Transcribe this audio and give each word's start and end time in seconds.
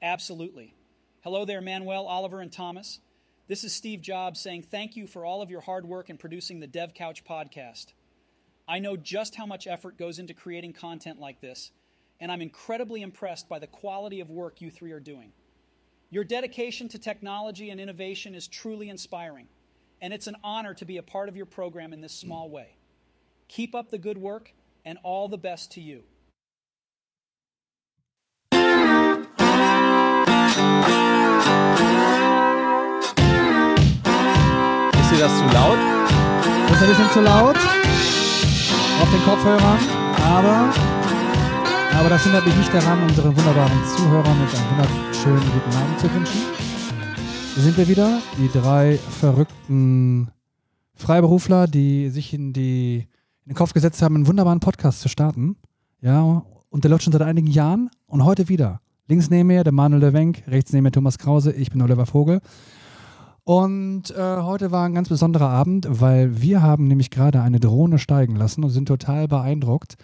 Absolutely. 0.00 0.74
Hello 1.22 1.44
there, 1.44 1.60
Manuel, 1.60 2.06
Oliver, 2.06 2.40
and 2.40 2.52
Thomas. 2.52 3.00
This 3.48 3.64
is 3.64 3.74
Steve 3.74 4.00
Jobs 4.00 4.40
saying 4.40 4.62
thank 4.62 4.94
you 4.94 5.08
for 5.08 5.24
all 5.24 5.42
of 5.42 5.50
your 5.50 5.60
hard 5.60 5.86
work 5.86 6.08
in 6.08 6.16
producing 6.16 6.60
the 6.60 6.68
Dev 6.68 6.94
Couch 6.94 7.24
podcast. 7.24 7.86
I 8.68 8.78
know 8.78 8.96
just 8.96 9.34
how 9.34 9.44
much 9.44 9.66
effort 9.66 9.98
goes 9.98 10.20
into 10.20 10.34
creating 10.34 10.74
content 10.74 11.18
like 11.18 11.40
this, 11.40 11.72
and 12.20 12.30
I'm 12.30 12.42
incredibly 12.42 13.02
impressed 13.02 13.48
by 13.48 13.58
the 13.58 13.66
quality 13.66 14.20
of 14.20 14.30
work 14.30 14.60
you 14.60 14.70
three 14.70 14.92
are 14.92 15.00
doing. 15.00 15.32
Your 16.10 16.22
dedication 16.22 16.88
to 16.90 16.98
technology 16.98 17.70
and 17.70 17.80
innovation 17.80 18.36
is 18.36 18.46
truly 18.46 18.90
inspiring, 18.90 19.48
and 20.00 20.12
it's 20.14 20.28
an 20.28 20.36
honor 20.44 20.74
to 20.74 20.84
be 20.84 20.98
a 20.98 21.02
part 21.02 21.28
of 21.28 21.36
your 21.36 21.46
program 21.46 21.92
in 21.92 22.02
this 22.02 22.14
small 22.14 22.48
way. 22.48 22.76
Keep 23.48 23.74
up 23.74 23.90
the 23.90 23.98
good 23.98 24.18
work, 24.18 24.52
and 24.84 24.96
all 25.02 25.26
the 25.26 25.38
best 25.38 25.72
to 25.72 25.80
you. 25.80 26.04
Ist 35.00 35.10
dir 35.12 35.18
das 35.20 35.38
zu 35.38 35.44
laut? 35.54 35.78
Das 36.68 36.76
ist 36.76 36.82
ein 36.82 36.88
bisschen 36.88 37.10
zu 37.12 37.20
laut 37.20 37.56
auf 39.02 39.10
den 39.10 39.22
Kopfhörern, 39.22 39.78
aber, 40.24 40.72
aber 41.98 42.08
das 42.08 42.24
hindert 42.24 42.44
mich 42.44 42.56
nicht 42.56 42.74
daran, 42.74 43.02
unseren 43.02 43.36
wunderbaren 43.36 43.84
Zuhörern 43.96 44.40
jetzt 44.42 44.56
einen 44.56 44.70
wunderschönen 44.70 45.52
guten 45.52 45.76
Abend 45.76 46.00
zu 46.00 46.14
wünschen. 46.14 46.40
Hier 47.54 47.62
sind 47.62 47.76
wir 47.76 47.88
wieder, 47.88 48.20
die 48.38 48.48
drei 48.48 48.98
verrückten 49.18 50.30
Freiberufler, 50.94 51.66
die 51.68 52.10
sich 52.10 52.34
in, 52.34 52.52
die, 52.52 53.06
in 53.44 53.52
den 53.52 53.54
Kopf 53.54 53.72
gesetzt 53.72 54.02
haben, 54.02 54.16
einen 54.16 54.26
wunderbaren 54.26 54.60
Podcast 54.60 55.00
zu 55.00 55.08
starten. 55.08 55.56
Ja, 56.00 56.44
und 56.68 56.84
der 56.84 56.90
läuft 56.90 57.04
schon 57.04 57.12
seit 57.12 57.22
einigen 57.22 57.48
Jahren 57.48 57.90
und 58.06 58.24
heute 58.24 58.48
wieder. 58.48 58.80
Links 59.08 59.30
neben 59.30 59.46
mir 59.46 59.64
der 59.64 59.72
Manuel 59.72 60.00
de 60.00 60.12
Wenk, 60.12 60.42
rechts 60.46 60.70
neben 60.74 60.84
mir 60.84 60.92
Thomas 60.92 61.16
Krause, 61.16 61.50
ich 61.52 61.70
bin 61.70 61.80
Oliver 61.80 62.04
Vogel. 62.04 62.40
Und 63.42 64.10
äh, 64.10 64.42
heute 64.42 64.70
war 64.70 64.84
ein 64.84 64.92
ganz 64.92 65.08
besonderer 65.08 65.48
Abend, 65.48 65.86
weil 65.88 66.42
wir 66.42 66.60
haben 66.60 66.86
nämlich 66.86 67.08
gerade 67.08 67.40
eine 67.40 67.58
Drohne 67.58 67.98
steigen 67.98 68.36
lassen 68.36 68.62
und 68.62 68.68
sind 68.68 68.86
total 68.86 69.26
beeindruckt, 69.26 69.96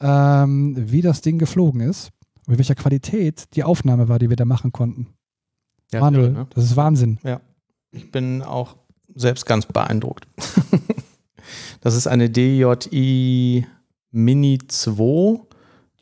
ähm, 0.00 0.74
wie 0.76 1.00
das 1.00 1.20
Ding 1.20 1.38
geflogen 1.38 1.80
ist 1.80 2.10
und 2.46 2.48
mit 2.48 2.58
welcher 2.58 2.74
Qualität 2.74 3.54
die 3.54 3.62
Aufnahme 3.62 4.08
war, 4.08 4.18
die 4.18 4.30
wir 4.30 4.36
da 4.36 4.44
machen 4.44 4.72
konnten. 4.72 5.06
Ja, 5.92 6.00
Manuel, 6.00 6.32
ne? 6.32 6.46
das 6.52 6.64
ist 6.64 6.76
Wahnsinn. 6.76 7.20
Ja. 7.22 7.40
Ich 7.92 8.10
bin 8.10 8.42
auch 8.42 8.74
selbst 9.14 9.46
ganz 9.46 9.64
beeindruckt. 9.66 10.26
das 11.82 11.94
ist 11.94 12.08
eine 12.08 12.28
DJI 12.28 13.64
Mini 14.10 14.58
2. 14.66 15.49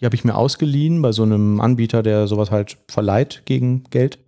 Die 0.00 0.04
habe 0.04 0.14
ich 0.14 0.24
mir 0.24 0.36
ausgeliehen 0.36 1.02
bei 1.02 1.12
so 1.12 1.22
einem 1.22 1.60
Anbieter, 1.60 2.02
der 2.02 2.26
sowas 2.26 2.50
halt 2.50 2.78
verleiht 2.88 3.42
gegen 3.44 3.84
Geld. 3.90 4.18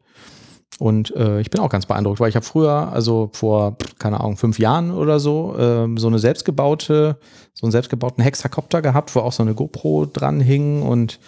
Und 0.78 1.14
äh, 1.14 1.40
ich 1.40 1.50
bin 1.50 1.60
auch 1.60 1.68
ganz 1.68 1.84
beeindruckt, 1.84 2.20
weil 2.20 2.30
ich 2.30 2.36
habe 2.36 2.46
früher, 2.46 2.90
also 2.90 3.28
vor, 3.34 3.76
keine 3.98 4.20
Ahnung, 4.20 4.38
fünf 4.38 4.58
Jahren 4.58 4.92
oder 4.92 5.20
so, 5.20 5.54
ähm, 5.58 5.98
so 5.98 6.06
eine 6.06 6.18
selbstgebaute, 6.18 7.18
so 7.52 7.66
einen 7.66 7.72
selbstgebauten 7.72 8.24
Hexakopter 8.24 8.80
gehabt, 8.80 9.14
wo 9.14 9.20
auch 9.20 9.32
so 9.32 9.42
eine 9.42 9.54
GoPro 9.54 10.06
dran 10.06 10.40
hing 10.40 10.80
und 10.82 11.20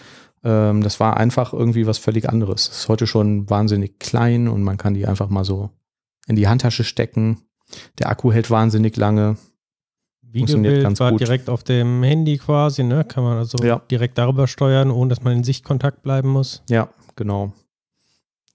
ähm, 0.42 0.82
das 0.82 1.00
war 1.00 1.18
einfach 1.18 1.52
irgendwie 1.52 1.86
was 1.86 1.98
völlig 1.98 2.28
anderes. 2.30 2.68
Ist 2.68 2.88
heute 2.88 3.06
schon 3.06 3.48
wahnsinnig 3.50 3.98
klein 3.98 4.48
und 4.48 4.62
man 4.62 4.78
kann 4.78 4.94
die 4.94 5.06
einfach 5.06 5.28
mal 5.28 5.44
so 5.44 5.70
in 6.26 6.36
die 6.36 6.48
Handtasche 6.48 6.84
stecken. 6.84 7.42
Der 7.98 8.08
Akku 8.08 8.32
hält 8.32 8.50
wahnsinnig 8.50 8.96
lange. 8.96 9.36
Videobild 10.32 10.98
war 11.00 11.10
gut. 11.10 11.20
direkt 11.20 11.48
auf 11.50 11.62
dem 11.62 12.02
Handy 12.02 12.38
quasi, 12.38 12.82
ne? 12.84 13.04
Kann 13.04 13.24
man 13.24 13.38
also 13.38 13.58
Ja. 13.64 13.80
direkt 13.90 14.16
darüber 14.18 14.46
steuern, 14.46 14.90
ohne 14.90 15.10
dass 15.10 15.22
man 15.22 15.34
in 15.34 15.44
Sichtkontakt 15.44 16.02
bleiben 16.02 16.28
muss. 16.30 16.62
Ja, 16.70 16.88
genau. 17.16 17.52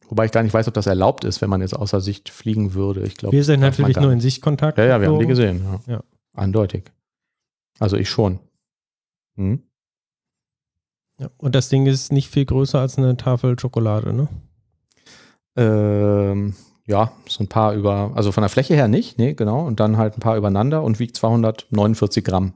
Wobei 0.09 0.25
ich 0.25 0.31
gar 0.31 0.41
nicht 0.43 0.53
weiß, 0.53 0.67
ob 0.69 0.73
das 0.73 0.87
erlaubt 0.87 1.23
ist, 1.25 1.41
wenn 1.41 1.49
man 1.49 1.61
jetzt 1.61 1.75
außer 1.75 1.99
Sicht 2.01 2.29
fliegen 2.29 2.73
würde. 2.73 3.01
Ich 3.03 3.15
glaube, 3.15 3.35
Wir 3.35 3.43
sind 3.43 3.59
natürlich 3.59 3.97
nur 3.97 4.11
in. 4.11 4.21
Sichtkontakt. 4.21 4.77
Ja, 4.77 4.85
ja, 4.85 5.01
wir 5.01 5.09
haben 5.09 5.19
die 5.19 5.27
gesehen. 5.27 5.63
Ja. 5.87 5.93
Ja. 5.95 6.03
Eindeutig. 6.33 6.85
Also 7.79 7.97
ich 7.97 8.09
schon. 8.09 8.39
Hm? 9.35 9.61
Ja. 11.19 11.29
Und 11.37 11.55
das 11.55 11.69
Ding 11.69 11.85
ist 11.87 12.11
nicht 12.11 12.29
viel 12.29 12.45
größer 12.45 12.79
als 12.79 12.97
eine 12.97 13.17
Tafel 13.17 13.59
Schokolade, 13.59 14.13
ne? 14.13 14.27
Ähm, 15.57 16.53
ja, 16.87 17.11
so 17.27 17.43
ein 17.43 17.47
paar 17.47 17.73
über, 17.73 18.11
also 18.15 18.31
von 18.31 18.41
der 18.41 18.49
Fläche 18.49 18.73
her 18.73 18.87
nicht, 18.87 19.17
nee, 19.19 19.33
genau. 19.33 19.65
Und 19.65 19.79
dann 19.79 19.97
halt 19.97 20.17
ein 20.17 20.21
paar 20.21 20.37
übereinander 20.37 20.83
und 20.83 20.99
wiegt 20.99 21.17
249 21.17 22.23
Gramm. 22.23 22.53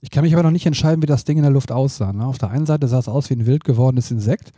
Ich 0.00 0.10
kann 0.10 0.24
mich 0.24 0.32
aber 0.34 0.42
noch 0.42 0.50
nicht 0.50 0.66
entscheiden, 0.66 1.02
wie 1.02 1.06
das 1.06 1.24
Ding 1.24 1.36
in 1.36 1.42
der 1.42 1.52
Luft 1.52 1.70
aussah. 1.70 2.12
Ne? 2.12 2.26
Auf 2.26 2.38
der 2.38 2.50
einen 2.50 2.66
Seite 2.66 2.88
sah 2.88 2.98
es 2.98 3.08
aus 3.08 3.28
wie 3.30 3.34
ein 3.34 3.46
wild 3.46 3.64
gewordenes 3.64 4.10
Insekt, 4.10 4.52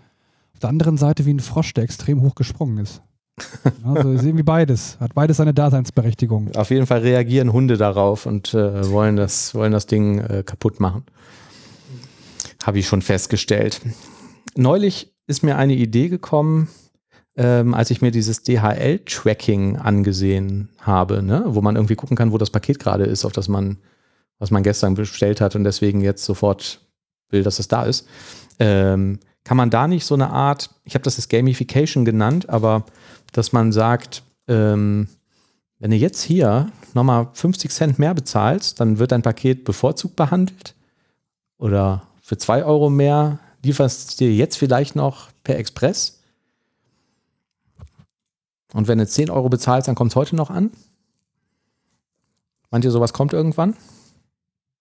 auf 0.55 0.61
der 0.61 0.71
anderen 0.71 0.97
Seite 0.97 1.27
wie 1.27 1.35
ein 1.35 1.41
Frosch, 1.41 1.75
der 1.75 1.85
extrem 1.85 2.23
hoch 2.23 2.35
gesprungen 2.35 2.79
ist. 2.79 3.03
Also 3.85 4.11
ist 4.11 4.25
irgendwie 4.25 4.43
beides. 4.43 4.99
Hat 4.99 5.15
beides 5.15 5.37
seine 5.37 5.55
Daseinsberechtigung. 5.55 6.57
Auf 6.57 6.71
jeden 6.71 6.87
Fall 6.87 7.01
reagieren 7.01 7.53
Hunde 7.53 7.77
darauf 7.77 8.27
und 8.27 8.53
äh, 8.53 8.91
wollen, 8.91 9.15
das, 9.15 9.55
wollen 9.55 9.71
das 9.71 9.87
Ding 9.87 10.19
äh, 10.19 10.43
kaputt 10.45 10.81
machen. 10.81 11.05
Habe 12.65 12.81
ich 12.81 12.89
schon 12.89 13.01
festgestellt. 13.01 13.81
Neulich 14.57 15.15
ist 15.29 15.45
mir 15.45 15.57
eine 15.57 15.75
Idee 15.75 16.09
gekommen, 16.09 16.69
ähm, 17.39 17.73
als 17.73 17.91
ich 17.93 18.03
mir 18.03 18.11
dieses 18.11 18.43
DHL-Tracking 18.43 19.77
angesehen 19.77 20.71
habe, 20.81 21.23
ne? 21.23 21.45
wo 21.47 21.63
man 21.63 21.77
irgendwie 21.77 21.95
gucken 21.95 22.17
kann, 22.17 22.33
wo 22.33 22.39
das 22.39 22.51
Paket 22.51 22.81
gerade 22.81 23.05
ist, 23.05 23.25
auf 23.25 23.33
das 23.33 23.47
man, 23.47 23.79
was 24.41 24.51
man 24.51 24.65
gestern 24.65 24.95
bestellt 24.95 25.41
hat 25.41 25.55
und 25.55 25.63
deswegen 25.63 26.01
jetzt 26.01 26.25
sofort 26.25 26.81
will, 27.31 27.45
dass 27.45 27.61
es 27.61 27.69
da 27.69 27.85
ist. 27.85 28.09
Ähm, 28.59 29.21
kann 29.45 29.57
man 29.57 29.71
da 29.71 29.87
nicht 29.87 30.05
so 30.05 30.15
eine 30.15 30.31
Art, 30.31 30.71
ich 30.85 30.95
habe 30.95 31.05
das 31.05 31.17
jetzt 31.17 31.31
Gamification 31.31 32.05
genannt, 32.05 32.49
aber 32.49 32.85
dass 33.33 33.53
man 33.53 33.71
sagt, 33.71 34.25
ähm, 34.49 35.07
wenn 35.79 35.93
du 35.93 35.97
jetzt 35.97 36.23
hier 36.23 36.73
nochmal 36.93 37.29
50 37.35 37.71
Cent 37.71 37.99
mehr 38.01 38.15
bezahlst, 38.15 38.81
dann 38.81 38.99
wird 38.99 39.13
dein 39.13 39.23
Paket 39.23 39.63
bevorzugt 39.63 40.17
behandelt 40.17 40.75
oder 41.57 42.03
für 42.21 42.37
2 42.37 42.65
Euro 42.65 42.91
mehr 42.91 43.39
lieferst 43.63 44.21
du 44.21 44.25
dir 44.25 44.35
jetzt 44.35 44.57
vielleicht 44.57 44.97
noch 44.97 45.29
per 45.45 45.57
Express. 45.57 46.18
Und 48.75 48.89
wenn 48.89 48.99
du 48.99 49.07
10 49.07 49.31
Euro 49.31 49.49
bezahlst, 49.49 49.89
dann 49.89 49.95
kommt 49.95 50.13
es 50.13 50.17
heute 50.17 50.37
noch 50.37 50.51
an. 50.51 50.71
Meint 52.71 52.85
ihr, 52.85 52.91
sowas 52.91 53.13
kommt 53.13 53.33
irgendwann? 53.33 53.75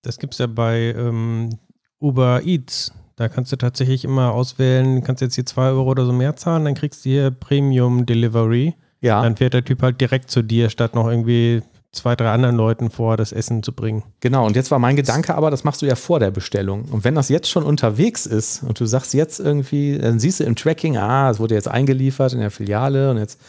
Das 0.02 0.20
gibt 0.20 0.34
es 0.34 0.40
ja 0.40 0.48
bei 0.48 0.94
ähm, 0.98 1.58
Uber 2.00 2.44
Eats. 2.44 2.94
Da 3.16 3.30
kannst 3.30 3.52
du 3.52 3.56
tatsächlich 3.56 4.04
immer 4.04 4.32
auswählen, 4.34 5.04
kannst 5.04 5.22
jetzt 5.22 5.36
hier 5.36 5.46
2 5.46 5.70
Euro 5.70 5.90
oder 5.90 6.06
so 6.06 6.14
mehr 6.14 6.36
zahlen, 6.36 6.66
dann 6.66 6.76
kriegst 6.76 7.04
du 7.04 7.10
hier 7.10 7.32
Premium 7.32 8.06
Delivery. 8.06 8.76
Ja, 9.02 9.22
Dann 9.22 9.38
fährt 9.38 9.54
der 9.54 9.64
Typ 9.64 9.82
halt 9.82 10.02
direkt 10.02 10.30
zu 10.32 10.42
dir, 10.42 10.70
statt 10.70 10.96
noch 10.96 11.08
irgendwie 11.08 11.62
zwei, 11.98 12.16
drei 12.16 12.32
anderen 12.32 12.56
Leuten 12.56 12.90
vor, 12.90 13.18
das 13.18 13.32
Essen 13.32 13.64
zu 13.64 13.74
bringen. 13.74 14.04
genau. 14.20 14.46
Und 14.46 14.56
jetzt 14.56 14.72
war 14.72 14.80
mein 14.80 14.96
Gedanke 14.96 15.36
aber, 15.36 15.52
das 15.52 15.64
machst 15.64 15.82
du 15.82 15.86
ja 15.86 15.96
vor 15.96 16.20
der 16.20 16.32
Bestellung. 16.32 16.86
Und 16.92 17.04
wenn 17.04 17.16
das 17.16 17.30
jetzt 17.30 17.50
schon 17.50 17.64
unterwegs 17.64 18.26
ist 18.26 18.64
und 18.64 18.80
du 18.80 18.86
sagst 18.86 19.14
jetzt 19.14 19.40
irgendwie, 19.40 19.98
dann 19.98 20.20
siehst 20.20 20.40
du 20.40 20.44
im 20.44 20.56
Tracking, 20.56 20.98
ah, 20.98 21.30
es 21.30 21.40
wurde 21.40 21.56
jetzt 21.56 21.68
eingeliefert 21.68 22.34
in 22.34 22.40
der 22.40 22.52
Filiale 22.52 23.12
und 23.12 23.18
jetzt 23.18 23.40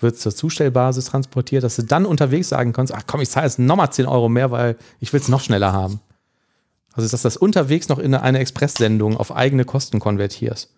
wird 0.00 0.14
es 0.14 0.20
zur 0.20 0.34
Zustellbasis 0.34 1.06
transportiert, 1.06 1.64
dass 1.64 1.76
du 1.76 1.82
dann 1.82 2.06
unterwegs 2.06 2.48
sagen 2.48 2.72
kannst, 2.72 2.94
ach 2.94 3.02
komm, 3.06 3.20
ich 3.20 3.30
zahle 3.30 3.46
jetzt 3.46 3.58
nochmal 3.58 3.92
10 3.92 4.06
Euro 4.06 4.28
mehr, 4.28 4.50
weil 4.50 4.76
ich 5.00 5.12
will 5.12 5.20
es 5.20 5.28
noch 5.28 5.40
schneller 5.40 5.72
haben. 5.72 6.00
Also 6.92 7.08
dass 7.10 7.22
das 7.22 7.36
unterwegs 7.36 7.88
noch 7.88 7.98
in 7.98 8.14
eine 8.14 8.38
Expresssendung 8.38 9.16
auf 9.16 9.34
eigene 9.34 9.64
Kosten 9.64 10.00
konvertierst. 10.00 10.70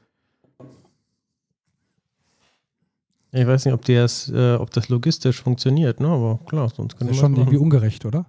Ich 3.33 3.47
weiß 3.47 3.65
nicht, 3.65 3.75
ob, 3.75 3.85
die 3.85 3.95
das, 3.95 4.29
äh, 4.29 4.55
ob 4.55 4.71
das 4.71 4.89
logistisch 4.89 5.43
funktioniert, 5.43 6.01
ne? 6.01 6.09
aber 6.09 6.41
klar, 6.47 6.69
sonst 6.75 6.93
Das 6.93 6.99
könnte 6.99 7.15
ist 7.15 7.21
man 7.23 7.27
schon 7.27 7.33
das 7.33 7.39
irgendwie 7.41 7.57
machen. 7.57 7.65
ungerecht, 7.65 8.05
oder? 8.05 8.27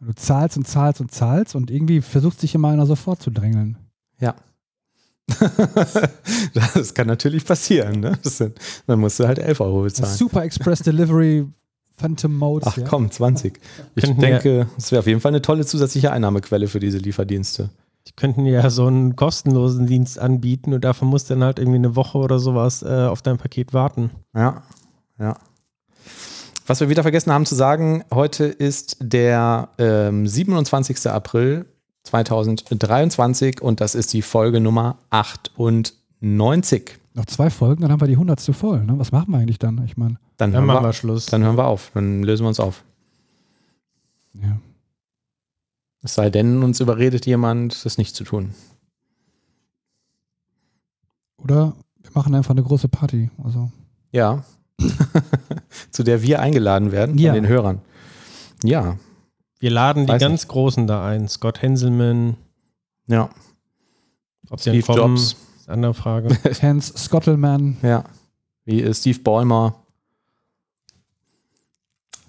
Du 0.00 0.12
zahlst 0.14 0.56
und 0.56 0.66
zahlst 0.66 1.00
und 1.00 1.10
zahlst 1.10 1.54
und 1.54 1.70
irgendwie 1.70 2.00
versucht 2.00 2.40
sich 2.40 2.54
immer 2.54 2.68
einer 2.68 2.86
so 2.86 2.94
vorzudrängeln. 2.94 3.76
Ja. 4.20 4.34
das 6.54 6.94
kann 6.94 7.06
natürlich 7.06 7.44
passieren. 7.44 8.00
Ne? 8.00 8.18
Sind, 8.22 8.58
dann 8.86 9.00
musst 9.00 9.20
du 9.20 9.26
halt 9.26 9.38
11 9.38 9.60
Euro 9.60 9.82
bezahlen. 9.82 10.14
Super 10.14 10.44
Express 10.44 10.80
Delivery 10.80 11.46
Phantom 11.96 12.34
Mode. 12.34 12.66
Ach 12.66 12.76
ja. 12.76 12.84
komm, 12.86 13.10
20. 13.10 13.58
Ich 13.96 14.04
denke, 14.16 14.68
es 14.78 14.90
wäre 14.92 15.00
auf 15.00 15.06
jeden 15.06 15.20
Fall 15.20 15.32
eine 15.32 15.42
tolle 15.42 15.66
zusätzliche 15.66 16.12
Einnahmequelle 16.12 16.68
für 16.68 16.80
diese 16.80 16.98
Lieferdienste. 16.98 17.70
Die 18.08 18.12
könnten 18.16 18.46
ja 18.46 18.70
so 18.70 18.86
einen 18.86 19.16
kostenlosen 19.16 19.86
Dienst 19.86 20.18
anbieten 20.18 20.72
und 20.72 20.82
dafür 20.82 21.06
musst 21.06 21.28
du 21.28 21.34
dann 21.34 21.44
halt 21.44 21.58
irgendwie 21.58 21.76
eine 21.76 21.94
Woche 21.94 22.16
oder 22.16 22.38
sowas 22.38 22.82
äh, 22.82 23.06
auf 23.06 23.20
dein 23.20 23.36
Paket 23.36 23.74
warten. 23.74 24.10
Ja, 24.34 24.62
ja. 25.18 25.36
Was 26.66 26.80
wir 26.80 26.88
wieder 26.88 27.02
vergessen 27.02 27.30
haben 27.32 27.44
zu 27.46 27.54
sagen, 27.54 28.02
heute 28.12 28.44
ist 28.46 28.96
der 29.00 29.68
ähm, 29.78 30.26
27. 30.26 31.06
April 31.10 31.66
2023 32.04 33.60
und 33.60 33.80
das 33.82 33.94
ist 33.94 34.12
die 34.14 34.22
Folge 34.22 34.60
Nummer 34.60 34.96
98. 35.10 36.98
Noch 37.14 37.26
zwei 37.26 37.50
Folgen, 37.50 37.82
dann 37.82 37.92
haben 37.92 38.00
wir 38.00 38.08
die 38.08 38.16
hundertste 38.16 38.52
voll. 38.54 38.84
Ne? 38.84 38.94
Was 38.98 39.12
machen 39.12 39.32
wir 39.32 39.38
eigentlich 39.38 39.58
dann? 39.58 39.82
Ich 39.84 39.96
meine, 39.98 40.14
Dann, 40.38 40.52
Dann 40.52 40.60
hören 40.60 40.66
machen 40.66 40.82
wir, 40.84 40.88
wir 40.88 40.92
Schluss. 40.94 41.26
dann 41.26 41.42
hören 41.42 41.56
wir 41.58 41.66
auf, 41.66 41.90
dann 41.92 42.22
lösen 42.22 42.44
wir 42.44 42.48
uns 42.48 42.60
auf. 42.60 42.84
ja. 44.34 44.58
Es 46.02 46.14
sei 46.14 46.30
denn, 46.30 46.62
uns 46.62 46.80
überredet 46.80 47.26
jemand, 47.26 47.84
das 47.84 47.98
nicht 47.98 48.14
zu 48.14 48.24
tun. 48.24 48.54
Oder 51.38 51.74
Wir 52.02 52.10
machen 52.14 52.34
einfach 52.34 52.52
eine 52.52 52.62
große 52.62 52.88
Party. 52.88 53.30
Also. 53.42 53.70
Ja. 54.12 54.44
Zu 55.90 56.02
der 56.04 56.22
wir 56.22 56.40
eingeladen 56.40 56.92
werden 56.92 57.16
von 57.16 57.18
Ja. 57.24 57.32
den 57.34 57.46
Hörern. 57.48 57.80
Ja, 58.62 58.96
Wir 59.60 59.70
laden 59.70 60.06
die 60.06 60.12
Weiß 60.12 60.20
ganz 60.20 60.46
Großen 60.48 60.86
da 60.86 61.04
ein. 61.06 61.28
Scott 61.28 61.62
Henselman. 61.62 62.36
ja. 63.06 63.28
Ob 64.50 64.60
sie 64.60 64.70
Steve 64.70 64.86
kommen, 64.86 65.16
Jobs. 65.16 65.36
ist 65.58 65.68
andere 65.68 65.92
Frage. 65.92 66.28
Hans 66.62 66.86
Scottelman. 66.96 67.76
Ja. 67.82 68.04
Wie 68.64 68.80
ist 68.80 69.00
Steve 69.00 69.18
Ballmer? 69.18 69.74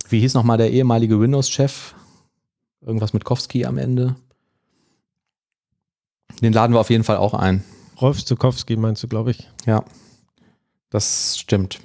Wie 0.10 0.20
hieß 0.20 0.34
nochmal 0.34 0.58
der 0.58 0.72
ehemalige 0.72 1.20
Windows-Chef? 1.22 1.94
Irgendwas 2.82 3.14
mit 3.14 3.26
Kowski 3.26 3.66
am 3.66 3.78
Ende. 3.78 4.16
Den 6.42 6.54
laden 6.54 6.74
wir 6.74 6.80
auf 6.80 6.90
jeden 6.90 7.04
Fall 7.04 7.18
auch 7.18 7.34
ein. 7.34 7.64
Rolf 8.00 8.24
Zukowski 8.24 8.78
meinst 8.78 9.04
du, 9.04 9.08
glaube 9.08 9.32
ich. 9.32 9.50
Ja, 9.66 9.84
das 10.90 11.38
stimmt. 11.38 11.80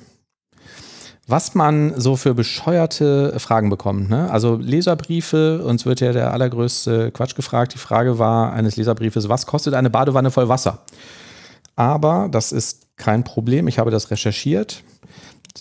Was 1.26 1.54
man 1.54 1.98
so 1.98 2.16
für 2.16 2.34
bescheuerte 2.34 3.38
Fragen 3.40 3.70
bekommt, 3.70 4.10
ne? 4.10 4.30
Also 4.30 4.56
Leserbriefe, 4.56 5.64
uns 5.64 5.86
wird 5.86 6.00
ja 6.00 6.12
der 6.12 6.32
allergrößte 6.32 7.10
Quatsch 7.12 7.34
gefragt. 7.34 7.72
Die 7.72 7.78
Frage 7.78 8.18
war 8.18 8.52
eines 8.52 8.76
Leserbriefes, 8.76 9.28
was 9.28 9.46
kostet 9.46 9.72
eine 9.72 9.88
Badewanne 9.88 10.30
voll 10.30 10.48
Wasser? 10.48 10.84
Aber 11.76 12.28
das 12.30 12.52
ist 12.52 12.86
kein 12.96 13.24
Problem, 13.24 13.68
ich 13.68 13.78
habe 13.78 13.90
das 13.90 14.10
recherchiert. 14.10 14.84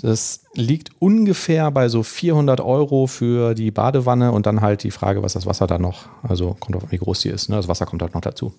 Das 0.02 0.44
liegt 0.56 0.90
ungefähr 1.00 1.70
bei 1.70 1.88
so 1.88 2.02
400 2.02 2.62
Euro 2.62 3.08
für 3.08 3.54
die 3.54 3.72
Badewanne 3.72 4.32
und 4.32 4.46
dann 4.46 4.62
halt 4.62 4.84
die 4.84 4.92
Frage, 4.92 5.22
was 5.22 5.34
das 5.34 5.46
Wasser 5.46 5.68
da 5.68 5.78
noch, 5.78 6.10
also 6.24 6.56
kommt 6.60 6.76
auf, 6.76 6.92
wie 6.92 6.98
groß 6.98 7.22
die 7.22 7.30
ist. 7.30 7.50
Ne? 7.50 7.58
Das 7.58 7.68
Wasser 7.68 7.86
kommt 7.86 8.02
halt 8.02 8.14
noch 8.16 8.22
dazu. 8.22 8.54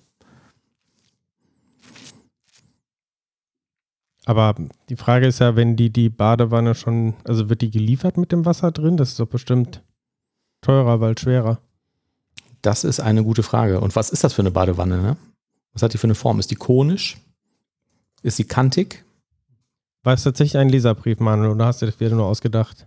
Aber 4.26 4.54
die 4.88 4.96
Frage 4.96 5.26
ist 5.26 5.40
ja, 5.40 5.54
wenn 5.54 5.76
die 5.76 5.90
die 5.90 6.08
Badewanne 6.08 6.74
schon, 6.74 7.14
also 7.24 7.50
wird 7.50 7.60
die 7.60 7.70
geliefert 7.70 8.16
mit 8.16 8.32
dem 8.32 8.46
Wasser 8.46 8.70
drin? 8.72 8.96
Das 8.96 9.10
ist 9.10 9.20
doch 9.20 9.26
bestimmt 9.26 9.82
teurer, 10.62 11.00
weil 11.00 11.18
schwerer. 11.18 11.58
Das 12.62 12.84
ist 12.84 13.00
eine 13.00 13.22
gute 13.22 13.42
Frage. 13.42 13.80
Und 13.80 13.94
was 13.96 14.08
ist 14.08 14.24
das 14.24 14.32
für 14.32 14.40
eine 14.42 14.50
Badewanne? 14.50 15.02
Ne? 15.02 15.16
Was 15.74 15.82
hat 15.82 15.92
die 15.92 15.98
für 15.98 16.06
eine 16.06 16.14
Form? 16.14 16.38
Ist 16.38 16.50
die 16.50 16.54
konisch? 16.54 17.18
Ist 18.22 18.36
sie 18.36 18.44
kantig? 18.44 19.04
War 20.04 20.12
es 20.12 20.22
tatsächlich 20.22 20.58
ein 20.58 20.68
Leserbrief, 20.68 21.18
Manuel, 21.18 21.52
oder 21.52 21.64
hast 21.64 21.80
du 21.80 21.86
das 21.86 21.98
wieder 21.98 22.14
nur 22.14 22.26
ausgedacht? 22.26 22.86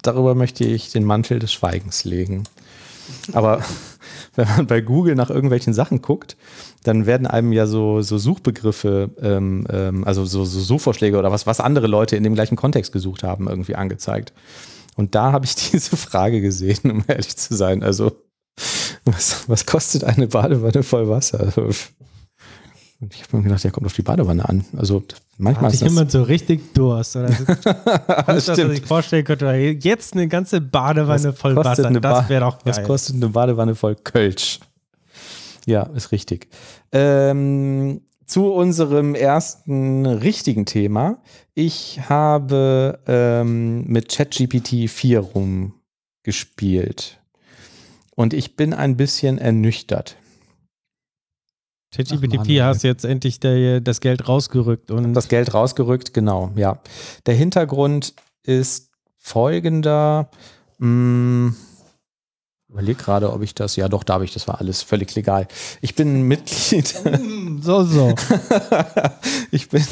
Darüber 0.00 0.34
möchte 0.34 0.64
ich 0.64 0.90
den 0.90 1.04
Mantel 1.04 1.38
des 1.38 1.52
Schweigens 1.52 2.04
legen. 2.04 2.44
Aber 3.34 3.62
wenn 4.34 4.48
man 4.48 4.66
bei 4.66 4.80
Google 4.80 5.14
nach 5.14 5.28
irgendwelchen 5.28 5.74
Sachen 5.74 6.00
guckt, 6.00 6.38
dann 6.82 7.04
werden 7.04 7.26
einem 7.26 7.52
ja 7.52 7.66
so, 7.66 8.00
so 8.00 8.16
Suchbegriffe, 8.16 9.10
ähm, 9.20 9.66
ähm, 9.70 10.04
also 10.04 10.24
so, 10.24 10.46
so 10.46 10.60
Suchvorschläge 10.60 11.18
oder 11.18 11.30
was, 11.30 11.46
was 11.46 11.60
andere 11.60 11.88
Leute 11.88 12.16
in 12.16 12.24
dem 12.24 12.34
gleichen 12.34 12.56
Kontext 12.56 12.92
gesucht 12.92 13.22
haben, 13.22 13.46
irgendwie 13.46 13.74
angezeigt. 13.74 14.32
Und 14.96 15.14
da 15.14 15.32
habe 15.32 15.44
ich 15.44 15.54
diese 15.72 15.98
Frage 15.98 16.40
gesehen, 16.40 16.90
um 16.90 17.04
ehrlich 17.06 17.36
zu 17.36 17.54
sein. 17.54 17.82
Also, 17.82 18.12
was, 19.04 19.46
was 19.46 19.66
kostet 19.66 20.04
eine 20.04 20.26
Badewanne 20.26 20.82
voll 20.82 21.08
Wasser? 21.08 21.52
Und 23.00 23.14
ich 23.14 23.22
habe 23.22 23.36
mir 23.36 23.42
gedacht, 23.42 23.62
ja, 23.62 23.70
kommt 23.70 23.86
auf 23.86 23.92
die 23.92 24.02
Badewanne 24.02 24.48
an. 24.48 24.64
Also 24.76 25.04
manchmal 25.38 25.66
Hat 25.68 25.74
ist 25.74 25.82
das, 25.82 25.88
jemand 25.90 26.10
so 26.10 26.22
richtig 26.22 26.74
Durst? 26.74 27.16
Oder 27.16 27.32
so, 27.32 27.44
das 27.44 28.46
dass 28.46 28.58
er 28.58 28.68
sich 28.70 28.82
vorstellen 28.82 29.24
könnte, 29.24 29.46
jetzt 29.80 30.12
eine 30.14 30.28
ganze 30.28 30.60
Badewanne 30.60 31.32
voll 31.32 31.54
kostet 31.54 31.78
Wasser, 31.78 31.86
eine 31.88 32.00
das 32.00 32.24
Ba- 32.24 32.28
wäre 32.28 32.40
doch 32.42 32.58
geil. 32.58 32.74
Was 32.76 32.82
kostet 32.84 33.16
eine 33.16 33.28
Badewanne 33.28 33.74
voll 33.74 33.94
Kölsch? 33.96 34.60
Ja, 35.66 35.82
ist 35.94 36.12
richtig. 36.12 36.48
Ähm, 36.92 38.00
zu 38.26 38.52
unserem 38.52 39.14
ersten 39.14 40.04
richtigen 40.06 40.66
Thema. 40.66 41.18
Ich 41.54 42.00
habe 42.08 42.98
ähm, 43.06 43.84
mit 43.86 44.10
ChatGPT 44.10 44.88
4 44.90 45.20
rumgespielt. 46.24 47.18
Und 48.14 48.34
ich 48.34 48.56
bin 48.56 48.74
ein 48.74 48.96
bisschen 48.96 49.38
ernüchtert. 49.38 50.16
ChatGPT 51.94 52.60
hast 52.60 52.82
jetzt 52.82 53.04
endlich 53.04 53.40
der, 53.40 53.80
das 53.80 54.00
Geld 54.00 54.28
rausgerückt 54.28 54.90
und 54.90 55.14
Das 55.14 55.28
Geld 55.28 55.54
rausgerückt, 55.54 56.12
genau, 56.12 56.50
ja. 56.54 56.80
Der 57.26 57.34
Hintergrund 57.34 58.14
ist 58.42 58.90
folgender. 59.16 60.30
Hm, 60.78 61.54
überleg 62.68 62.98
gerade, 62.98 63.32
ob 63.32 63.42
ich 63.42 63.54
das, 63.54 63.76
ja 63.76 63.88
doch, 63.88 64.04
darf 64.04 64.22
ich, 64.22 64.32
das 64.32 64.46
war 64.46 64.60
alles 64.60 64.82
völlig 64.82 65.14
legal. 65.14 65.48
Ich 65.80 65.94
bin 65.94 66.22
Mitglied. 66.22 66.94
So, 67.60 67.82
so. 67.82 68.14
ich 69.50 69.68
bin 69.68 69.82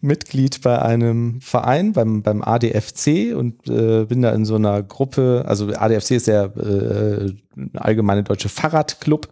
Mitglied 0.00 0.60
bei 0.62 0.82
einem 0.82 1.40
Verein, 1.40 1.92
beim, 1.92 2.22
beim 2.22 2.42
ADFC 2.42 3.32
und 3.36 3.68
äh, 3.68 4.06
bin 4.06 4.22
da 4.22 4.32
in 4.32 4.44
so 4.44 4.56
einer 4.56 4.82
Gruppe, 4.82 5.44
also 5.46 5.68
ADFC 5.68 6.12
ist 6.12 6.26
der 6.26 6.56
äh, 6.56 7.32
allgemeine 7.74 8.24
deutsche 8.24 8.48
Fahrradclub 8.48 9.28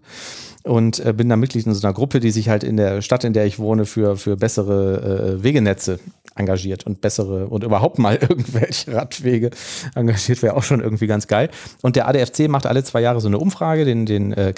und 0.64 1.04
äh, 1.04 1.12
bin 1.12 1.28
da 1.28 1.36
Mitglied 1.36 1.66
in 1.66 1.74
so 1.74 1.86
einer 1.86 1.94
Gruppe, 1.94 2.20
die 2.20 2.30
sich 2.30 2.48
halt 2.48 2.64
in 2.64 2.76
der 2.76 3.02
Stadt, 3.02 3.24
in 3.24 3.32
der 3.32 3.46
ich 3.46 3.58
wohne, 3.58 3.86
für, 3.86 4.16
für 4.16 4.36
bessere 4.36 5.38
äh, 5.38 5.42
Wegenetze 5.42 6.00
engagiert 6.34 6.86
und 6.86 7.00
bessere 7.00 7.46
und 7.46 7.64
überhaupt 7.64 7.98
mal 7.98 8.16
irgendwelche 8.20 8.94
Radwege 8.94 9.50
engagiert, 9.94 10.42
wäre 10.42 10.56
auch 10.56 10.62
schon 10.62 10.80
irgendwie 10.80 11.06
ganz 11.06 11.26
geil. 11.26 11.50
Und 11.82 11.96
der 11.96 12.08
ADFC 12.08 12.48
macht 12.48 12.66
alle 12.66 12.84
zwei 12.84 13.00
Jahre 13.00 13.20
so 13.20 13.28
eine 13.28 13.38
Umfrage, 13.38 13.84
den, 13.84 14.06
den 14.06 14.32
äh, 14.32 14.50
äh, 14.50 14.54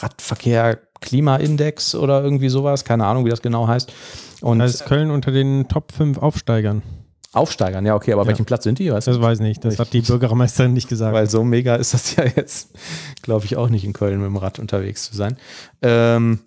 Radverkehr 0.00 0.78
Klimaindex 1.00 1.94
oder 1.94 2.22
irgendwie 2.22 2.48
sowas, 2.48 2.84
keine 2.84 3.06
Ahnung, 3.06 3.24
wie 3.24 3.30
das 3.30 3.42
genau 3.42 3.66
heißt. 3.66 3.92
Und 4.40 4.60
da 4.60 4.64
ist 4.64 4.86
Köln 4.86 5.10
unter 5.10 5.30
den 5.30 5.68
Top 5.68 5.92
5 5.92 6.18
Aufsteigern. 6.18 6.82
Aufsteigern, 7.32 7.86
ja, 7.86 7.94
okay, 7.94 8.12
aber 8.12 8.22
Ja. 8.22 8.28
welchen 8.28 8.44
Platz 8.44 8.64
sind 8.64 8.78
die? 8.78 8.92
Weißt 8.92 9.06
du? 9.06 9.12
Das 9.12 9.20
weiß 9.22 9.38
ich 9.38 9.44
nicht, 9.44 9.64
das 9.64 9.78
hat 9.78 9.92
die 9.92 10.02
Bürgermeisterin 10.02 10.72
nicht 10.74 10.88
gesagt. 10.88 11.14
Weil 11.14 11.28
so 11.30 11.42
mega 11.44 11.76
ist 11.76 11.94
das 11.94 12.14
ja 12.16 12.24
jetzt, 12.24 12.70
glaube 13.22 13.46
ich, 13.46 13.56
auch 13.56 13.68
nicht 13.70 13.84
in 13.84 13.92
Köln 13.94 14.18
mit 14.18 14.26
dem 14.26 14.36
Rad 14.36 14.58
unterwegs 14.58 15.04
zu 15.10 15.16
sein. 15.16 15.36
Ähm, 15.80 16.40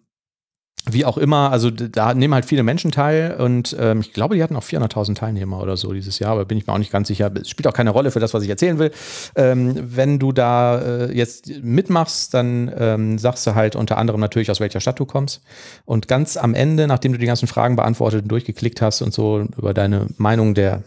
wie 0.90 1.06
auch 1.06 1.18
immer, 1.18 1.52
also 1.52 1.72
da 1.72 2.14
nehmen 2.14 2.34
halt 2.34 2.46
viele 2.46 2.64
Menschen 2.64 2.92
teil 2.92 3.36
und 3.40 3.76
ähm, 3.80 4.02
ich 4.02 4.14
glaube, 4.14 4.36
die 4.36 4.44
hatten 4.44 4.56
auch 4.56 4.64
400.000 4.64 5.16
Teilnehmer 5.16 5.62
oder 5.62 5.78
so 5.78 5.94
dieses 5.94 6.20
Jahr, 6.20 6.32
aber 6.32 6.46
bin 6.46 6.58
ich 6.58 6.68
mir 6.68 6.74
auch 6.74 6.78
nicht 6.78 6.92
ganz 6.92 7.08
sicher. 7.08 7.32
Es 7.34 7.50
spielt 7.50 7.68
auch 7.68 7.74
keine 7.74 7.90
Rolle 7.90 8.12
für 8.12 8.20
das, 8.20 8.34
was 8.34 8.44
ich 8.44 8.50
erzählen 8.50 8.78
will. 8.78 8.92
Ähm, 9.36 9.76
wenn 9.78 10.20
du 10.20 10.32
da 10.32 10.80
äh, 10.80 11.12
jetzt 11.12 11.64
mitmachst, 11.64 12.34
dann 12.34 12.72
ähm, 12.78 13.18
sagst 13.18 13.48
du 13.48 13.56
halt 13.56 13.76
unter 13.76 13.98
anderem 13.98 14.22
natürlich, 14.22 14.52
aus 14.52 14.60
welcher 14.60 14.80
Stadt 14.80 15.00
du 15.00 15.06
kommst. 15.06 15.42
Und 15.86 16.08
ganz 16.08 16.38
am 16.38 16.54
Ende, 16.54 16.88
nachdem 16.88 17.14
du 17.14 17.18
die 17.18 17.26
ganzen 17.26 17.48
Fragen 17.48 17.76
beantwortet 17.76 18.24
und 18.24 18.30
durchgeklickt 18.30 18.81
hast 18.81 19.02
und 19.02 19.14
so 19.14 19.46
über 19.58 19.74
deine 19.74 20.07
Meinung 20.18 20.54
der 20.54 20.83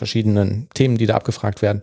verschiedenen 0.00 0.66
Themen, 0.74 0.96
die 0.96 1.06
da 1.06 1.14
abgefragt 1.14 1.60
werden, 1.60 1.82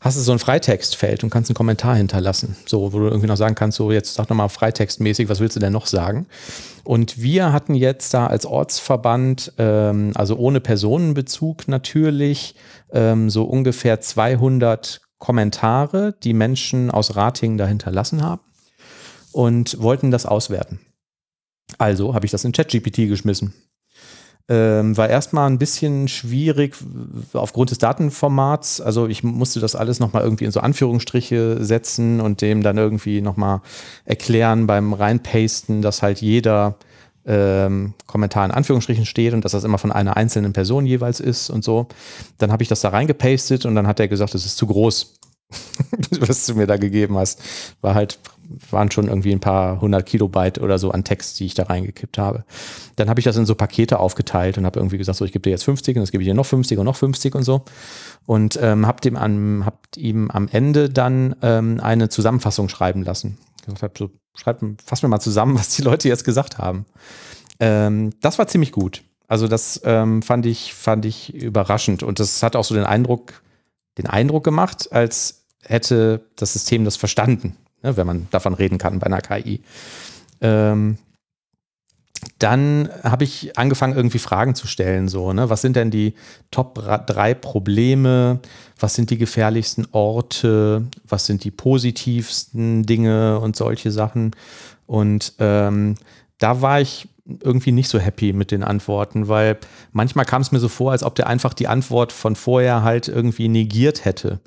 hast 0.00 0.16
du 0.16 0.22
so 0.22 0.30
ein 0.30 0.38
Freitextfeld 0.38 1.24
und 1.24 1.30
kannst 1.30 1.50
einen 1.50 1.56
Kommentar 1.56 1.96
hinterlassen. 1.96 2.56
So, 2.66 2.92
wo 2.92 3.00
du 3.00 3.06
irgendwie 3.06 3.26
noch 3.26 3.36
sagen 3.36 3.56
kannst, 3.56 3.76
so 3.76 3.90
jetzt 3.90 4.14
sag 4.14 4.30
nochmal 4.30 4.48
freitextmäßig, 4.48 5.28
was 5.28 5.40
willst 5.40 5.56
du 5.56 5.60
denn 5.60 5.72
noch 5.72 5.86
sagen? 5.86 6.26
Und 6.84 7.20
wir 7.20 7.52
hatten 7.52 7.74
jetzt 7.74 8.14
da 8.14 8.28
als 8.28 8.46
Ortsverband, 8.46 9.54
ähm, 9.58 10.12
also 10.14 10.36
ohne 10.36 10.60
Personenbezug 10.60 11.66
natürlich, 11.66 12.54
ähm, 12.92 13.28
so 13.28 13.42
ungefähr 13.42 14.00
200 14.00 15.00
Kommentare, 15.18 16.14
die 16.22 16.32
Menschen 16.32 16.92
aus 16.92 17.16
Ratingen 17.16 17.58
da 17.58 17.66
hinterlassen 17.66 18.22
haben 18.22 18.42
und 19.32 19.82
wollten 19.82 20.12
das 20.12 20.26
auswerten. 20.26 20.78
Also 21.76 22.14
habe 22.14 22.24
ich 22.24 22.32
das 22.32 22.44
in 22.44 22.52
ChatGPT 22.52 23.08
geschmissen. 23.08 23.52
Ähm, 24.50 24.96
war 24.96 25.10
erstmal 25.10 25.50
ein 25.50 25.58
bisschen 25.58 26.08
schwierig 26.08 26.74
aufgrund 27.34 27.70
des 27.70 27.78
Datenformats. 27.78 28.80
Also 28.80 29.06
ich 29.06 29.22
musste 29.22 29.60
das 29.60 29.76
alles 29.76 30.00
nochmal 30.00 30.22
irgendwie 30.22 30.46
in 30.46 30.52
so 30.52 30.60
Anführungsstriche 30.60 31.62
setzen 31.62 32.20
und 32.22 32.40
dem 32.40 32.62
dann 32.62 32.78
irgendwie 32.78 33.20
nochmal 33.20 33.60
erklären 34.06 34.66
beim 34.66 34.94
Reinpasten, 34.94 35.82
dass 35.82 36.00
halt 36.00 36.22
jeder 36.22 36.76
ähm, 37.26 37.92
Kommentar 38.06 38.46
in 38.46 38.50
Anführungsstrichen 38.50 39.04
steht 39.04 39.34
und 39.34 39.44
dass 39.44 39.52
das 39.52 39.64
immer 39.64 39.76
von 39.76 39.92
einer 39.92 40.16
einzelnen 40.16 40.54
Person 40.54 40.86
jeweils 40.86 41.20
ist 41.20 41.50
und 41.50 41.62
so. 41.62 41.86
Dann 42.38 42.50
habe 42.50 42.62
ich 42.62 42.70
das 42.70 42.80
da 42.80 42.88
reingepastet 42.88 43.66
und 43.66 43.74
dann 43.74 43.86
hat 43.86 44.00
er 44.00 44.08
gesagt, 44.08 44.34
es 44.34 44.46
ist 44.46 44.56
zu 44.56 44.66
groß, 44.66 45.17
was 46.20 46.46
du 46.46 46.54
mir 46.54 46.66
da 46.66 46.76
gegeben 46.76 47.16
hast. 47.16 47.40
War 47.80 47.94
halt, 47.94 48.18
waren 48.70 48.90
schon 48.90 49.08
irgendwie 49.08 49.32
ein 49.32 49.40
paar 49.40 49.80
hundert 49.80 50.06
Kilobyte 50.06 50.58
oder 50.58 50.78
so 50.78 50.90
an 50.90 51.04
Text, 51.04 51.40
die 51.40 51.46
ich 51.46 51.54
da 51.54 51.64
reingekippt 51.64 52.18
habe. 52.18 52.44
Dann 52.96 53.08
habe 53.08 53.20
ich 53.20 53.24
das 53.24 53.36
in 53.36 53.46
so 53.46 53.54
Pakete 53.54 53.98
aufgeteilt 53.98 54.58
und 54.58 54.66
habe 54.66 54.78
irgendwie 54.78 54.98
gesagt, 54.98 55.18
so 55.18 55.24
ich 55.24 55.32
gebe 55.32 55.42
dir 55.42 55.50
jetzt 55.50 55.64
50 55.64 55.96
und 55.96 56.02
jetzt 56.02 56.12
gebe 56.12 56.22
ich 56.22 56.28
dir 56.28 56.34
noch 56.34 56.46
50 56.46 56.78
und 56.78 56.84
noch 56.84 56.96
50 56.96 57.34
und 57.34 57.42
so. 57.44 57.64
Und 58.26 58.58
ähm, 58.60 58.86
habt 58.86 59.06
ihm, 59.06 59.16
am, 59.16 59.64
habt 59.64 59.96
ihm 59.96 60.30
am 60.30 60.48
Ende 60.48 60.90
dann 60.90 61.34
ähm, 61.42 61.80
eine 61.82 62.08
Zusammenfassung 62.08 62.68
schreiben 62.68 63.02
lassen. 63.02 63.38
Ich 63.60 63.66
gesagt 63.66 63.82
hab, 63.82 63.98
so, 63.98 64.10
schreib, 64.34 64.60
fass 64.84 65.02
mir 65.02 65.08
mal 65.08 65.20
zusammen, 65.20 65.54
was 65.58 65.74
die 65.74 65.82
Leute 65.82 66.08
jetzt 66.08 66.24
gesagt 66.24 66.58
haben. 66.58 66.86
Ähm, 67.60 68.14
das 68.20 68.38
war 68.38 68.46
ziemlich 68.46 68.72
gut. 68.72 69.02
Also 69.26 69.46
das 69.46 69.80
ähm, 69.84 70.22
fand 70.22 70.46
ich 70.46 70.72
fand 70.72 71.04
ich 71.04 71.34
überraschend 71.34 72.02
und 72.02 72.18
das 72.18 72.42
hat 72.42 72.56
auch 72.56 72.64
so 72.64 72.74
den 72.74 72.84
Eindruck 72.84 73.42
den 73.98 74.06
Eindruck 74.06 74.44
gemacht, 74.44 74.92
als 74.92 75.44
hätte 75.62 76.22
das 76.36 76.52
System 76.52 76.84
das 76.84 76.96
verstanden, 76.96 77.56
ne, 77.82 77.96
wenn 77.96 78.06
man 78.06 78.28
davon 78.30 78.54
reden 78.54 78.78
kann 78.78 78.98
bei 78.98 79.06
einer 79.06 79.20
KI. 79.20 79.60
Ähm, 80.40 80.98
dann 82.38 82.88
habe 83.02 83.24
ich 83.24 83.58
angefangen, 83.58 83.96
irgendwie 83.96 84.18
Fragen 84.18 84.54
zu 84.54 84.66
stellen. 84.66 85.08
So, 85.08 85.32
ne? 85.32 85.50
Was 85.50 85.62
sind 85.62 85.76
denn 85.76 85.90
die 85.90 86.14
Top 86.50 86.74
drei 87.06 87.34
Probleme? 87.34 88.40
Was 88.78 88.94
sind 88.94 89.10
die 89.10 89.18
gefährlichsten 89.18 89.86
Orte? 89.92 90.86
Was 91.06 91.26
sind 91.26 91.44
die 91.44 91.50
positivsten 91.50 92.84
Dinge 92.84 93.38
und 93.38 93.56
solche 93.56 93.90
Sachen? 93.90 94.32
Und 94.86 95.34
ähm, 95.38 95.96
da 96.38 96.60
war 96.60 96.80
ich 96.80 97.08
irgendwie 97.42 97.72
nicht 97.72 97.88
so 97.88 97.98
happy 97.98 98.32
mit 98.32 98.50
den 98.50 98.62
Antworten, 98.62 99.28
weil 99.28 99.58
manchmal 99.92 100.24
kam 100.24 100.42
es 100.42 100.52
mir 100.52 100.58
so 100.58 100.68
vor, 100.68 100.92
als 100.92 101.02
ob 101.02 101.14
der 101.14 101.26
einfach 101.26 101.54
die 101.54 101.68
Antwort 101.68 102.12
von 102.12 102.36
vorher 102.36 102.82
halt 102.82 103.08
irgendwie 103.08 103.48
negiert 103.48 104.04
hätte. 104.04 104.40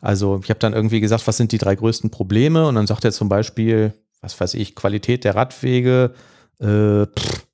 Also 0.00 0.40
ich 0.42 0.50
habe 0.50 0.60
dann 0.60 0.74
irgendwie 0.74 1.00
gesagt, 1.00 1.26
was 1.26 1.36
sind 1.36 1.52
die 1.52 1.58
drei 1.58 1.74
größten 1.74 2.10
Probleme? 2.10 2.66
Und 2.66 2.74
dann 2.74 2.86
sagt 2.86 3.04
er 3.04 3.12
zum 3.12 3.28
Beispiel, 3.28 3.94
was 4.20 4.38
weiß 4.38 4.54
ich, 4.54 4.74
Qualität 4.74 5.24
der 5.24 5.36
Radwege, 5.36 6.14
äh, 6.58 7.06
pff, 7.06 7.46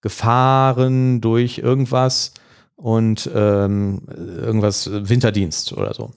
Gefahren 0.00 1.20
durch 1.20 1.58
irgendwas 1.58 2.32
und 2.74 3.30
ähm, 3.32 4.02
irgendwas 4.08 4.90
Winterdienst 4.90 5.72
oder 5.72 5.94
so. 5.94 6.10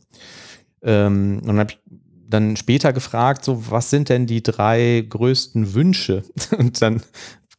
Ähm, 0.82 1.40
und 1.42 1.48
dann 1.48 1.60
habe 1.60 1.72
ich 1.72 1.80
dann 2.28 2.56
später 2.56 2.94
gefragt, 2.94 3.46
so 3.46 3.70
was 3.70 3.90
sind 3.90 4.10
denn 4.10 4.26
die 4.26 4.42
drei 4.42 5.06
größten 5.08 5.74
Wünsche? 5.74 6.24
Und 6.58 6.82
dann 6.82 7.02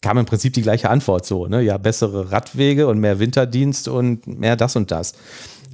kam 0.07 0.19
im 0.19 0.27
Prinzip 0.27 0.53
die 0.53 0.63
gleiche 0.63 0.89
Antwort 0.91 1.27
so, 1.27 1.47
ne? 1.47 1.63
Ja, 1.63 1.79
bessere 1.79 2.31
Radwege 2.31 2.87
und 2.87 2.99
mehr 2.99 3.19
Winterdienst 3.19 3.89
und 3.89 4.27
mehr 4.27 4.57
das 4.57 4.77
und 4.77 4.91
das. 4.91 5.15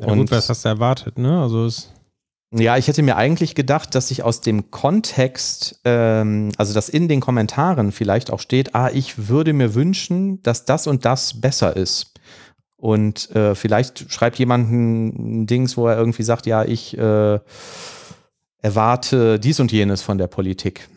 Ja, 0.00 0.06
und 0.06 0.18
gut, 0.18 0.30
was 0.30 0.48
hast 0.48 0.64
du 0.64 0.70
erwartet, 0.70 1.18
ne? 1.18 1.40
Also 1.40 1.66
es 1.66 1.90
ja, 2.54 2.76
ich 2.76 2.86
hätte 2.86 3.02
mir 3.02 3.16
eigentlich 3.16 3.54
gedacht, 3.54 3.94
dass 3.94 4.08
sich 4.08 4.22
aus 4.22 4.42
dem 4.42 4.70
Kontext, 4.70 5.80
ähm, 5.86 6.52
also 6.58 6.74
dass 6.74 6.90
in 6.90 7.08
den 7.08 7.20
Kommentaren 7.20 7.92
vielleicht 7.92 8.30
auch 8.30 8.40
steht, 8.40 8.74
ah, 8.74 8.90
ich 8.92 9.28
würde 9.28 9.54
mir 9.54 9.74
wünschen, 9.74 10.42
dass 10.42 10.66
das 10.66 10.86
und 10.86 11.06
das 11.06 11.40
besser 11.40 11.74
ist. 11.74 12.12
Und 12.76 13.34
äh, 13.34 13.54
vielleicht 13.54 14.12
schreibt 14.12 14.38
jemand 14.38 14.70
ein 14.70 15.46
Dings, 15.46 15.78
wo 15.78 15.86
er 15.86 15.96
irgendwie 15.96 16.24
sagt, 16.24 16.44
ja, 16.44 16.62
ich 16.62 16.96
äh, 16.98 17.38
erwarte 18.58 19.40
dies 19.40 19.58
und 19.58 19.72
jenes 19.72 20.02
von 20.02 20.18
der 20.18 20.26
Politik. 20.26 20.88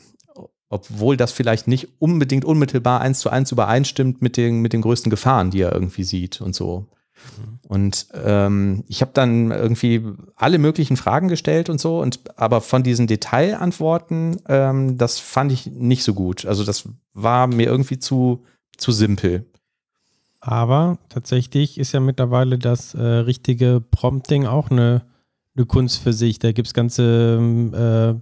Obwohl 0.70 1.16
das 1.16 1.32
vielleicht 1.32 1.68
nicht 1.68 1.90
unbedingt 2.00 2.46
unmittelbar 2.46 3.02
eins 3.02 3.20
zu 3.20 3.30
eins 3.30 3.52
übereinstimmt 3.52 4.22
mit 4.22 4.38
den, 4.38 4.62
mit 4.62 4.74
den 4.74 4.82
größten 4.82 5.10
Gefahren, 5.10 5.52
die 5.52 5.62
er 5.62 5.74
irgendwie 5.74 6.04
sieht 6.04 6.42
und 6.42 6.56
so. 6.56 6.88
Und 7.68 8.08
ähm, 8.14 8.84
ich 8.88 9.02
habe 9.02 9.12
dann 9.14 9.52
irgendwie 9.52 10.04
alle 10.36 10.58
möglichen 10.58 10.98
Fragen 10.98 11.28
gestellt 11.28 11.70
und 11.70 11.80
so, 11.80 12.00
und 12.00 12.20
aber 12.38 12.62
von 12.62 12.84
diesen 12.84 13.08
Detailantworten, 13.08 14.38
ähm, 14.48 14.98
das 14.98 15.20
fand 15.20 15.52
ich 15.52 15.68
nicht 15.68 16.04
so 16.04 16.14
gut. 16.14 16.46
Also 16.46 16.64
das 16.64 16.88
war 17.14 17.48
mir 17.48 17.66
irgendwie 17.66 18.00
zu, 18.00 18.44
zu 18.78 18.92
simpel. 18.92 19.46
Aber 20.40 21.00
tatsächlich 21.10 21.80
ist 21.80 21.92
ja 21.92 22.00
mittlerweile 22.00 22.60
das 22.60 22.94
äh, 22.94 23.02
richtige 23.02 23.82
Prompting 23.82 24.46
auch 24.46 24.70
eine, 24.70 25.02
eine 25.56 25.66
Kunst 25.66 26.04
für 26.04 26.14
sich. 26.14 26.38
Da 26.38 26.52
gibt 26.52 26.68
es 26.68 26.74
ganze 26.76 27.38
ähm, 27.40 27.74
äh, 27.74 28.14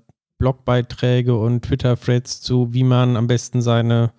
Blogbeiträge 0.44 1.38
und 1.38 1.64
Twitter-Threads 1.64 2.42
zu, 2.42 2.74
wie 2.74 2.84
man 2.84 3.16
am 3.16 3.28
besten 3.28 3.62
seine, 3.62 4.12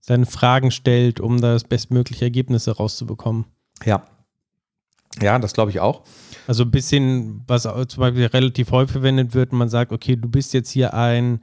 seine 0.00 0.26
Fragen 0.26 0.72
stellt, 0.72 1.20
um 1.20 1.40
das 1.40 1.62
bestmögliche 1.62 2.24
Ergebnisse 2.24 2.76
rauszubekommen. 2.76 3.44
Ja, 3.84 4.02
ja, 5.22 5.38
das 5.38 5.52
glaube 5.52 5.70
ich 5.70 5.80
auch. 5.80 6.02
Also 6.46 6.64
ein 6.64 6.70
bisschen, 6.70 7.42
was 7.46 7.62
zum 7.62 8.00
Beispiel 8.00 8.26
relativ 8.26 8.70
häufig 8.70 8.92
verwendet 8.92 9.34
wird, 9.34 9.52
man 9.52 9.68
sagt, 9.68 9.92
okay, 9.92 10.16
du 10.16 10.28
bist 10.28 10.54
jetzt 10.54 10.70
hier 10.70 10.94
ein 10.94 11.40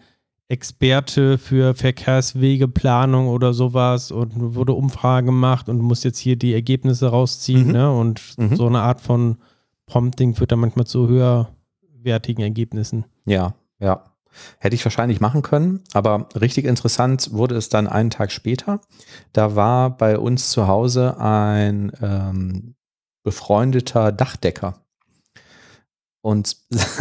Experte 0.48 1.38
für 1.38 1.74
Verkehrswegeplanung 1.74 3.28
oder 3.28 3.54
sowas 3.54 4.12
und 4.12 4.34
wurde 4.56 4.74
Umfrage 4.74 5.26
gemacht 5.26 5.70
und 5.70 5.80
du 5.80 5.84
musst 5.84 6.04
jetzt 6.04 6.20
hier 6.20 6.36
die 6.36 6.54
Ergebnisse 6.54 7.08
rausziehen, 7.08 7.68
mhm. 7.68 7.74
ne? 7.74 7.92
Und 7.92 8.22
mhm. 8.38 8.56
so 8.56 8.68
eine 8.68 8.82
Art 8.82 9.02
von 9.02 9.38
Prompting 9.88 10.36
führt 10.36 10.52
dann 10.52 10.60
manchmal 10.60 10.86
zu 10.86 11.08
höherwertigen 11.08 12.44
Ergebnissen. 12.44 13.06
Ja, 13.26 13.56
ja. 13.80 14.04
Hätte 14.60 14.76
ich 14.76 14.86
wahrscheinlich 14.86 15.22
machen 15.22 15.42
können, 15.42 15.84
aber 15.94 16.30
richtig 16.40 16.66
interessant 16.66 17.32
wurde 17.32 17.56
es 17.56 17.70
dann 17.70 17.88
einen 17.88 18.10
Tag 18.10 18.32
später. 18.32 18.82
Da 19.34 19.56
war 19.56 19.98
bei 19.98 20.18
uns 20.18 20.50
zu 20.50 20.68
Hause 20.68 21.20
ein 21.20 21.92
ähm, 22.02 22.76
befreundeter 23.24 24.12
Dachdecker. 24.12 24.86
Und 26.22 26.58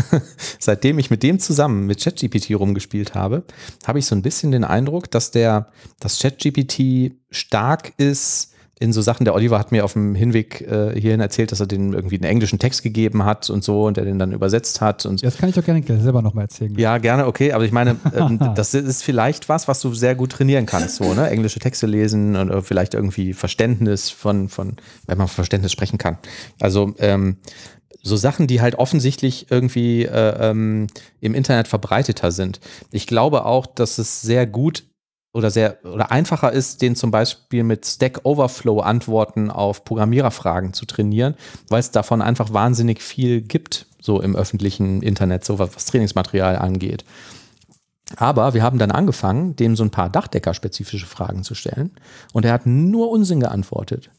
seitdem 0.59 0.99
ich 0.99 1.11
mit 1.11 1.23
dem 1.23 1.39
zusammen 1.39 1.87
mit 1.87 2.03
ChatGPT 2.03 2.51
rumgespielt 2.57 3.15
habe, 3.15 3.45
habe 3.87 3.99
ich 3.99 4.07
so 4.07 4.15
ein 4.15 4.23
bisschen 4.23 4.51
den 4.51 4.65
Eindruck, 4.65 5.11
dass 5.11 5.31
der, 5.31 5.71
dass 5.99 6.19
ChatGPT 6.19 7.15
stark 7.31 7.95
ist 7.97 8.54
in 8.81 8.93
so 8.93 9.03
Sachen. 9.03 9.25
Der 9.25 9.35
Oliver 9.35 9.59
hat 9.59 9.73
mir 9.73 9.85
auf 9.85 9.93
dem 9.93 10.15
Hinweg 10.15 10.61
äh, 10.63 10.99
hierhin 10.99 11.21
erzählt, 11.21 11.53
dass 11.53 11.61
er 11.61 11.67
den 11.67 11.93
irgendwie 11.93 12.17
einen 12.17 12.25
englischen 12.25 12.59
Text 12.59 12.83
gegeben 12.83 13.25
hat 13.25 13.49
und 13.51 13.63
so 13.63 13.85
und 13.85 13.97
der 13.97 14.05
den 14.05 14.19
dann 14.19 14.33
übersetzt 14.33 14.81
hat. 14.81 15.07
Und 15.07 15.23
das 15.23 15.37
kann 15.37 15.49
ich 15.49 15.55
doch 15.55 15.65
gerne 15.65 15.83
selber 16.01 16.23
nochmal 16.23 16.45
erzählen. 16.45 16.77
Ja, 16.79 16.99
gerne, 16.99 17.27
okay. 17.27 17.53
Aber 17.53 17.65
ich 17.65 17.73
meine, 17.73 17.97
ähm, 18.15 18.39
das 18.55 18.75
ist 18.75 19.03
vielleicht 19.03 19.49
was, 19.49 19.69
was 19.69 19.81
du 19.81 19.95
sehr 19.95 20.15
gut 20.15 20.33
trainieren 20.33 20.67
kannst, 20.67 20.97
so, 20.97 21.15
ne? 21.15 21.29
Englische 21.31 21.61
Texte 21.61 21.87
lesen 21.87 22.37
und 22.37 22.63
vielleicht 22.63 22.95
irgendwie 22.95 23.33
Verständnis 23.33 24.11
von, 24.11 24.49
von, 24.49 24.77
wenn 25.07 25.19
man 25.19 25.29
Verständnis 25.29 25.73
sprechen 25.73 25.99
kann. 25.99 26.19
Also, 26.61 26.95
ähm, 26.99 27.37
so 28.05 28.17
Sachen, 28.17 28.47
die 28.47 28.61
halt 28.61 28.75
offensichtlich 28.75 29.47
irgendwie 29.51 30.05
äh, 30.05 30.51
ähm, 30.51 30.89
im 31.21 31.35
Internet 31.35 31.69
verbreiteter 31.69 32.33
sind. 32.33 32.61
Ich 32.93 33.07
glaube 33.07 33.47
auch, 33.47 33.67
dass 33.67 33.97
es 33.97 34.21
sehr 34.21 34.47
gut 34.47 34.85
oder 35.35 35.51
sehr 35.51 35.85
oder 35.85 36.11
einfacher 36.13 36.53
ist, 36.53 36.81
den 36.81 36.97
zum 36.97 37.11
Beispiel 37.11 37.65
mit 37.65 37.85
Stack 37.85 38.21
Overflow 38.23 38.81
Antworten 38.81 39.51
auf 39.51 39.85
Programmiererfragen 39.85 40.73
zu 40.73 40.87
trainieren, 40.87 41.35
weil 41.69 41.81
es 41.81 41.91
davon 41.91 42.23
einfach 42.23 42.53
wahnsinnig 42.53 43.03
viel 43.03 43.43
gibt, 43.43 43.87
so 44.01 44.23
im 44.23 44.37
öffentlichen 44.37 45.03
Internet, 45.03 45.45
so 45.45 45.59
was, 45.59 45.75
was 45.75 45.87
Trainingsmaterial 45.87 46.57
angeht. 46.57 47.05
Aber 48.17 48.55
wir 48.55 48.63
haben 48.63 48.79
dann 48.79 48.93
angefangen, 48.93 49.57
dem 49.57 49.77
so 49.77 49.83
ein 49.83 49.91
paar 49.91 50.09
Dachdecker-spezifische 50.09 51.07
Fragen 51.07 51.43
zu 51.43 51.55
stellen 51.55 51.91
und 52.33 52.45
er 52.45 52.53
hat 52.53 52.67
nur 52.67 53.11
Unsinn 53.11 53.41
geantwortet. 53.41 54.11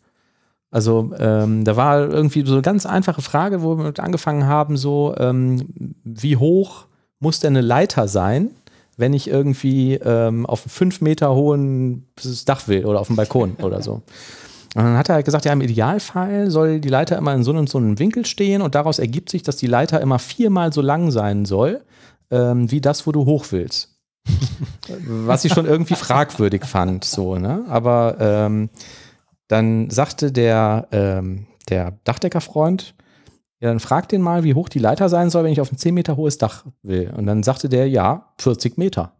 Also 0.69 1.13
ähm, 1.17 1.63
da 1.63 1.77
war 1.77 2.09
irgendwie 2.09 2.45
so 2.45 2.53
eine 2.53 2.61
ganz 2.61 2.85
einfache 2.85 3.21
Frage, 3.21 3.61
wo 3.61 3.77
wir 3.77 3.93
angefangen 3.99 4.47
haben, 4.47 4.75
so 4.75 5.15
ähm, 5.17 5.93
wie 6.03 6.35
hoch 6.35 6.87
muss 7.19 7.39
denn 7.39 7.55
eine 7.55 7.65
Leiter 7.65 8.09
sein, 8.09 8.51
wenn 8.97 9.13
ich 9.13 9.27
irgendwie 9.29 9.95
ähm, 9.95 10.45
auf 10.45 10.63
einem 10.63 10.69
fünf 10.69 11.01
Meter 11.01 11.33
hohen 11.33 12.07
Dach 12.45 12.67
will 12.67 12.85
oder 12.85 12.99
auf 12.99 13.07
dem 13.07 13.15
Balkon 13.15 13.55
oder 13.61 13.81
so. 13.81 14.01
Und 14.75 14.83
dann 14.83 14.97
hat 14.97 15.07
er 15.07 15.15
halt 15.15 15.25
gesagt, 15.25 15.45
ja, 15.45 15.53
im 15.53 15.61
Idealfall 15.61 16.51
soll 16.51 16.81
die 16.81 16.89
Leiter 16.89 17.17
immer 17.17 17.33
in 17.33 17.43
so 17.43 17.51
und 17.51 17.69
so 17.69 17.77
einem 17.77 17.97
Winkel 17.97 18.25
stehen 18.25 18.61
und 18.61 18.75
daraus 18.75 18.99
ergibt 18.99 19.29
sich, 19.29 19.41
dass 19.41 19.55
die 19.55 19.67
Leiter 19.67 20.01
immer 20.01 20.19
viermal 20.19 20.73
so 20.73 20.81
lang 20.81 21.11
sein 21.11 21.45
soll, 21.45 21.81
ähm, 22.29 22.69
wie 22.71 22.81
das, 22.81 23.07
wo 23.07 23.13
du 23.13 23.25
hoch 23.25 23.45
willst. 23.51 23.95
Was 25.07 25.45
ich 25.45 25.53
schon 25.53 25.65
irgendwie 25.65 25.95
fragwürdig 25.95 26.65
fand, 26.65 27.05
so, 27.05 27.37
ne? 27.37 27.63
Aber 27.69 28.17
ähm, 28.19 28.69
dann 29.47 29.89
sagte 29.91 30.31
der, 30.31 30.87
ähm, 30.91 31.47
der 31.69 31.93
Dachdeckerfreund, 32.03 32.94
ja, 33.65 33.71
dann 33.71 33.79
frag 33.79 34.07
den 34.09 34.21
mal, 34.21 34.43
wie 34.43 34.53
hoch 34.53 34.69
die 34.69 34.77
Leiter 34.77 35.09
sein 35.09 35.31
soll, 35.31 35.43
wenn 35.43 35.51
ich 35.51 35.59
auf 35.59 35.71
ein 35.71 35.77
10 35.77 35.91
Meter 35.95 36.17
hohes 36.17 36.37
Dach 36.37 36.65
will. 36.83 37.11
Und 37.17 37.25
dann 37.25 37.41
sagte 37.41 37.67
der, 37.67 37.89
ja, 37.89 38.27
40 38.37 38.77
Meter. 38.77 39.13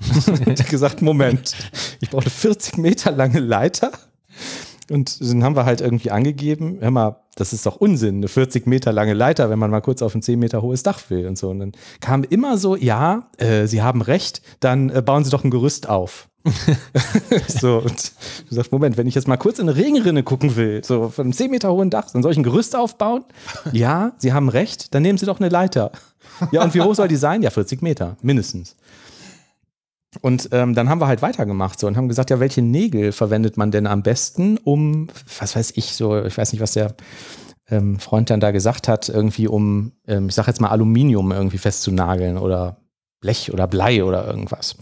hat 0.00 0.66
gesagt, 0.70 1.02
Moment, 1.02 1.54
ich 2.00 2.08
brauche 2.08 2.30
40 2.30 2.78
Meter 2.78 3.12
lange 3.12 3.40
Leiter. 3.40 3.92
Und 4.90 5.20
dann 5.20 5.44
haben 5.44 5.56
wir 5.56 5.64
halt 5.64 5.80
irgendwie 5.80 6.10
angegeben, 6.10 6.78
hör 6.80 6.90
mal, 6.90 7.16
das 7.36 7.52
ist 7.52 7.64
doch 7.64 7.76
Unsinn, 7.76 8.16
eine 8.16 8.28
40 8.28 8.66
Meter 8.66 8.92
lange 8.92 9.14
Leiter, 9.14 9.48
wenn 9.48 9.58
man 9.58 9.70
mal 9.70 9.80
kurz 9.80 10.02
auf 10.02 10.14
ein 10.14 10.22
10 10.22 10.38
Meter 10.38 10.62
hohes 10.62 10.82
Dach 10.82 11.00
will 11.08 11.26
und 11.26 11.38
so. 11.38 11.48
Und 11.48 11.60
dann 11.60 11.72
kam 12.00 12.24
immer 12.24 12.58
so, 12.58 12.76
ja, 12.76 13.28
äh, 13.38 13.66
Sie 13.66 13.82
haben 13.82 14.02
recht, 14.02 14.42
dann 14.60 14.90
äh, 14.90 15.00
bauen 15.00 15.24
Sie 15.24 15.30
doch 15.30 15.44
ein 15.44 15.50
Gerüst 15.50 15.88
auf. 15.88 16.28
so, 17.48 17.78
und 17.78 18.12
du 18.48 18.54
sagst, 18.54 18.72
Moment, 18.72 18.96
wenn 18.96 19.06
ich 19.06 19.14
jetzt 19.14 19.28
mal 19.28 19.36
kurz 19.36 19.58
in 19.58 19.68
eine 19.68 19.78
Regenrinne 19.78 20.22
gucken 20.22 20.56
will, 20.56 20.82
so 20.82 21.08
von 21.08 21.26
einem 21.26 21.32
10 21.32 21.50
Meter 21.50 21.72
hohen 21.72 21.90
Dach, 21.90 22.10
dann 22.10 22.22
soll 22.22 22.32
ich 22.32 22.38
ein 22.38 22.42
Gerüst 22.42 22.74
aufbauen? 22.74 23.24
Ja, 23.72 24.12
Sie 24.18 24.32
haben 24.32 24.48
recht, 24.48 24.94
dann 24.94 25.02
nehmen 25.02 25.18
Sie 25.18 25.26
doch 25.26 25.38
eine 25.38 25.50
Leiter. 25.50 25.92
Ja, 26.50 26.62
und 26.64 26.74
wie 26.74 26.80
hoch 26.80 26.94
soll 26.94 27.08
die 27.08 27.16
sein? 27.16 27.42
Ja, 27.42 27.50
40 27.50 27.82
Meter, 27.82 28.16
mindestens. 28.22 28.74
Und 30.20 30.48
ähm, 30.52 30.74
dann 30.74 30.88
haben 30.88 31.00
wir 31.00 31.06
halt 31.06 31.22
weitergemacht 31.22 31.78
so 31.78 31.86
und 31.86 31.96
haben 31.96 32.08
gesagt, 32.08 32.30
ja, 32.30 32.40
welche 32.40 32.62
Nägel 32.62 33.12
verwendet 33.12 33.56
man 33.56 33.70
denn 33.70 33.86
am 33.86 34.02
besten, 34.02 34.58
um, 34.58 35.08
was 35.38 35.54
weiß 35.54 35.72
ich, 35.76 35.94
so, 35.94 36.24
ich 36.24 36.36
weiß 36.36 36.52
nicht, 36.52 36.60
was 36.60 36.72
der 36.72 36.94
ähm, 37.70 37.98
Freund 38.00 38.28
dann 38.30 38.40
da 38.40 38.50
gesagt 38.50 38.88
hat, 38.88 39.08
irgendwie 39.08 39.46
um, 39.46 39.92
ähm, 40.08 40.28
ich 40.28 40.34
sag 40.34 40.48
jetzt 40.48 40.60
mal 40.60 40.70
Aluminium 40.70 41.30
irgendwie 41.30 41.58
festzunageln 41.58 42.38
oder 42.38 42.78
Blech 43.20 43.52
oder 43.52 43.68
Blei 43.68 44.02
oder 44.02 44.26
irgendwas. 44.26 44.76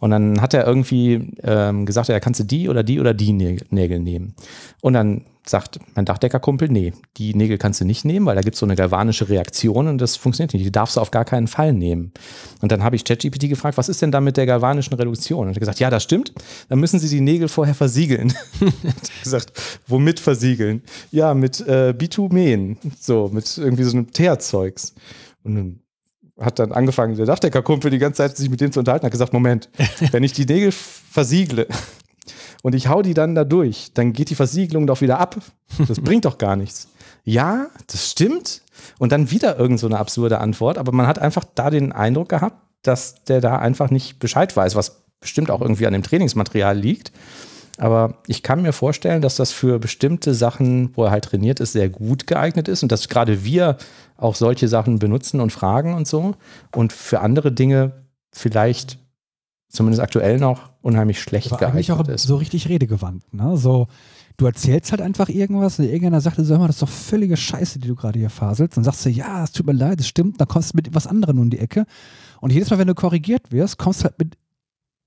Und 0.00 0.10
dann 0.10 0.40
hat 0.40 0.54
er 0.54 0.66
irgendwie 0.66 1.32
ähm, 1.42 1.86
gesagt, 1.86 2.08
ja, 2.08 2.18
kannst 2.18 2.40
du 2.40 2.44
die 2.44 2.68
oder 2.68 2.82
die 2.82 2.98
oder 2.98 3.14
die 3.14 3.32
Nägel 3.32 4.00
nehmen. 4.00 4.34
Und 4.80 4.94
dann 4.94 5.26
sagt 5.46 5.78
mein 5.94 6.04
Dachdeckerkumpel, 6.04 6.68
nee, 6.68 6.92
die 7.16 7.34
Nägel 7.34 7.58
kannst 7.58 7.80
du 7.80 7.84
nicht 7.84 8.04
nehmen, 8.04 8.24
weil 8.26 8.34
da 8.34 8.40
gibt 8.40 8.54
es 8.54 8.60
so 8.60 8.66
eine 8.66 8.76
galvanische 8.76 9.28
Reaktion 9.28 9.88
und 9.88 9.98
das 9.98 10.16
funktioniert 10.16 10.54
nicht. 10.54 10.64
Die 10.64 10.72
darfst 10.72 10.96
du 10.96 11.00
auf 11.00 11.10
gar 11.10 11.24
keinen 11.24 11.46
Fall 11.46 11.72
nehmen. 11.72 12.12
Und 12.62 12.72
dann 12.72 12.82
habe 12.82 12.96
ich 12.96 13.04
ChatGPT 13.04 13.48
gefragt, 13.48 13.76
was 13.76 13.88
ist 13.88 14.00
denn 14.00 14.10
da 14.10 14.20
mit 14.20 14.36
der 14.36 14.46
galvanischen 14.46 14.94
Reduktion? 14.94 15.40
Und 15.40 15.48
er 15.48 15.54
hat 15.54 15.60
gesagt, 15.60 15.80
ja, 15.80 15.90
das 15.90 16.02
stimmt. 16.02 16.32
Dann 16.68 16.80
müssen 16.80 16.98
sie 16.98 17.08
die 17.08 17.20
Nägel 17.20 17.48
vorher 17.48 17.74
versiegeln. 17.74 18.32
hat 18.60 19.22
gesagt, 19.22 19.52
womit 19.86 20.20
versiegeln? 20.20 20.82
Ja, 21.10 21.34
mit 21.34 21.60
äh, 21.66 21.94
Bitumen. 21.96 22.78
So, 22.98 23.30
mit 23.32 23.58
irgendwie 23.58 23.84
so 23.84 23.96
einem 23.96 24.10
Teerzeugs. 24.10 24.94
Und 25.42 25.54
dann 25.54 25.80
hat 26.40 26.58
dann 26.58 26.72
angefangen, 26.72 27.16
der 27.16 27.26
Dachdeckerkumpel 27.26 27.90
die 27.90 27.98
ganze 27.98 28.18
Zeit 28.18 28.36
sich 28.36 28.50
mit 28.50 28.60
dem 28.60 28.72
zu 28.72 28.80
unterhalten, 28.80 29.06
hat 29.06 29.12
gesagt, 29.12 29.32
Moment, 29.32 29.68
wenn 30.10 30.24
ich 30.24 30.32
die 30.32 30.46
Nägel 30.46 30.72
versiegle, 30.72 31.68
und 32.62 32.74
ich 32.74 32.88
hau 32.88 33.02
die 33.02 33.14
dann 33.14 33.34
da 33.34 33.44
durch, 33.44 33.90
dann 33.94 34.12
geht 34.12 34.30
die 34.30 34.34
Versiegelung 34.34 34.86
doch 34.86 35.00
wieder 35.00 35.18
ab. 35.18 35.36
Das 35.88 36.00
bringt 36.02 36.24
doch 36.24 36.38
gar 36.38 36.56
nichts. 36.56 36.88
Ja, 37.24 37.68
das 37.86 38.10
stimmt. 38.10 38.62
Und 38.98 39.12
dann 39.12 39.30
wieder 39.30 39.58
irgend 39.58 39.80
so 39.80 39.86
eine 39.86 39.98
absurde 39.98 40.38
Antwort, 40.40 40.78
aber 40.78 40.92
man 40.92 41.06
hat 41.06 41.18
einfach 41.18 41.44
da 41.54 41.70
den 41.70 41.92
Eindruck 41.92 42.28
gehabt, 42.28 42.60
dass 42.82 43.24
der 43.24 43.40
da 43.40 43.58
einfach 43.58 43.90
nicht 43.90 44.18
Bescheid 44.18 44.54
weiß, 44.54 44.74
was 44.74 45.02
bestimmt 45.20 45.50
auch 45.50 45.62
irgendwie 45.62 45.86
an 45.86 45.94
dem 45.94 46.02
Trainingsmaterial 46.02 46.76
liegt. 46.76 47.12
Aber 47.78 48.18
ich 48.26 48.42
kann 48.42 48.62
mir 48.62 48.72
vorstellen, 48.72 49.22
dass 49.22 49.36
das 49.36 49.50
für 49.50 49.78
bestimmte 49.78 50.34
Sachen, 50.34 50.90
wo 50.94 51.04
er 51.04 51.10
halt 51.10 51.24
trainiert 51.24 51.60
ist, 51.60 51.72
sehr 51.72 51.88
gut 51.88 52.26
geeignet 52.26 52.68
ist 52.68 52.82
und 52.82 52.92
dass 52.92 53.08
gerade 53.08 53.44
wir 53.44 53.78
auch 54.16 54.36
solche 54.36 54.68
Sachen 54.68 54.98
benutzen 54.98 55.40
und 55.40 55.50
fragen 55.50 55.94
und 55.94 56.06
so. 56.06 56.34
Und 56.74 56.92
für 56.92 57.20
andere 57.20 57.50
Dinge 57.50 57.92
vielleicht 58.32 58.98
zumindest 59.74 60.02
aktuell 60.02 60.38
noch 60.38 60.70
unheimlich 60.82 61.20
schlecht 61.20 61.52
Aber 61.52 61.66
eigentlich 61.66 61.88
geeignet 61.88 62.08
auch 62.08 62.14
ist. 62.14 62.24
so 62.24 62.36
richtig 62.36 62.68
redegewandt. 62.68 63.32
Ne? 63.34 63.56
So, 63.56 63.88
du 64.36 64.46
erzählst 64.46 64.90
halt 64.92 65.00
einfach 65.02 65.28
irgendwas 65.28 65.78
und 65.78 65.84
irgendeiner 65.86 66.20
sagt 66.20 66.38
dir 66.38 66.44
so, 66.44 66.54
hör 66.54 66.60
mal, 66.60 66.66
das 66.66 66.76
ist 66.76 66.82
doch 66.82 66.88
völlige 66.88 67.36
Scheiße, 67.36 67.78
die 67.78 67.88
du 67.88 67.94
gerade 67.94 68.18
hier 68.18 68.30
faselst. 68.30 68.76
Dann 68.76 68.84
sagst 68.84 69.04
du, 69.04 69.10
ja, 69.10 69.44
es 69.44 69.52
tut 69.52 69.66
mir 69.66 69.72
leid, 69.72 70.00
das 70.00 70.08
stimmt. 70.08 70.40
Dann 70.40 70.48
kommst 70.48 70.72
du 70.72 70.76
mit 70.76 70.94
was 70.94 71.06
anderem 71.06 71.38
um 71.38 71.50
die 71.50 71.58
Ecke. 71.58 71.84
Und 72.40 72.52
jedes 72.52 72.70
Mal, 72.70 72.78
wenn 72.78 72.88
du 72.88 72.94
korrigiert 72.94 73.52
wirst, 73.52 73.78
kommst 73.78 74.00
du 74.00 74.04
halt 74.04 74.18
mit 74.18 74.36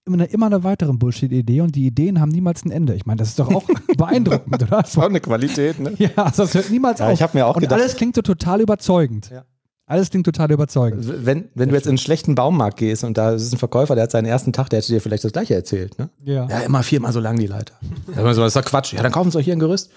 immer 0.06 0.16
einer, 0.16 0.30
immer 0.32 0.46
einer 0.46 0.64
weiteren 0.64 1.00
Bullshit-Idee 1.00 1.60
und 1.62 1.76
die 1.76 1.86
Ideen 1.86 2.22
haben 2.22 2.30
niemals 2.30 2.64
ein 2.64 2.72
Ende. 2.72 2.96
Ich 2.96 3.06
meine, 3.06 3.18
das 3.20 3.30
ist 3.30 3.40
doch 3.40 3.54
auch 3.54 3.66
beeindruckend, 3.98 4.64
oder? 4.64 4.82
Das 4.82 4.96
war 4.96 5.08
eine 5.08 5.20
Qualität, 5.20 5.80
ne? 5.80 5.94
Ja, 5.98 6.10
also 6.16 6.44
das 6.44 6.54
hört 6.54 6.70
niemals 6.72 7.00
Ja, 7.00 7.08
auf. 7.08 7.14
ich 7.14 7.22
habe 7.22 7.38
mir 7.38 7.46
auch 7.46 7.56
und 7.56 7.62
gedacht, 7.62 7.80
alles 7.82 7.98
klingt 7.98 8.16
so 8.16 8.22
total 8.22 8.62
überzeugend. 8.62 9.30
Ja. 9.30 9.44
Alles 9.90 10.10
klingt 10.10 10.26
total 10.26 10.52
überzeugend. 10.52 11.26
wenn, 11.26 11.46
wenn 11.56 11.70
du 11.70 11.76
jetzt 11.76 11.86
in 11.86 11.92
einen 11.92 11.98
schlechten 11.98 12.36
Baumarkt 12.36 12.76
gehst 12.76 13.06
und 13.06 13.18
da 13.18 13.32
ist 13.32 13.54
ein 13.54 13.58
Verkäufer, 13.58 13.96
der 13.96 14.04
hat 14.04 14.12
seinen 14.12 14.26
ersten 14.26 14.52
Tag, 14.52 14.70
der 14.70 14.80
hätte 14.80 14.92
dir 14.92 15.00
vielleicht 15.00 15.24
das 15.24 15.32
gleiche 15.32 15.56
erzählt, 15.56 15.98
ne? 15.98 16.10
Ja. 16.26 16.46
Ja, 16.50 16.60
immer 16.60 16.84
viermal 16.84 17.14
so 17.14 17.22
lang 17.22 17.40
die 17.40 17.48
Leiter. 17.48 17.74
Das 18.14 18.38
ist 18.38 18.56
doch 18.58 18.66
Quatsch. 18.66 18.92
Ja, 18.92 19.02
dann 19.02 19.14
kaufen 19.14 19.32
sie 19.32 19.38
euch 19.38 19.46
hier 19.46 19.56
ein 19.56 19.60
Gerüst. 19.60 19.90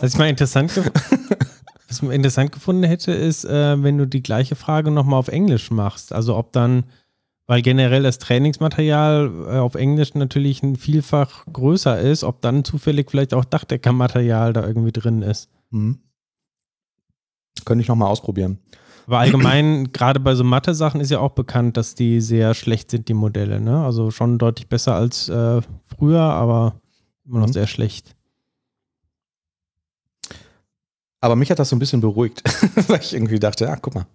Was 0.00 0.14
ich 0.14 0.18
mal 0.18 0.30
interessant, 0.30 0.74
gef 0.74 0.90
was 1.88 2.02
ich 2.02 2.08
interessant 2.08 2.52
gefunden 2.52 2.84
hätte, 2.84 3.12
ist, 3.12 3.44
äh, 3.44 3.82
wenn 3.82 3.98
du 3.98 4.06
die 4.06 4.22
gleiche 4.22 4.56
Frage 4.56 4.90
nochmal 4.90 5.18
auf 5.18 5.28
Englisch 5.28 5.70
machst. 5.70 6.14
Also 6.14 6.36
ob 6.36 6.52
dann, 6.52 6.84
weil 7.46 7.60
generell 7.60 8.02
das 8.02 8.16
Trainingsmaterial 8.16 9.30
äh, 9.46 9.58
auf 9.58 9.74
Englisch 9.74 10.14
natürlich 10.14 10.62
ein 10.62 10.76
Vielfach 10.76 11.44
größer 11.52 12.00
ist, 12.00 12.24
ob 12.24 12.40
dann 12.40 12.64
zufällig 12.64 13.10
vielleicht 13.10 13.34
auch 13.34 13.44
Dachdeckermaterial 13.44 14.54
da 14.54 14.66
irgendwie 14.66 14.92
drin 14.92 15.20
ist. 15.20 15.50
Mhm. 15.68 15.98
Könnte 17.66 17.82
ich 17.82 17.88
nochmal 17.88 18.08
ausprobieren. 18.08 18.58
Aber 19.06 19.18
allgemein, 19.18 19.92
gerade 19.92 20.18
bei 20.20 20.34
so 20.34 20.44
Mathe-Sachen 20.44 21.00
ist 21.00 21.10
ja 21.10 21.18
auch 21.20 21.32
bekannt, 21.32 21.76
dass 21.76 21.94
die 21.94 22.20
sehr 22.20 22.54
schlecht 22.54 22.90
sind, 22.90 23.08
die 23.08 23.14
Modelle. 23.14 23.60
Ne? 23.60 23.84
Also 23.84 24.10
schon 24.10 24.38
deutlich 24.38 24.68
besser 24.68 24.94
als 24.94 25.28
äh, 25.28 25.60
früher, 25.86 26.20
aber 26.22 26.74
immer 27.26 27.40
noch 27.40 27.48
Mhm. 27.48 27.52
sehr 27.52 27.66
schlecht. 27.66 28.14
Aber 31.20 31.36
mich 31.36 31.50
hat 31.50 31.58
das 31.58 31.70
so 31.70 31.76
ein 31.76 31.78
bisschen 31.78 32.00
beruhigt, 32.00 32.42
weil 32.88 33.00
ich 33.00 33.14
irgendwie 33.14 33.38
dachte, 33.38 33.70
ah, 33.70 33.76
guck 33.80 33.94
mal, 33.94 34.06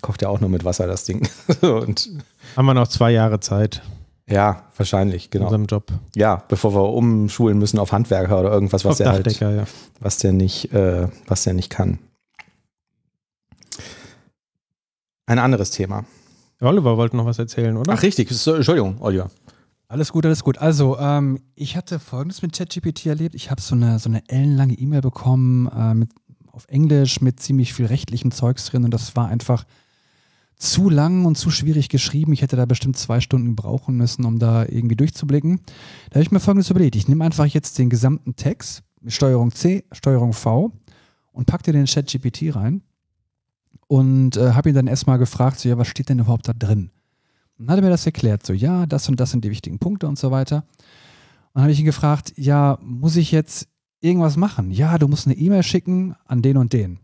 kocht 0.00 0.22
ja 0.22 0.28
auch 0.28 0.40
nur 0.40 0.50
mit 0.50 0.64
Wasser 0.64 0.86
das 0.86 1.04
Ding. 1.04 1.28
und 1.62 2.10
Haben 2.56 2.66
wir 2.66 2.74
noch 2.74 2.88
zwei 2.88 3.10
Jahre 3.10 3.40
Zeit 3.40 3.82
ja, 4.26 4.64
wahrscheinlich, 4.76 5.26
in 5.26 5.30
genau. 5.32 5.44
unserem 5.46 5.66
Job. 5.66 5.92
Ja, 6.16 6.42
bevor 6.48 6.74
wir 6.74 6.88
umschulen 6.92 7.58
müssen 7.58 7.78
auf 7.78 7.92
Handwerker 7.92 8.40
oder 8.40 8.52
irgendwas, 8.52 8.84
was 8.84 8.92
Auf 8.92 8.98
der 8.98 9.12
halt, 9.12 9.38
ja. 9.40 9.64
was 10.00 10.18
der 10.18 10.32
nicht, 10.32 10.72
äh, 10.72 11.08
was 11.26 11.44
der 11.44 11.52
nicht 11.52 11.70
kann. 11.70 11.98
Ein 15.26 15.38
anderes 15.38 15.70
Thema. 15.70 16.04
Oliver 16.60 16.96
wollte 16.96 17.16
noch 17.16 17.26
was 17.26 17.38
erzählen, 17.38 17.76
oder? 17.76 17.92
Ach, 17.92 18.02
richtig. 18.02 18.30
Entschuldigung, 18.30 18.96
Oliver. 19.00 19.30
Alles 19.88 20.12
gut, 20.12 20.24
alles 20.26 20.42
gut. 20.42 20.58
Also, 20.58 20.98
ähm, 20.98 21.40
ich 21.54 21.76
hatte 21.76 21.98
folgendes 21.98 22.42
mit 22.42 22.56
ChatGPT 22.56 23.06
erlebt. 23.06 23.34
Ich 23.34 23.50
habe 23.50 23.60
so 23.60 23.74
eine, 23.74 23.98
so 23.98 24.08
eine 24.08 24.22
ellenlange 24.28 24.74
E-Mail 24.74 25.02
bekommen 25.02 25.68
äh, 25.68 25.94
mit, 25.94 26.10
auf 26.50 26.66
Englisch 26.68 27.20
mit 27.20 27.40
ziemlich 27.40 27.74
viel 27.74 27.86
rechtlichem 27.86 28.30
Zeugs 28.30 28.66
drin 28.66 28.84
und 28.84 28.92
das 28.92 29.16
war 29.16 29.28
einfach 29.28 29.64
zu 30.56 30.88
lang 30.88 31.24
und 31.24 31.36
zu 31.36 31.50
schwierig 31.50 31.88
geschrieben. 31.88 32.32
Ich 32.32 32.42
hätte 32.42 32.56
da 32.56 32.64
bestimmt 32.64 32.96
zwei 32.96 33.20
Stunden 33.20 33.56
brauchen 33.56 33.96
müssen, 33.96 34.24
um 34.24 34.38
da 34.38 34.64
irgendwie 34.64 34.96
durchzublicken. 34.96 35.60
Da 36.10 36.16
habe 36.16 36.22
ich 36.22 36.30
mir 36.30 36.40
folgendes 36.40 36.70
überlegt. 36.70 36.96
Ich 36.96 37.08
nehme 37.08 37.24
einfach 37.24 37.46
jetzt 37.46 37.78
den 37.78 37.90
gesamten 37.90 38.36
Text 38.36 38.82
mit 39.00 39.12
Steuerung 39.12 39.52
C, 39.52 39.84
Steuerung 39.92 40.32
V 40.32 40.72
und 41.32 41.46
packte 41.46 41.72
den 41.72 41.86
ChatGPT 41.86 42.54
rein 42.54 42.82
und 43.94 44.36
äh, 44.36 44.54
habe 44.54 44.70
ihn 44.70 44.74
dann 44.74 44.88
erstmal 44.88 45.18
gefragt, 45.18 45.60
so, 45.60 45.68
ja, 45.68 45.78
was 45.78 45.86
steht 45.86 46.08
denn 46.08 46.18
überhaupt 46.18 46.48
da 46.48 46.52
drin? 46.52 46.90
Dann 47.58 47.70
hat 47.70 47.78
er 47.78 47.82
mir 47.82 47.90
das 47.90 48.04
erklärt, 48.04 48.44
so, 48.44 48.52
ja, 48.52 48.86
das 48.86 49.08
und 49.08 49.20
das 49.20 49.30
sind 49.30 49.44
die 49.44 49.50
wichtigen 49.52 49.78
Punkte 49.78 50.08
und 50.08 50.18
so 50.18 50.32
weiter. 50.32 50.64
Und 50.66 51.54
dann 51.54 51.62
habe 51.62 51.72
ich 51.72 51.78
ihn 51.78 51.84
gefragt, 51.84 52.32
ja, 52.36 52.76
muss 52.82 53.14
ich 53.14 53.30
jetzt 53.30 53.68
irgendwas 54.00 54.36
machen? 54.36 54.72
Ja, 54.72 54.98
du 54.98 55.06
musst 55.06 55.28
eine 55.28 55.36
E-Mail 55.36 55.62
schicken 55.62 56.16
an 56.26 56.42
den 56.42 56.56
und 56.56 56.72
den. 56.72 56.98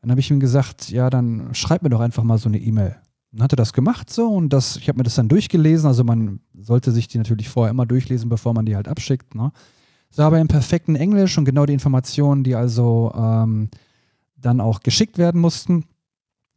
Dann 0.00 0.12
habe 0.12 0.20
ich 0.20 0.30
ihm 0.30 0.38
gesagt, 0.38 0.88
ja, 0.90 1.10
dann 1.10 1.52
schreib 1.52 1.82
mir 1.82 1.90
doch 1.90 1.98
einfach 1.98 2.22
mal 2.22 2.38
so 2.38 2.48
eine 2.48 2.60
E-Mail. 2.60 2.94
Dann 3.32 3.42
hat 3.42 3.52
er 3.52 3.56
das 3.56 3.72
gemacht 3.72 4.08
so 4.08 4.28
und 4.28 4.52
das, 4.52 4.76
ich 4.76 4.88
habe 4.88 4.98
mir 4.98 5.02
das 5.02 5.16
dann 5.16 5.28
durchgelesen. 5.28 5.88
Also 5.88 6.04
man 6.04 6.38
sollte 6.56 6.92
sich 6.92 7.08
die 7.08 7.18
natürlich 7.18 7.48
vorher 7.48 7.72
immer 7.72 7.86
durchlesen, 7.86 8.28
bevor 8.28 8.54
man 8.54 8.66
die 8.66 8.76
halt 8.76 8.86
abschickt. 8.86 9.34
Ne? 9.34 9.50
So 10.10 10.22
aber 10.22 10.38
im 10.38 10.46
perfekten 10.46 10.94
Englisch 10.94 11.36
und 11.36 11.44
genau 11.44 11.66
die 11.66 11.72
Informationen, 11.72 12.44
die 12.44 12.54
also 12.54 13.12
ähm, 13.16 13.68
dann 14.40 14.60
auch 14.60 14.80
geschickt 14.80 15.18
werden 15.18 15.40
mussten. 15.40 15.84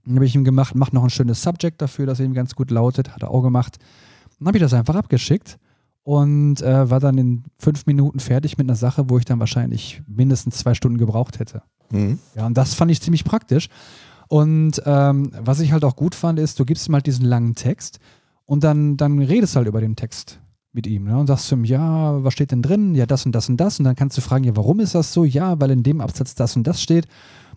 Dann 0.06 0.16
habe 0.16 0.26
ich 0.26 0.36
ihm 0.36 0.44
gemacht, 0.44 0.76
mach 0.76 0.92
noch 0.92 1.04
ein 1.04 1.10
schönes 1.10 1.42
Subject 1.42 1.82
dafür, 1.82 2.06
das 2.06 2.20
eben 2.20 2.34
ganz 2.34 2.56
gut 2.56 2.72
lautet, 2.72 3.14
hat 3.14 3.22
er 3.22 3.32
auch 3.32 3.42
gemacht. 3.42 3.78
Dann 4.40 4.48
habe 4.48 4.58
ich 4.58 4.64
das 4.64 4.74
einfach 4.74 4.96
abgeschickt 4.96 5.60
und 6.04 6.62
äh, 6.62 6.90
war 6.90 7.00
dann 7.00 7.18
in 7.18 7.44
fünf 7.60 7.86
Minuten 7.86 8.20
fertig 8.20 8.58
mit 8.58 8.68
einer 8.68 8.76
Sache, 8.76 9.10
wo 9.10 9.18
ich 9.18 9.26
dann 9.26 9.40
wahrscheinlich 9.40 10.02
mindestens 10.08 10.58
zwei 10.58 10.74
Stunden 10.74 10.98
gebraucht 10.98 11.40
hätte. 11.40 11.62
Mhm. 11.92 12.20
Ja, 12.36 12.48
und 12.48 12.58
das 12.58 12.74
fand 12.74 12.92
ich 12.92 13.02
ziemlich 13.02 13.24
praktisch. 13.24 13.70
Und 14.28 14.82
ähm, 14.86 15.32
was 15.40 15.60
ich 15.60 15.74
halt 15.74 15.84
auch 15.84 15.96
gut 15.96 16.16
fand, 16.16 16.40
ist, 16.40 16.60
du 16.60 16.66
gibst 16.66 16.88
ihm 16.88 16.94
halt 16.94 17.06
diesen 17.06 17.26
langen 17.26 17.54
Text 17.54 18.00
und 18.46 18.64
dann, 18.64 18.98
dann 18.98 19.20
redest 19.20 19.56
halt 19.56 19.68
über 19.68 19.82
den 19.82 19.96
Text 19.96 20.40
mit 20.74 20.88
ihm 20.88 21.04
ne? 21.04 21.18
und 21.18 21.28
sagst 21.28 21.52
ihm, 21.52 21.66
ja, 21.66 22.24
was 22.24 22.34
steht 22.34 22.52
denn 22.52 22.62
drin? 22.62 22.96
Ja, 22.96 23.06
das 23.06 23.26
und 23.26 23.34
das 23.34 23.50
und 23.50 23.58
das. 23.58 23.80
Und 23.80 23.86
dann 23.86 23.96
kannst 23.96 24.18
du 24.18 24.22
fragen, 24.22 24.46
ja, 24.46 24.56
warum 24.56 24.80
ist 24.80 24.96
das 24.96 25.14
so? 25.14 25.26
Ja, 25.26 25.60
weil 25.60 25.72
in 25.72 25.84
dem 25.84 26.02
Absatz 26.02 26.34
das 26.34 26.56
und 26.56 26.66
das 26.66 26.82
steht. 26.82 27.08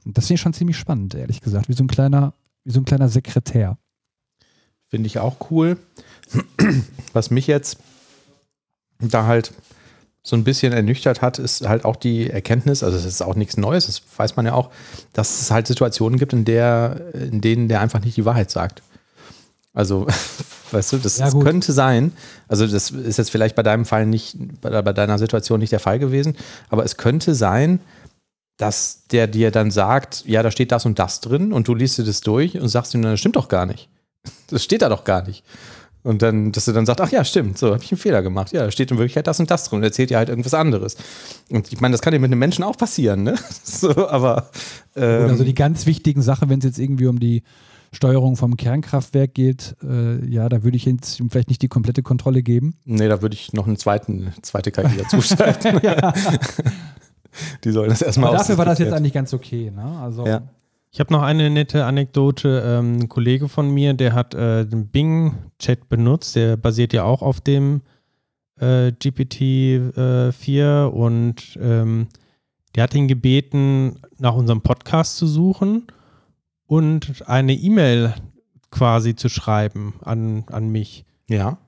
Das 0.05 0.27
finde 0.27 0.35
ich 0.37 0.41
schon 0.43 0.53
ziemlich 0.53 0.77
spannend, 0.77 1.15
ehrlich 1.15 1.41
gesagt, 1.41 1.69
wie 1.69 1.73
so 1.73 1.83
ein 1.85 1.89
kleiner, 1.89 2.35
wie 2.65 2.73
so 2.73 2.81
ein 2.81 2.85
kleiner 2.85 3.09
Sekretär. 3.09 3.79
Finde 4.89 5.07
ich 5.07 5.19
auch 5.19 5.37
cool. 5.51 5.79
Was 7.13 7.31
mich 7.31 7.47
jetzt 7.47 7.79
da 9.01 9.27
halt 9.27 9.53
so 10.23 10.37
ein 10.37 10.45
bisschen 10.45 10.73
ernüchtert 10.73 11.21
hat, 11.21 11.39
ist 11.39 11.69
halt 11.69 11.85
auch 11.85 11.97
die 11.97 12.31
Erkenntnis, 12.31 12.83
also 12.83 12.97
es 12.97 13.05
ist 13.05 13.21
auch 13.23 13.35
nichts 13.35 13.59
Neues, 13.59 13.87
das 13.87 14.01
weiß 14.17 14.37
man 14.37 14.47
ja 14.47 14.55
auch, 14.55 14.71
dass 15.13 15.43
es 15.43 15.51
halt 15.51 15.67
Situationen 15.67 16.19
gibt, 16.19 16.33
in, 16.33 16.47
der, 16.47 17.13
in 17.13 17.43
denen 17.43 17.69
der 17.69 17.81
einfach 17.81 18.01
nicht 18.01 18.17
die 18.17 18.25
Wahrheit 18.25 18.51
sagt. 18.51 18.83
Also, 19.75 20.07
weißt 20.71 20.95
du, 20.95 20.97
das 20.99 21.19
Ja, 21.19 21.29
gut. 21.29 21.45
könnte 21.45 21.73
sein, 21.73 22.13
also 22.49 22.67
das 22.67 22.91
ist 22.91 23.19
jetzt 23.19 23.31
vielleicht 23.31 23.55
bei 23.55 23.63
deinem 23.63 23.85
Fall 23.85 24.07
nicht, 24.07 24.37
bei, 24.63 24.81
bei 24.81 24.93
deiner 24.95 25.19
Situation 25.19 25.61
nicht 25.61 25.73
der 25.73 25.81
Fall 25.81 25.99
gewesen, 25.99 26.37
aber 26.71 26.85
es 26.85 26.97
könnte 26.97 27.35
sein, 27.35 27.81
dass 28.57 29.07
der 29.11 29.27
dir 29.27 29.51
dann 29.51 29.71
sagt, 29.71 30.25
ja, 30.27 30.43
da 30.43 30.51
steht 30.51 30.73
das 30.73 30.87
und 30.87 30.99
das 30.99 31.21
drin 31.21 31.53
und 31.53 31.67
du 31.69 31.75
liest 31.75 31.99
dir 31.99 32.05
das 32.05 32.21
durch 32.21 32.59
und 32.59 32.69
sagst 32.69 32.95
ihm, 32.95 33.03
das 33.03 33.19
stimmt 33.19 33.37
doch 33.37 33.49
gar 33.49 33.67
nicht. 33.67 33.89
Das 34.49 34.63
steht 34.63 34.83
da 34.83 34.89
doch 34.89 35.05
gar 35.05 35.27
nicht. 35.27 35.45
Und 36.03 36.21
dann, 36.21 36.53
dass 36.53 36.69
er 36.69 36.75
dann 36.75 36.85
sagt, 36.85 37.01
ach 37.01 37.11
ja, 37.11 37.25
stimmt, 37.25 37.57
so 37.57 37.73
habe 37.73 37.83
ich 37.83 37.91
einen 37.91 37.99
Fehler 37.99 38.23
gemacht. 38.23 38.53
Ja, 38.53 38.65
da 38.65 38.71
steht 38.71 38.91
in 38.91 38.99
Wirklichkeit 38.99 39.27
das 39.27 39.41
und 39.41 39.51
das 39.51 39.65
drin 39.65 39.79
und 39.79 39.85
erzählt 39.85 40.11
dir 40.11 40.19
halt 40.19 40.29
irgendwas 40.29 40.53
anderes. 40.53 40.97
Und 41.49 41.73
ich 41.73 41.81
meine, 41.81 41.93
das 41.93 42.03
kann 42.03 42.13
dir 42.13 42.19
mit 42.19 42.31
einem 42.31 42.39
Menschen 42.39 42.63
auch 42.63 42.77
passieren, 42.77 43.23
ne? 43.23 43.37
So, 43.65 44.09
aber 44.09 44.51
ähm, 44.97 45.31
also 45.31 45.45
die 45.45 45.55
ganz 45.55 45.87
wichtigen 45.87 46.21
Sachen, 46.21 46.51
wenn 46.51 46.59
es 46.59 46.67
jetzt 46.67 46.79
irgendwie 46.79 47.07
um 47.07 47.19
die 47.19 47.43
Steuerung 47.93 48.37
vom 48.37 48.59
Kernkraftwerk 48.59 49.33
geht, 49.33 49.77
äh, 49.83 50.23
ja, 50.27 50.51
da 50.51 50.63
würde 50.63 50.77
ich 50.77 50.85
jetzt 50.85 51.21
ihm 51.21 51.31
vielleicht 51.31 51.49
nicht 51.49 51.63
die 51.63 51.69
komplette 51.69 52.03
Kontrolle 52.03 52.43
geben. 52.43 52.77
nee, 52.85 53.09
da 53.09 53.23
würde 53.23 53.35
ich 53.35 53.55
noch 53.55 53.67
eine 53.67 53.79
zweiten, 53.79 54.33
zweite 54.43 54.73
KI 54.73 54.99
dazu 54.99 55.23
schalten. 55.23 55.81
Die 57.65 57.71
sollen 57.71 57.91
das 57.91 58.03
erstmal 58.03 58.31
Aber 58.31 58.39
dafür 58.39 58.59
war 58.59 58.65
das 58.65 58.79
jetzt 58.79 58.93
eigentlich 58.93 59.13
ganz 59.13 59.33
okay. 59.35 59.71
Ne? 59.71 59.85
Also, 60.01 60.27
Ja. 60.27 60.43
Ich 60.95 61.01
habe 61.01 61.13
noch 61.13 61.23
eine 61.23 61.51
nette 61.51 61.87
Anekdote. 61.87 62.63
Ähm, 62.65 63.01
ein 63.01 63.09
Kollege 63.09 63.49
von 63.49 63.69
mir, 63.69 63.95
der 63.95 64.13
hat 64.13 64.33
äh, 64.33 64.65
den 64.65 64.87
Bing-Chat 64.87 65.89
benutzt. 65.89 66.37
Der 66.37 66.57
basiert 66.57 66.93
ja 66.93 67.03
auch 67.03 67.21
auf 67.21 67.41
dem 67.41 67.83
äh, 68.61 68.93
GPT-4 68.93 70.85
und 70.85 71.59
ähm, 71.61 72.07
die 72.77 72.81
hat 72.81 72.95
ihn 72.95 73.09
gebeten, 73.09 73.97
nach 74.19 74.37
unserem 74.37 74.61
Podcast 74.61 75.17
zu 75.17 75.27
suchen 75.27 75.89
und 76.67 77.25
eine 77.27 77.55
E-Mail 77.55 78.15
quasi 78.71 79.17
zu 79.17 79.29
schreiben 79.29 79.95
an, 80.03 80.45
an 80.47 80.69
mich. 80.69 81.05
Ja. 81.29 81.59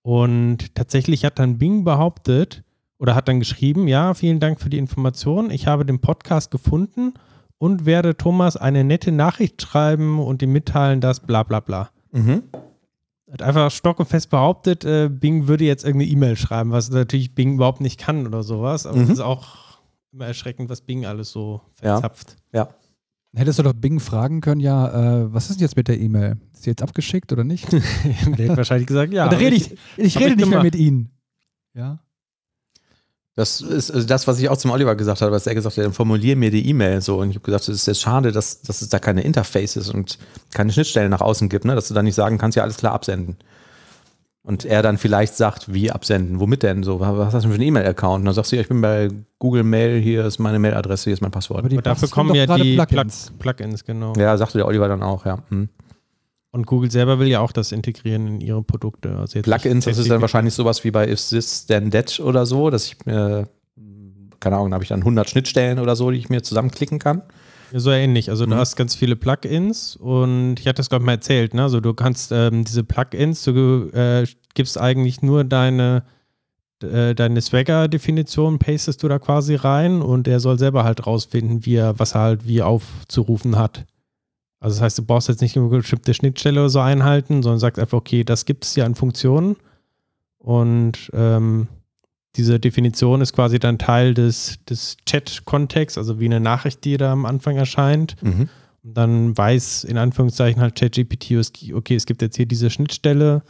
Und 0.00 0.74
tatsächlich 0.74 1.26
hat 1.26 1.38
dann 1.38 1.58
Bing 1.58 1.84
behauptet 1.84 2.64
oder 2.98 3.14
hat 3.14 3.28
dann 3.28 3.38
geschrieben, 3.40 3.88
ja, 3.88 4.14
vielen 4.14 4.40
Dank 4.40 4.60
für 4.60 4.70
die 4.70 4.78
Information. 4.78 5.50
Ich 5.50 5.66
habe 5.66 5.84
den 5.84 6.00
Podcast 6.00 6.50
gefunden 6.50 7.14
und 7.58 7.86
werde 7.86 8.16
Thomas 8.16 8.56
eine 8.56 8.84
nette 8.84 9.12
Nachricht 9.12 9.60
schreiben 9.62 10.18
und 10.18 10.42
ihm 10.42 10.52
mitteilen, 10.52 11.00
dass 11.00 11.20
bla 11.20 11.42
bla 11.42 11.60
bla. 11.60 11.90
Mhm. 12.12 12.42
Hat 13.30 13.42
einfach 13.42 13.70
stock 13.70 13.98
und 13.98 14.06
fest 14.06 14.30
behauptet, 14.30 14.84
äh, 14.84 15.08
Bing 15.10 15.48
würde 15.48 15.64
jetzt 15.64 15.84
irgendeine 15.84 16.10
E-Mail 16.12 16.36
schreiben, 16.36 16.70
was 16.70 16.90
natürlich 16.90 17.34
Bing 17.34 17.54
überhaupt 17.54 17.80
nicht 17.80 17.98
kann 18.00 18.26
oder 18.26 18.42
sowas. 18.42 18.86
Aber 18.86 18.98
es 18.98 19.06
Mhm. 19.08 19.12
ist 19.14 19.20
auch 19.20 19.46
immer 20.12 20.26
erschreckend, 20.26 20.70
was 20.70 20.80
Bing 20.80 21.04
alles 21.06 21.32
so 21.32 21.60
Ja. 21.82 21.94
verzapft. 22.00 22.36
Ja. 22.52 22.68
Hättest 23.34 23.58
du 23.58 23.62
doch 23.64 23.74
Bing 23.74 24.00
fragen 24.00 24.40
können, 24.40 24.60
ja, 24.62 25.24
äh, 25.24 25.34
was 25.34 25.50
ist 25.50 25.56
denn 25.60 25.64
jetzt 25.66 25.76
mit 25.76 25.88
der 25.88 26.00
E-Mail? 26.00 26.38
Ist 26.54 26.62
sie 26.62 26.70
jetzt 26.70 26.82
abgeschickt 26.82 27.32
oder 27.32 27.44
nicht? 27.44 27.70
Der 27.72 27.80
hätte 27.82 28.56
wahrscheinlich 28.56 28.86
gesagt, 28.86 29.12
ja. 29.12 29.28
da 29.28 29.36
rede 29.36 29.56
ich, 29.56 29.76
ich 29.98 30.14
hab 30.16 30.22
rede 30.22 30.30
ich 30.32 30.36
nicht 30.36 30.46
mehr 30.48 30.60
gemacht. 30.60 30.62
mit 30.64 30.74
Ihnen. 30.76 31.10
Ja. 31.74 31.98
Das 33.36 33.60
ist 33.60 33.90
also 33.90 34.06
das, 34.06 34.26
was 34.26 34.40
ich 34.40 34.48
auch 34.48 34.56
zum 34.56 34.70
Oliver 34.70 34.96
gesagt 34.96 35.20
habe, 35.20 35.30
was 35.30 35.46
er 35.46 35.54
gesagt 35.54 35.76
hat, 35.76 35.84
dann 35.84 35.92
formulier 35.92 36.36
mir 36.36 36.50
die 36.50 36.66
E-Mail 36.70 37.02
so. 37.02 37.18
Und 37.18 37.28
ich 37.28 37.36
habe 37.36 37.44
gesagt, 37.44 37.68
es 37.68 37.76
ist 37.76 37.86
jetzt 37.86 38.00
schade, 38.00 38.32
dass, 38.32 38.62
dass 38.62 38.80
es 38.80 38.88
da 38.88 38.98
keine 38.98 39.22
Interfaces 39.22 39.90
und 39.90 40.18
keine 40.54 40.72
Schnittstellen 40.72 41.10
nach 41.10 41.20
außen 41.20 41.50
gibt, 41.50 41.66
ne? 41.66 41.74
dass 41.74 41.88
du 41.88 41.94
da 41.94 42.02
nicht 42.02 42.14
sagen 42.14 42.38
kannst, 42.38 42.56
ja, 42.56 42.62
alles 42.62 42.78
klar 42.78 42.94
absenden. 42.94 43.36
Und 44.42 44.64
er 44.64 44.80
dann 44.80 44.96
vielleicht 44.96 45.36
sagt, 45.36 45.74
wie 45.74 45.90
absenden, 45.90 46.40
womit 46.40 46.62
denn 46.62 46.82
so, 46.82 47.00
was 47.00 47.34
hast 47.34 47.44
du 47.44 47.48
für 47.48 47.56
einen 47.56 47.64
E-Mail-Account? 47.64 48.20
Und 48.20 48.24
dann 48.24 48.34
sagst 48.34 48.52
du, 48.52 48.56
ja, 48.56 48.62
ich 48.62 48.68
bin 48.68 48.80
bei 48.80 49.10
Google 49.38 49.64
Mail, 49.64 50.00
hier 50.00 50.24
ist 50.24 50.38
meine 50.38 50.58
Mailadresse, 50.58 51.04
hier 51.04 51.14
ist 51.14 51.20
mein 51.20 51.32
Passwort. 51.32 51.58
Aber 51.58 51.68
die 51.68 51.76
Aber 51.76 51.82
dafür 51.82 52.08
kommen 52.08 52.30
doch 52.30 52.36
ja 52.36 52.46
gerade 52.46 52.62
die 52.62 52.76
Plugins. 52.76 53.32
Plugins. 53.38 53.38
Plugins, 53.38 53.84
genau. 53.84 54.14
Ja, 54.16 54.34
sagte 54.38 54.56
der 54.56 54.66
Oliver 54.66 54.88
dann 54.88 55.02
auch, 55.02 55.26
ja. 55.26 55.40
Hm. 55.50 55.68
Und 56.56 56.66
Google 56.66 56.90
selber 56.90 57.18
will 57.18 57.28
ja 57.28 57.40
auch 57.40 57.52
das 57.52 57.70
integrieren 57.70 58.26
in 58.26 58.40
ihre 58.40 58.62
Produkte. 58.62 59.16
Also 59.18 59.40
Plugins, 59.42 59.84
das 59.84 59.98
ist 59.98 60.10
dann 60.10 60.22
wahrscheinlich 60.22 60.54
sowas 60.54 60.82
wie 60.84 60.90
bei 60.90 61.06
If 61.08 61.20
This 61.28 61.66
Then 61.66 61.90
That 61.90 62.18
oder 62.20 62.46
so, 62.46 62.70
dass 62.70 62.86
ich 62.86 63.04
mir, 63.04 63.48
keine 64.40 64.56
Ahnung, 64.56 64.72
habe 64.72 64.82
ich 64.82 64.88
dann 64.88 65.00
100 65.00 65.28
Schnittstellen 65.28 65.78
oder 65.78 65.94
so, 65.96 66.10
die 66.10 66.18
ich 66.18 66.30
mir 66.30 66.42
zusammenklicken 66.42 66.98
kann. 66.98 67.22
Ja, 67.72 67.80
so 67.80 67.90
ähnlich. 67.90 68.30
Also 68.30 68.46
Mhm. 68.46 68.50
du 68.50 68.56
hast 68.56 68.76
ganz 68.76 68.94
viele 68.94 69.16
Plugins 69.16 69.96
und 69.96 70.56
ich 70.58 70.66
hatte 70.66 70.76
das 70.76 70.88
glaube 70.88 71.02
ich 71.02 71.06
mal 71.06 71.12
erzählt, 71.12 71.52
ne? 71.52 71.62
Also 71.64 71.80
du 71.80 71.92
kannst 71.94 72.32
ähm, 72.32 72.64
diese 72.64 72.84
Plugins, 72.84 73.44
du 73.44 73.90
äh, 73.92 74.26
gibst 74.54 74.78
eigentlich 74.80 75.20
nur 75.20 75.44
deine 75.44 76.04
äh, 76.82 77.14
deine 77.14 77.40
Swagger-Definition, 77.40 78.58
pastest 78.58 79.02
du 79.02 79.08
da 79.08 79.18
quasi 79.18 79.54
rein 79.54 80.02
und 80.02 80.28
er 80.28 80.40
soll 80.40 80.58
selber 80.58 80.84
halt 80.84 81.06
rausfinden, 81.06 81.64
wie 81.66 81.76
er, 81.76 81.98
was 81.98 82.14
er 82.14 82.20
halt 82.20 82.46
wie 82.46 82.60
aufzurufen 82.62 83.56
hat. 83.56 83.84
Also 84.60 84.76
das 84.76 84.82
heißt, 84.82 84.98
du 84.98 85.04
brauchst 85.04 85.28
jetzt 85.28 85.42
nicht 85.42 85.56
eine 85.56 85.68
bestimmte 85.68 86.14
Schnittstelle 86.14 86.60
oder 86.60 86.70
so 86.70 86.80
einhalten, 86.80 87.42
sondern 87.42 87.58
sagst 87.58 87.78
einfach, 87.78 87.98
okay, 87.98 88.24
das 88.24 88.44
gibt 88.44 88.64
es 88.64 88.74
ja 88.74 88.84
an 88.84 88.94
Funktionen 88.94 89.56
und 90.38 91.10
ähm, 91.12 91.68
diese 92.36 92.60
Definition 92.60 93.20
ist 93.20 93.32
quasi 93.32 93.58
dann 93.58 93.78
Teil 93.78 94.14
des, 94.14 94.58
des 94.68 94.96
Chat-Kontexts, 95.06 95.98
also 95.98 96.20
wie 96.20 96.26
eine 96.26 96.40
Nachricht, 96.40 96.84
die 96.84 96.96
da 96.96 97.12
am 97.12 97.24
Anfang 97.24 97.56
erscheint. 97.56 98.22
Mhm. 98.22 98.48
Und 98.82 98.96
dann 98.96 99.36
weiß 99.36 99.84
in 99.84 99.98
Anführungszeichen 99.98 100.60
halt 100.60 100.76
ChatGPT, 100.76 101.32
okay, 101.74 101.96
es 101.96 102.06
gibt 102.06 102.22
jetzt 102.22 102.36
hier 102.36 102.46
diese 102.46 102.70
Schnittstelle, 102.70 103.42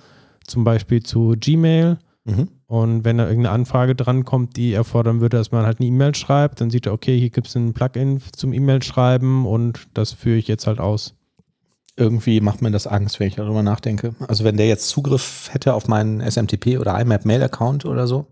zum 0.46 0.64
Beispiel 0.64 1.02
zu 1.02 1.34
Gmail. 1.38 1.98
Mhm. 2.24 2.48
Und 2.68 3.04
wenn 3.04 3.18
da 3.18 3.28
irgendeine 3.28 3.54
Anfrage 3.54 3.94
drankommt, 3.94 4.56
die 4.56 4.72
erfordern 4.72 5.20
würde, 5.20 5.36
dass 5.36 5.52
man 5.52 5.64
halt 5.64 5.78
eine 5.78 5.88
E-Mail 5.88 6.14
schreibt, 6.16 6.60
dann 6.60 6.70
sieht 6.70 6.86
er, 6.86 6.92
okay, 6.92 7.18
hier 7.18 7.30
gibt 7.30 7.46
es 7.46 7.54
ein 7.54 7.74
Plugin 7.74 8.20
zum 8.32 8.52
E-Mail-Schreiben 8.52 9.46
und 9.46 9.86
das 9.94 10.12
führe 10.12 10.38
ich 10.38 10.48
jetzt 10.48 10.66
halt 10.66 10.80
aus. 10.80 11.14
Irgendwie 11.96 12.40
macht 12.40 12.62
mir 12.62 12.72
das 12.72 12.86
Angst, 12.86 13.20
wenn 13.20 13.28
ich 13.28 13.36
darüber 13.36 13.62
nachdenke. 13.62 14.14
Also 14.26 14.42
wenn 14.42 14.56
der 14.56 14.66
jetzt 14.66 14.88
Zugriff 14.88 15.48
hätte 15.52 15.74
auf 15.74 15.86
meinen 15.86 16.20
SMTP 16.20 16.78
oder 16.78 17.00
IMAP-Mail-Account 17.00 17.84
oder 17.84 18.08
so, 18.08 18.26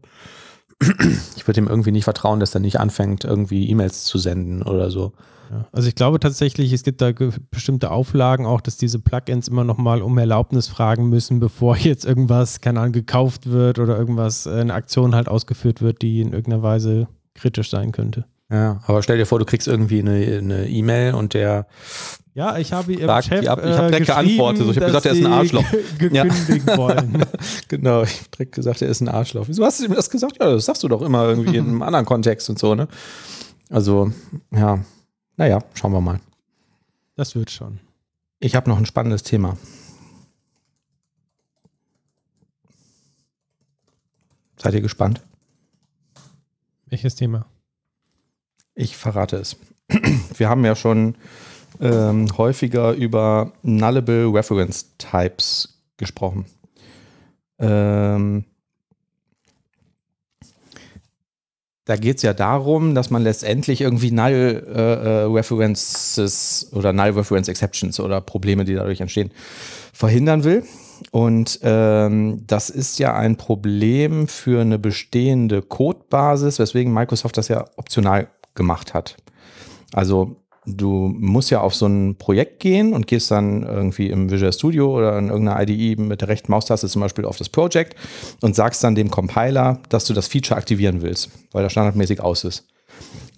ich 1.37 1.47
würde 1.47 1.61
ihm 1.61 1.69
irgendwie 1.69 1.93
nicht 1.93 2.05
vertrauen, 2.05 2.41
dass 2.41 2.55
er 2.55 2.61
nicht 2.61 2.81
anfängt, 2.81 3.25
irgendwie 3.25 3.71
E-Mails 3.71 4.05
zu 4.05 4.19
senden 4.19 4.63
oder 4.63 4.91
so. 4.91 5.13
Ja. 5.55 5.67
Also 5.71 5.89
ich 5.89 5.95
glaube 5.95 6.19
tatsächlich, 6.19 6.73
es 6.73 6.83
gibt 6.83 7.01
da 7.01 7.13
bestimmte 7.51 7.93
Auflagen 7.93 8.45
auch, 8.45 8.61
dass 8.61 8.77
diese 8.77 8.99
Plugins 8.99 9.47
immer 9.47 9.63
nochmal 9.63 10.03
um 10.03 10.19
Erlaubnis 10.19 10.67
fragen 10.67 11.09
müssen, 11.09 11.39
bevor 11.39 11.77
jetzt 11.79 12.05
irgendwas, 12.05 12.61
keine 12.61 12.81
Ahnung, 12.81 12.93
gekauft 12.93 13.51
wird 13.51 13.79
oder 13.79 13.97
irgendwas, 13.97 14.47
äh, 14.47 14.51
eine 14.61 14.75
Aktion 14.75 15.15
halt 15.15 15.29
ausgeführt 15.29 15.81
wird, 15.81 16.03
die 16.03 16.21
in 16.21 16.33
irgendeiner 16.33 16.63
Weise 16.63 17.07
kritisch 17.35 17.71
sein 17.71 17.93
könnte. 17.93 18.25
Ja, 18.51 18.81
aber 18.87 19.03
stell 19.03 19.17
dir 19.17 19.27
vor, 19.27 19.39
du 19.39 19.45
kriegst 19.45 19.69
irgendwie 19.69 20.01
eine 20.01 20.69
E-Mail 20.69 21.15
und 21.15 21.35
der, 21.35 21.67
Ja, 22.35 22.59
ich 22.59 22.73
habe 22.73 22.93
ihrem 22.93 23.07
Sagt, 23.07 23.27
Chef 23.29 23.43
ich 23.43 23.49
hab- 23.49 23.65
ich 23.65 23.71
äh, 23.71 23.77
hab 23.77 23.89
direkt 23.89 24.07
geantwortet. 24.07 24.67
Ich 24.71 24.77
hab 24.77 24.93
dass 24.93 25.03
gesagt, 25.03 25.07
er 25.07 25.13
ist 25.13 25.25
ein 25.25 25.33
Arschloch. 25.33 25.65
gekündigt 25.99 26.77
wollen. 26.77 27.23
genau, 27.69 28.03
ich 28.03 28.21
hab 28.21 28.31
direkt 28.33 28.55
gesagt, 28.55 28.83
er 28.83 28.89
ist 28.89 29.01
ein 29.01 29.09
Arschloch. 29.09 29.45
Wieso 29.49 29.65
hast 29.65 29.81
du 29.81 29.87
ihm 29.87 29.95
das 29.95 30.11
gesagt? 30.11 30.37
Ja, 30.41 30.51
das 30.53 30.67
sagst 30.67 30.83
du 30.83 30.89
doch 30.89 31.03
immer 31.03 31.29
irgendwie 31.29 31.57
in 31.57 31.67
einem 31.69 31.83
anderen 31.83 32.05
Kontext 32.07 32.51
und 32.51 32.59
so, 32.59 32.75
ne? 32.75 32.87
Also, 33.71 34.11
ja, 34.53 34.81
naja, 35.37 35.61
schauen 35.75 35.93
wir 35.93 36.01
mal. 36.01 36.21
Das 37.17 37.35
wird 37.35 37.51
schon. 37.51 37.81
Ich 38.41 38.55
habe 38.55 38.69
noch 38.69 38.79
ein 38.79 38.87
spannendes 38.87 39.23
Thema. 39.23 39.57
Seid 44.57 44.75
ihr 44.75 44.81
gespannt? 44.81 45.23
Welches 46.87 47.15
Thema? 47.15 47.47
Ich 48.75 48.97
verrate 48.97 49.37
es. 49.37 49.57
Wir 50.37 50.49
haben 50.49 50.65
ja 50.65 50.75
schon 50.75 51.17
ähm, 51.81 52.29
häufiger 52.37 52.93
über 52.93 53.53
Nullable 53.63 54.33
Reference 54.33 54.97
Types 54.99 55.83
gesprochen. 55.97 56.47
Ähm, 57.59 58.45
da 61.85 61.97
geht 61.97 62.17
es 62.17 62.23
ja 62.23 62.33
darum, 62.33 62.95
dass 62.95 63.11
man 63.11 63.23
letztendlich 63.23 63.83
irgendwie 63.83 64.11
Null 64.11 64.67
äh, 64.75 64.81
äh, 64.81 65.25
References 65.25 66.71
oder 66.73 66.93
Null 66.93 67.11
Reference 67.11 67.49
Exceptions 67.49 68.01
oder 68.01 68.21
Probleme, 68.21 68.65
die 68.65 68.75
dadurch 68.75 69.01
entstehen, 69.01 69.31
verhindern 69.93 70.45
will. 70.45 70.65
Und 71.11 71.61
ähm, 71.63 72.45
das 72.47 72.71
ist 72.71 72.99
ja 72.99 73.15
ein 73.15 73.37
Problem 73.37 74.29
für 74.29 74.63
eine 74.63 74.79
bestehende 74.79 75.61
Codebasis, 75.61 76.59
weswegen 76.59 76.93
Microsoft 76.93 77.37
das 77.37 77.49
ja 77.49 77.65
optional 77.77 78.29
gemacht 78.55 78.95
hat. 78.95 79.17
Also 79.93 80.37
du 80.67 81.15
musst 81.19 81.51
ja 81.51 81.61
auf 81.61 81.75
so 81.75 81.87
ein 81.87 82.17
Projekt 82.17 82.61
gehen 82.61 82.93
und 82.93 83.07
gehst 83.07 83.31
dann 83.31 83.63
irgendwie 83.63 84.09
im 84.09 84.31
Visual 84.31 84.53
Studio 84.53 84.97
oder 84.97 85.19
in 85.19 85.29
irgendeiner 85.29 85.61
IDE 85.63 86.01
mit 86.01 86.21
der 86.21 86.29
rechten 86.29 86.51
Maustaste 86.51 86.89
zum 86.89 87.03
Beispiel 87.03 87.25
auf 87.25 87.37
das 87.37 87.49
Project 87.49 87.95
und 88.41 88.57
sagst 88.57 88.83
dann 88.83 88.95
dem 88.95 89.11
Compiler, 89.11 89.81
dass 89.89 90.05
du 90.07 90.15
das 90.15 90.29
Feature 90.29 90.59
aktivieren 90.59 91.03
willst, 91.03 91.31
weil 91.53 91.63
das 91.63 91.73
standardmäßig 91.73 92.21
aus 92.21 92.45
ist. 92.45 92.67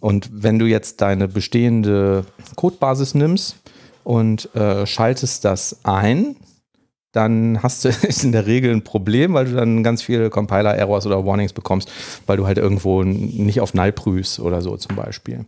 Und 0.00 0.30
wenn 0.32 0.58
du 0.58 0.66
jetzt 0.66 1.00
deine 1.00 1.26
bestehende 1.26 2.24
Codebasis 2.54 3.14
nimmst 3.14 3.56
und 4.04 4.54
äh, 4.54 4.86
schaltest 4.86 5.44
das 5.44 5.80
ein, 5.84 6.36
dann 7.12 7.62
hast 7.62 7.84
du 7.84 7.88
in 8.22 8.32
der 8.32 8.46
Regel 8.46 8.72
ein 8.72 8.84
Problem, 8.84 9.34
weil 9.34 9.46
du 9.46 9.56
dann 9.56 9.82
ganz 9.82 10.02
viele 10.02 10.30
Compiler-Errors 10.30 11.06
oder 11.06 11.24
Warnings 11.24 11.54
bekommst, 11.54 11.90
weil 12.26 12.36
du 12.36 12.46
halt 12.46 12.58
irgendwo 12.58 13.02
nicht 13.02 13.60
auf 13.60 13.74
Null 13.74 13.92
prüfst 13.92 14.38
oder 14.38 14.60
so 14.60 14.76
zum 14.76 14.94
Beispiel. 14.94 15.44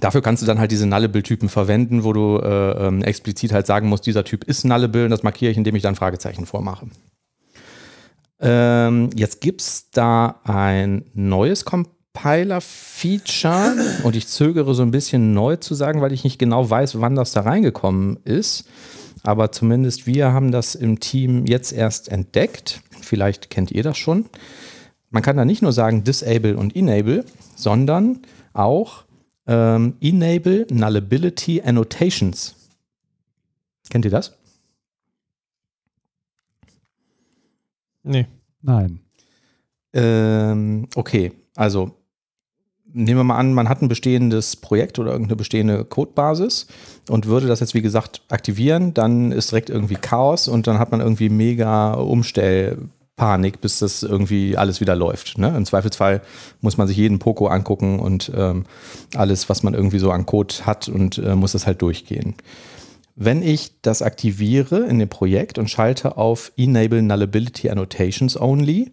Dafür 0.00 0.22
kannst 0.22 0.42
du 0.42 0.46
dann 0.46 0.58
halt 0.58 0.70
diese 0.70 0.86
Nullable-Typen 0.86 1.48
verwenden, 1.48 2.04
wo 2.04 2.12
du 2.12 2.38
äh, 2.38 2.86
ähm, 2.86 3.02
explizit 3.02 3.52
halt 3.52 3.66
sagen 3.66 3.88
musst, 3.88 4.06
dieser 4.06 4.24
Typ 4.24 4.44
ist 4.44 4.64
Nullable 4.64 5.04
und 5.04 5.10
das 5.10 5.22
markiere 5.22 5.50
ich, 5.50 5.56
indem 5.56 5.76
ich 5.76 5.82
dann 5.82 5.96
Fragezeichen 5.96 6.46
vormache. 6.46 6.86
Ähm, 8.40 9.10
jetzt 9.14 9.40
gibt 9.40 9.62
es 9.62 9.90
da 9.90 10.40
ein 10.44 11.04
neues 11.14 11.64
Compiler-Feature 11.64 13.74
und 14.04 14.14
ich 14.14 14.28
zögere 14.28 14.74
so 14.74 14.82
ein 14.82 14.90
bisschen 14.90 15.32
neu 15.32 15.56
zu 15.56 15.74
sagen, 15.74 16.00
weil 16.00 16.12
ich 16.12 16.22
nicht 16.22 16.38
genau 16.38 16.68
weiß, 16.68 17.00
wann 17.00 17.16
das 17.16 17.32
da 17.32 17.40
reingekommen 17.40 18.18
ist. 18.24 18.68
Aber 19.24 19.50
zumindest 19.50 20.06
wir 20.06 20.32
haben 20.32 20.52
das 20.52 20.76
im 20.76 21.00
Team 21.00 21.46
jetzt 21.46 21.72
erst 21.72 22.10
entdeckt. 22.10 22.82
Vielleicht 23.00 23.50
kennt 23.50 23.72
ihr 23.72 23.82
das 23.82 23.98
schon. 23.98 24.26
Man 25.10 25.22
kann 25.22 25.36
da 25.36 25.44
nicht 25.44 25.62
nur 25.62 25.72
sagen 25.72 26.04
Disable 26.04 26.56
und 26.56 26.76
Enable, 26.76 27.24
sondern 27.56 28.20
auch 28.52 29.04
ähm, 29.48 29.96
Enable 30.00 30.66
Nullability 30.70 31.60
Annotations. 31.62 32.54
Kennt 33.90 34.04
ihr 34.04 34.10
das? 34.10 34.36
Nee. 38.04 38.26
Nein. 38.62 39.00
Ähm, 39.92 40.86
okay, 40.94 41.32
also 41.56 41.94
nehmen 42.92 43.20
wir 43.20 43.24
mal 43.24 43.36
an, 43.36 43.54
man 43.54 43.68
hat 43.68 43.82
ein 43.82 43.88
bestehendes 43.88 44.56
Projekt 44.56 44.98
oder 44.98 45.12
irgendeine 45.12 45.36
bestehende 45.36 45.84
Codebasis 45.84 46.66
und 47.08 47.26
würde 47.26 47.46
das 47.46 47.60
jetzt, 47.60 47.74
wie 47.74 47.82
gesagt, 47.82 48.22
aktivieren, 48.28 48.94
dann 48.94 49.32
ist 49.32 49.50
direkt 49.50 49.70
irgendwie 49.70 49.94
Chaos 49.94 50.48
und 50.48 50.66
dann 50.66 50.78
hat 50.78 50.90
man 50.90 51.00
irgendwie 51.00 51.28
mega 51.28 51.94
Umstellprobleme 51.94 52.97
Panik, 53.18 53.60
bis 53.60 53.80
das 53.80 54.02
irgendwie 54.02 54.56
alles 54.56 54.80
wieder 54.80 54.96
läuft. 54.96 55.36
Ne? 55.36 55.52
Im 55.54 55.66
Zweifelsfall 55.66 56.22
muss 56.62 56.78
man 56.78 56.88
sich 56.88 56.96
jeden 56.96 57.18
Poco 57.18 57.48
angucken 57.48 57.98
und 57.98 58.32
ähm, 58.34 58.64
alles, 59.14 59.50
was 59.50 59.62
man 59.62 59.74
irgendwie 59.74 59.98
so 59.98 60.10
an 60.10 60.24
Code 60.24 60.54
hat 60.62 60.88
und 60.88 61.18
äh, 61.18 61.34
muss 61.34 61.52
das 61.52 61.66
halt 61.66 61.82
durchgehen. 61.82 62.36
Wenn 63.16 63.42
ich 63.42 63.82
das 63.82 64.00
aktiviere 64.00 64.86
in 64.86 65.00
dem 65.00 65.08
Projekt 65.08 65.58
und 65.58 65.68
schalte 65.68 66.16
auf 66.16 66.52
Enable 66.56 67.02
Nullability 67.02 67.68
Annotations 67.68 68.40
Only, 68.40 68.92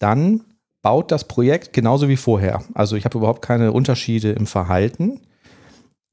dann 0.00 0.42
baut 0.82 1.12
das 1.12 1.28
Projekt 1.28 1.72
genauso 1.72 2.08
wie 2.08 2.16
vorher. 2.16 2.64
Also 2.74 2.96
ich 2.96 3.04
habe 3.04 3.16
überhaupt 3.16 3.42
keine 3.42 3.70
Unterschiede 3.70 4.32
im 4.32 4.48
Verhalten. 4.48 5.20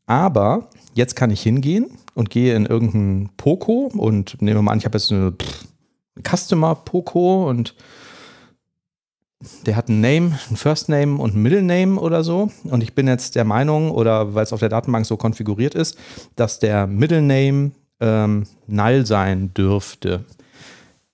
Aber 0.06 0.70
jetzt 0.94 1.16
kann 1.16 1.32
ich 1.32 1.42
hingehen 1.42 1.88
und 2.14 2.30
gehe 2.30 2.56
in 2.56 2.68
irgendein 2.68 3.30
Poco 3.38 3.90
und 3.92 4.40
nehme 4.40 4.62
mal 4.62 4.72
an, 4.72 4.78
ich 4.78 4.86
habe 4.86 4.98
jetzt 5.00 5.12
eine 5.12 5.32
pff, 5.32 5.66
Customer 6.24 6.76
Poco 6.76 7.50
und 7.50 7.76
der 9.66 9.76
hat 9.76 9.88
einen 9.88 10.02
Name, 10.02 10.40
einen 10.48 10.58
First 10.58 10.90
Name 10.90 11.18
und 11.18 11.34
einen 11.34 11.44
Middle 11.44 11.62
Name 11.62 12.00
oder 12.00 12.24
so. 12.24 12.52
Und 12.66 12.84
ich 12.84 12.94
bin 12.94 13.08
jetzt 13.08 13.36
der 13.36 13.46
Meinung, 13.46 13.92
oder 13.92 14.34
weil 14.36 14.44
es 14.44 14.52
auf 14.52 14.60
der 14.60 14.70
Datenbank 14.70 15.06
so 15.06 15.16
konfiguriert 15.16 15.76
ist, 15.76 15.98
dass 16.36 16.60
der 16.60 16.88
Middle 16.88 17.22
Name 17.22 17.72
ähm, 18.02 18.44
null 18.68 19.06
sein 19.06 19.54
dürfte. 19.54 20.26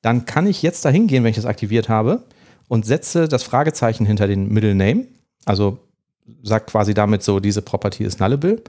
Dann 0.02 0.26
kann 0.26 0.48
ich 0.48 0.64
jetzt 0.64 0.86
da 0.86 0.90
hingehen, 0.90 1.24
wenn 1.24 1.32
ich 1.32 1.36
das 1.36 1.46
aktiviert 1.46 1.90
habe, 1.90 2.24
und 2.68 2.86
setze 2.86 3.28
das 3.28 3.44
Fragezeichen 3.44 4.08
hinter 4.08 4.28
den 4.28 4.50
Middle 4.50 4.74
Name. 4.74 5.06
Also 5.46 5.78
sagt 6.42 6.72
quasi 6.72 6.96
damit 6.96 7.22
so, 7.22 7.40
diese 7.40 7.62
Property 7.62 8.04
ist 8.04 8.20
nullable. 8.20 8.64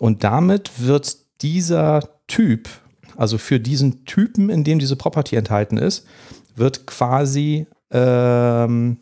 Und 0.00 0.24
damit 0.24 0.70
wird 0.78 1.18
dieser 1.42 2.00
Typ, 2.26 2.68
also 3.16 3.38
für 3.38 3.60
diesen 3.60 4.04
Typen, 4.04 4.50
in 4.50 4.64
dem 4.64 4.78
diese 4.78 4.96
Property 4.96 5.36
enthalten 5.36 5.78
ist, 5.78 6.06
wird 6.54 6.86
quasi 6.86 7.66
ähm, 7.90 8.98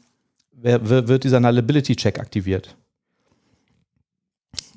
wird 0.53 1.25
dieser 1.25 1.41
Nullability-Check 1.41 2.19
aktiviert. 2.19 2.77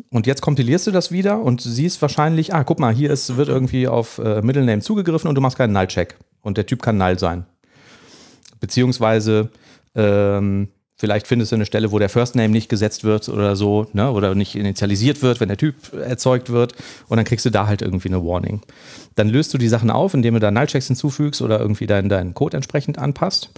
Und 0.09 0.27
jetzt 0.27 0.41
kompilierst 0.41 0.87
du 0.87 0.91
das 0.91 1.11
wieder 1.11 1.39
und 1.39 1.61
siehst 1.61 2.01
wahrscheinlich, 2.01 2.53
ah, 2.53 2.63
guck 2.63 2.79
mal, 2.79 2.93
hier 2.93 3.09
ist, 3.11 3.37
wird 3.37 3.47
irgendwie 3.47 3.87
auf 3.87 4.19
äh, 4.19 4.41
Middle 4.41 4.65
Name 4.65 4.81
zugegriffen 4.81 5.27
und 5.27 5.35
du 5.35 5.41
machst 5.41 5.57
keinen 5.57 5.73
Null-Check. 5.73 6.17
Und 6.41 6.57
der 6.57 6.65
Typ 6.65 6.81
kann 6.81 6.97
Null 6.97 7.19
sein. 7.19 7.45
Beziehungsweise 8.59 9.49
ähm, 9.95 10.69
Vielleicht 10.99 11.27
findest 11.27 11.51
du 11.51 11.55
eine 11.55 11.67
Stelle, 11.67 11.91
wo 11.91 11.99
der 11.99 12.09
First 12.09 12.35
Name 12.35 12.49
nicht 12.49 12.69
gesetzt 12.69 13.03
wird 13.03 13.29
oder 13.29 13.55
so, 13.55 13.85
ne? 13.93 14.11
oder 14.11 14.33
nicht 14.33 14.55
initialisiert 14.55 15.21
wird, 15.21 15.39
wenn 15.39 15.47
der 15.47 15.57
Typ 15.57 15.93
erzeugt 15.93 16.49
wird. 16.49 16.73
Und 17.07 17.17
dann 17.17 17.25
kriegst 17.25 17.45
du 17.45 17.51
da 17.51 17.67
halt 17.67 17.83
irgendwie 17.83 18.09
eine 18.09 18.25
Warning. 18.25 18.61
Dann 19.15 19.29
löst 19.29 19.53
du 19.53 19.59
die 19.59 19.67
Sachen 19.67 19.91
auf, 19.91 20.15
indem 20.15 20.33
du 20.33 20.39
da 20.39 20.49
Nullchecks 20.49 20.87
hinzufügst 20.87 21.43
oder 21.43 21.59
irgendwie 21.59 21.85
deinen, 21.85 22.09
deinen 22.09 22.33
Code 22.33 22.57
entsprechend 22.57 22.97
anpasst. 22.97 23.51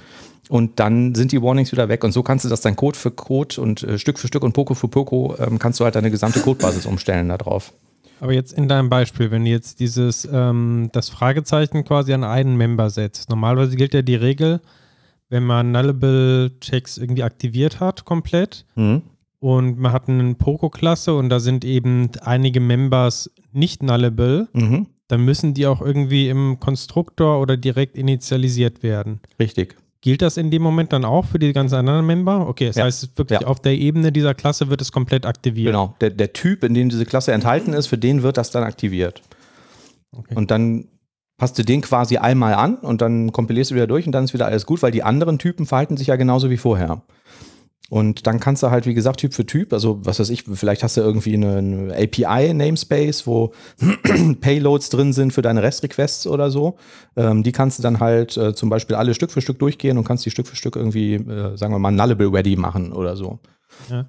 Und 0.49 0.81
dann 0.81 1.15
sind 1.15 1.31
die 1.31 1.41
Warnings 1.41 1.71
wieder 1.71 1.87
weg. 1.87 2.03
Und 2.03 2.11
so 2.11 2.23
kannst 2.23 2.43
du 2.43 2.49
das 2.49 2.59
dann 2.59 2.75
Code 2.75 2.97
für 2.97 3.11
Code 3.11 3.61
und 3.61 3.83
äh, 3.83 3.97
Stück 3.97 4.19
für 4.19 4.27
Stück 4.27 4.43
und 4.43 4.51
Poco 4.51 4.73
für 4.73 4.89
Poco 4.89 5.35
ähm, 5.39 5.59
kannst 5.59 5.79
du 5.79 5.85
halt 5.85 5.95
deine 5.95 6.11
gesamte 6.11 6.41
Codebasis 6.41 6.85
umstellen 6.85 7.29
darauf. 7.29 7.71
Aber 8.19 8.33
jetzt 8.33 8.51
in 8.51 8.67
deinem 8.67 8.89
Beispiel, 8.89 9.31
wenn 9.31 9.45
du 9.45 9.51
jetzt 9.51 9.79
dieses, 9.79 10.27
ähm, 10.29 10.89
das 10.91 11.07
Fragezeichen 11.07 11.85
quasi 11.85 12.13
an 12.13 12.25
einen 12.25 12.57
Member 12.57 12.89
setzt. 12.89 13.29
Normalerweise 13.29 13.77
gilt 13.77 13.93
ja 13.93 14.01
die 14.01 14.15
Regel, 14.15 14.59
wenn 15.29 15.43
man 15.43 15.71
Nullable-Checks 15.71 16.97
irgendwie 16.97 17.23
aktiviert 17.23 17.79
hat, 17.79 18.05
komplett. 18.05 18.65
Mhm. 18.75 19.03
Und 19.39 19.79
man 19.79 19.93
hat 19.93 20.09
eine 20.09 20.35
Poco-Klasse 20.35 21.15
und 21.15 21.29
da 21.29 21.39
sind 21.39 21.63
eben 21.63 22.09
einige 22.21 22.59
Members 22.59 23.31
nicht 23.53 23.81
nullable, 23.81 24.49
mhm. 24.51 24.87
dann 25.07 25.23
müssen 25.23 25.53
die 25.53 25.65
auch 25.65 25.81
irgendwie 25.81 26.27
im 26.27 26.59
Konstruktor 26.59 27.39
oder 27.39 27.55
direkt 27.55 27.97
initialisiert 27.97 28.83
werden. 28.83 29.21
Richtig. 29.39 29.77
Gilt 30.01 30.21
das 30.21 30.37
in 30.37 30.49
dem 30.49 30.61
Moment 30.61 30.93
dann 30.93 31.03
auch 31.03 31.25
für 31.25 31.39
die 31.39 31.51
ganzen 31.51 31.75
anderen 31.75 32.05
Member? 32.05 32.47
Okay, 32.47 32.67
das 32.67 32.77
ja. 32.77 32.85
heißt 32.85 33.17
wirklich 33.17 33.41
ja. 33.41 33.47
auf 33.47 33.59
der 33.59 33.77
Ebene 33.77 34.11
dieser 34.11 34.33
Klasse 34.33 34.69
wird 34.69 34.81
es 34.81 34.91
komplett 34.91 35.25
aktiviert. 35.25 35.67
Genau, 35.67 35.95
der, 35.99 36.09
der 36.09 36.31
Typ, 36.31 36.63
in 36.63 36.73
dem 36.73 36.89
diese 36.89 37.05
Klasse 37.05 37.33
enthalten 37.33 37.73
ist, 37.73 37.87
für 37.87 37.97
den 37.97 38.23
wird 38.23 38.37
das 38.37 38.51
dann 38.51 38.63
aktiviert. 38.63 39.21
Okay. 40.11 40.35
Und 40.35 40.51
dann 40.51 40.85
passt 41.39 41.57
du 41.57 41.63
den 41.63 41.81
quasi 41.81 42.17
einmal 42.17 42.53
an 42.53 42.75
und 42.75 43.01
dann 43.01 43.31
kompilierst 43.31 43.71
du 43.71 43.75
wieder 43.75 43.87
durch 43.87 44.05
und 44.05 44.11
dann 44.11 44.25
ist 44.25 44.33
wieder 44.33 44.45
alles 44.45 44.67
gut, 44.67 44.83
weil 44.83 44.91
die 44.91 45.03
anderen 45.03 45.39
Typen 45.39 45.65
verhalten 45.65 45.97
sich 45.97 46.07
ja 46.07 46.15
genauso 46.15 46.51
wie 46.51 46.57
vorher. 46.57 47.01
Und 47.89 48.27
dann 48.27 48.39
kannst 48.39 48.61
du 48.61 48.69
halt, 48.69 48.85
wie 48.85 48.93
gesagt, 48.93 49.19
Typ 49.19 49.33
für 49.33 49.47
Typ, 49.47 49.73
also 49.73 50.05
was 50.05 50.19
weiß 50.19 50.29
ich, 50.29 50.43
vielleicht 50.43 50.83
hast 50.83 50.95
du 50.95 51.01
irgendwie 51.01 51.33
einen 51.33 51.91
API-Namespace, 51.91 53.25
wo 53.25 53.51
Payloads 54.41 54.89
drin 54.89 55.11
sind 55.11 55.33
für 55.33 55.41
deine 55.41 55.63
REST-Requests 55.63 56.27
oder 56.27 56.51
so. 56.51 56.77
Ähm, 57.15 57.41
die 57.41 57.51
kannst 57.51 57.79
du 57.79 57.83
dann 57.83 57.99
halt 57.99 58.37
äh, 58.37 58.53
zum 58.53 58.69
Beispiel 58.69 58.95
alle 58.95 59.15
Stück 59.15 59.31
für 59.31 59.41
Stück 59.41 59.57
durchgehen 59.57 59.97
und 59.97 60.03
kannst 60.03 60.23
die 60.23 60.29
Stück 60.29 60.45
für 60.45 60.55
Stück 60.55 60.75
irgendwie, 60.75 61.15
äh, 61.15 61.57
sagen 61.57 61.73
wir 61.73 61.79
mal, 61.79 61.91
nullable 61.91 62.31
ready 62.31 62.55
machen 62.55 62.93
oder 62.93 63.15
so. 63.15 63.39
Ja. 63.89 64.05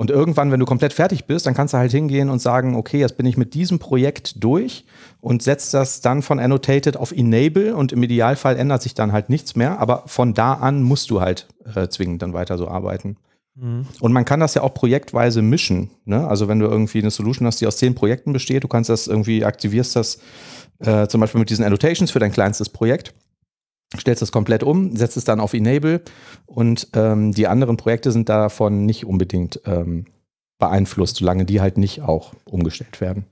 Und 0.00 0.10
irgendwann, 0.10 0.50
wenn 0.50 0.60
du 0.60 0.64
komplett 0.64 0.94
fertig 0.94 1.26
bist, 1.26 1.44
dann 1.44 1.52
kannst 1.52 1.74
du 1.74 1.78
halt 1.78 1.90
hingehen 1.90 2.30
und 2.30 2.38
sagen, 2.38 2.74
okay, 2.74 2.98
jetzt 2.98 3.18
bin 3.18 3.26
ich 3.26 3.36
mit 3.36 3.52
diesem 3.52 3.78
Projekt 3.78 4.42
durch 4.42 4.86
und 5.20 5.42
setzt 5.42 5.74
das 5.74 6.00
dann 6.00 6.22
von 6.22 6.40
Annotated 6.40 6.96
auf 6.96 7.12
Enable 7.12 7.76
und 7.76 7.92
im 7.92 8.02
Idealfall 8.02 8.56
ändert 8.56 8.80
sich 8.80 8.94
dann 8.94 9.12
halt 9.12 9.28
nichts 9.28 9.56
mehr, 9.56 9.78
aber 9.78 10.04
von 10.06 10.32
da 10.32 10.54
an 10.54 10.82
musst 10.82 11.10
du 11.10 11.20
halt 11.20 11.48
äh, 11.74 11.86
zwingend 11.88 12.22
dann 12.22 12.32
weiter 12.32 12.56
so 12.56 12.66
arbeiten. 12.66 13.18
Mhm. 13.56 13.84
Und 14.00 14.12
man 14.14 14.24
kann 14.24 14.40
das 14.40 14.54
ja 14.54 14.62
auch 14.62 14.72
projektweise 14.72 15.42
mischen. 15.42 15.90
Ne? 16.06 16.26
Also 16.26 16.48
wenn 16.48 16.60
du 16.60 16.66
irgendwie 16.66 17.00
eine 17.00 17.10
Solution 17.10 17.46
hast, 17.46 17.60
die 17.60 17.66
aus 17.66 17.76
zehn 17.76 17.94
Projekten 17.94 18.32
besteht, 18.32 18.64
du 18.64 18.68
kannst 18.68 18.88
das 18.88 19.06
irgendwie, 19.06 19.44
aktivierst 19.44 19.96
das 19.96 20.18
äh, 20.78 21.08
zum 21.08 21.20
Beispiel 21.20 21.40
mit 21.40 21.50
diesen 21.50 21.66
Annotations 21.66 22.10
für 22.10 22.20
dein 22.20 22.32
kleinstes 22.32 22.70
Projekt 22.70 23.12
stellst 23.98 24.22
das 24.22 24.32
komplett 24.32 24.62
um, 24.62 24.96
setzt 24.96 25.16
es 25.16 25.24
dann 25.24 25.40
auf 25.40 25.54
Enable 25.54 26.02
und 26.46 26.88
ähm, 26.94 27.32
die 27.32 27.48
anderen 27.48 27.76
Projekte 27.76 28.12
sind 28.12 28.28
davon 28.28 28.86
nicht 28.86 29.04
unbedingt 29.04 29.60
ähm, 29.64 30.06
beeinflusst, 30.58 31.16
solange 31.16 31.44
die 31.44 31.60
halt 31.60 31.78
nicht 31.78 32.02
auch 32.02 32.32
umgestellt 32.44 33.00
werden. 33.00 33.24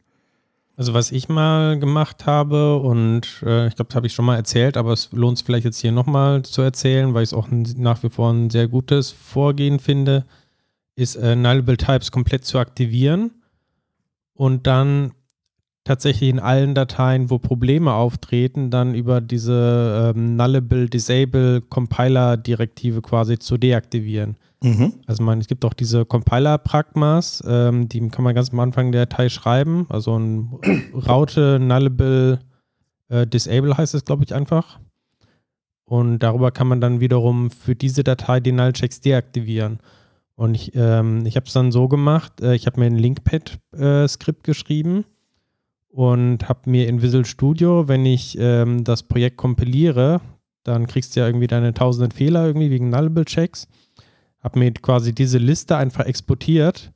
Also 0.77 0.95
was 0.95 1.11
ich 1.11 1.29
mal 1.29 1.79
gemacht 1.79 2.27
habe 2.27 2.77
und 2.77 3.43
äh, 3.45 3.67
ich 3.67 3.75
glaube, 3.75 3.89
das 3.89 3.97
habe 3.97 4.07
ich 4.07 4.13
schon 4.13 4.25
mal 4.25 4.37
erzählt, 4.37 4.77
aber 4.77 4.93
es 4.93 5.11
lohnt 5.13 5.37
sich 5.37 5.45
vielleicht 5.45 5.65
jetzt 5.65 5.81
hier 5.81 5.91
nochmal 5.91 6.43
zu 6.43 6.63
erzählen, 6.63 7.15
weil 7.15 7.25
ich 7.25 7.31
es 7.31 7.35
auch 7.35 7.49
nach 7.51 8.03
wie 8.05 8.11
vor 8.11 8.33
ein 8.33 8.49
sehr 8.49 8.69
gutes 8.69 9.11
Vorgehen 9.11 9.81
finde, 9.81 10.25
ist 10.95 11.17
äh, 11.17 11.35
Nullable 11.35 11.77
Types 11.77 12.13
komplett 12.13 12.45
zu 12.45 12.59
aktivieren 12.59 13.33
und 14.35 14.69
dann 14.69 15.13
tatsächlich 15.89 16.29
in 16.29 16.39
allen 16.39 16.75
Dateien, 16.75 17.31
wo 17.31 17.39
Probleme 17.39 17.95
auftreten, 17.95 18.71
dann 18.71 18.95
über 18.95 19.23
diese 19.23 20.13
ähm, 20.15 20.37
Nullable 20.37 20.87
Disable 20.87 21.63
Compiler 21.63 22.37
Direktive 22.37 23.01
quasi 23.01 23.39
zu 23.39 23.57
deaktivieren. 23.57 24.37
Mhm. 24.63 24.93
Also 25.07 25.23
man, 25.23 25.41
es 25.41 25.47
gibt 25.47 25.65
auch 25.65 25.73
diese 25.73 26.05
Compiler-Pragmas, 26.05 27.43
ähm, 27.49 27.89
die 27.89 28.07
kann 28.11 28.23
man 28.23 28.35
ganz 28.35 28.53
am 28.53 28.61
Anfang 28.61 28.93
der 28.93 29.07
Datei 29.07 29.31
schreiben. 29.31 29.87
Also 29.89 30.19
ein 30.19 30.59
Raute 31.09 31.59
Nullable 31.59 32.41
äh, 33.09 33.27
Disable 33.27 33.79
heißt 33.79 33.95
es, 33.95 34.05
glaube 34.05 34.25
ich, 34.25 34.35
einfach. 34.35 34.81
Und 35.85 36.19
darüber 36.19 36.51
kann 36.51 36.69
man 36.69 36.83
dann 36.83 37.01
wiederum 37.01 37.51
für 37.51 37.75
diese 37.75 38.05
Datei 38.05 38.41
die 38.41 38.53
Nullchecks 38.53 39.01
deaktivieren. 39.01 39.79
Und 40.35 40.55
ich, 40.55 40.73
ähm, 40.75 41.25
ich 41.25 41.37
habe 41.37 41.47
es 41.47 41.55
dann 41.55 41.73
so 41.73 41.89
gemacht, 41.89 42.43
äh, 42.43 42.55
ich 42.55 42.67
habe 42.67 42.79
mir 42.79 42.87
ein 42.87 42.97
Linkpad-Skript 42.97 44.41
äh, 44.41 44.51
geschrieben 44.51 45.07
und 45.99 46.49
habe 46.49 46.71
mir 46.71 46.87
in 46.87 47.03
Visual 47.03 47.25
Studio, 47.25 47.89
wenn 47.89 48.07
ich 48.07 48.37
ähm, 48.39 48.85
das 48.85 49.03
Projekt 49.03 49.37
kompiliere, 49.37 50.21
dann 50.63 50.87
kriegst 50.87 51.17
du 51.17 51.21
ja 51.21 51.27
irgendwie 51.27 51.49
deine 51.49 51.75
tausenden 51.75 52.13
Fehler 52.13 52.47
irgendwie 52.47 52.71
wegen 52.71 52.91
Nullable-Checks 52.91 53.67
habe 54.41 54.59
mir 54.59 54.73
quasi 54.73 55.15
diese 55.15 55.39
Liste 55.39 55.77
einfach 55.77 56.05
exportiert. 56.05 56.93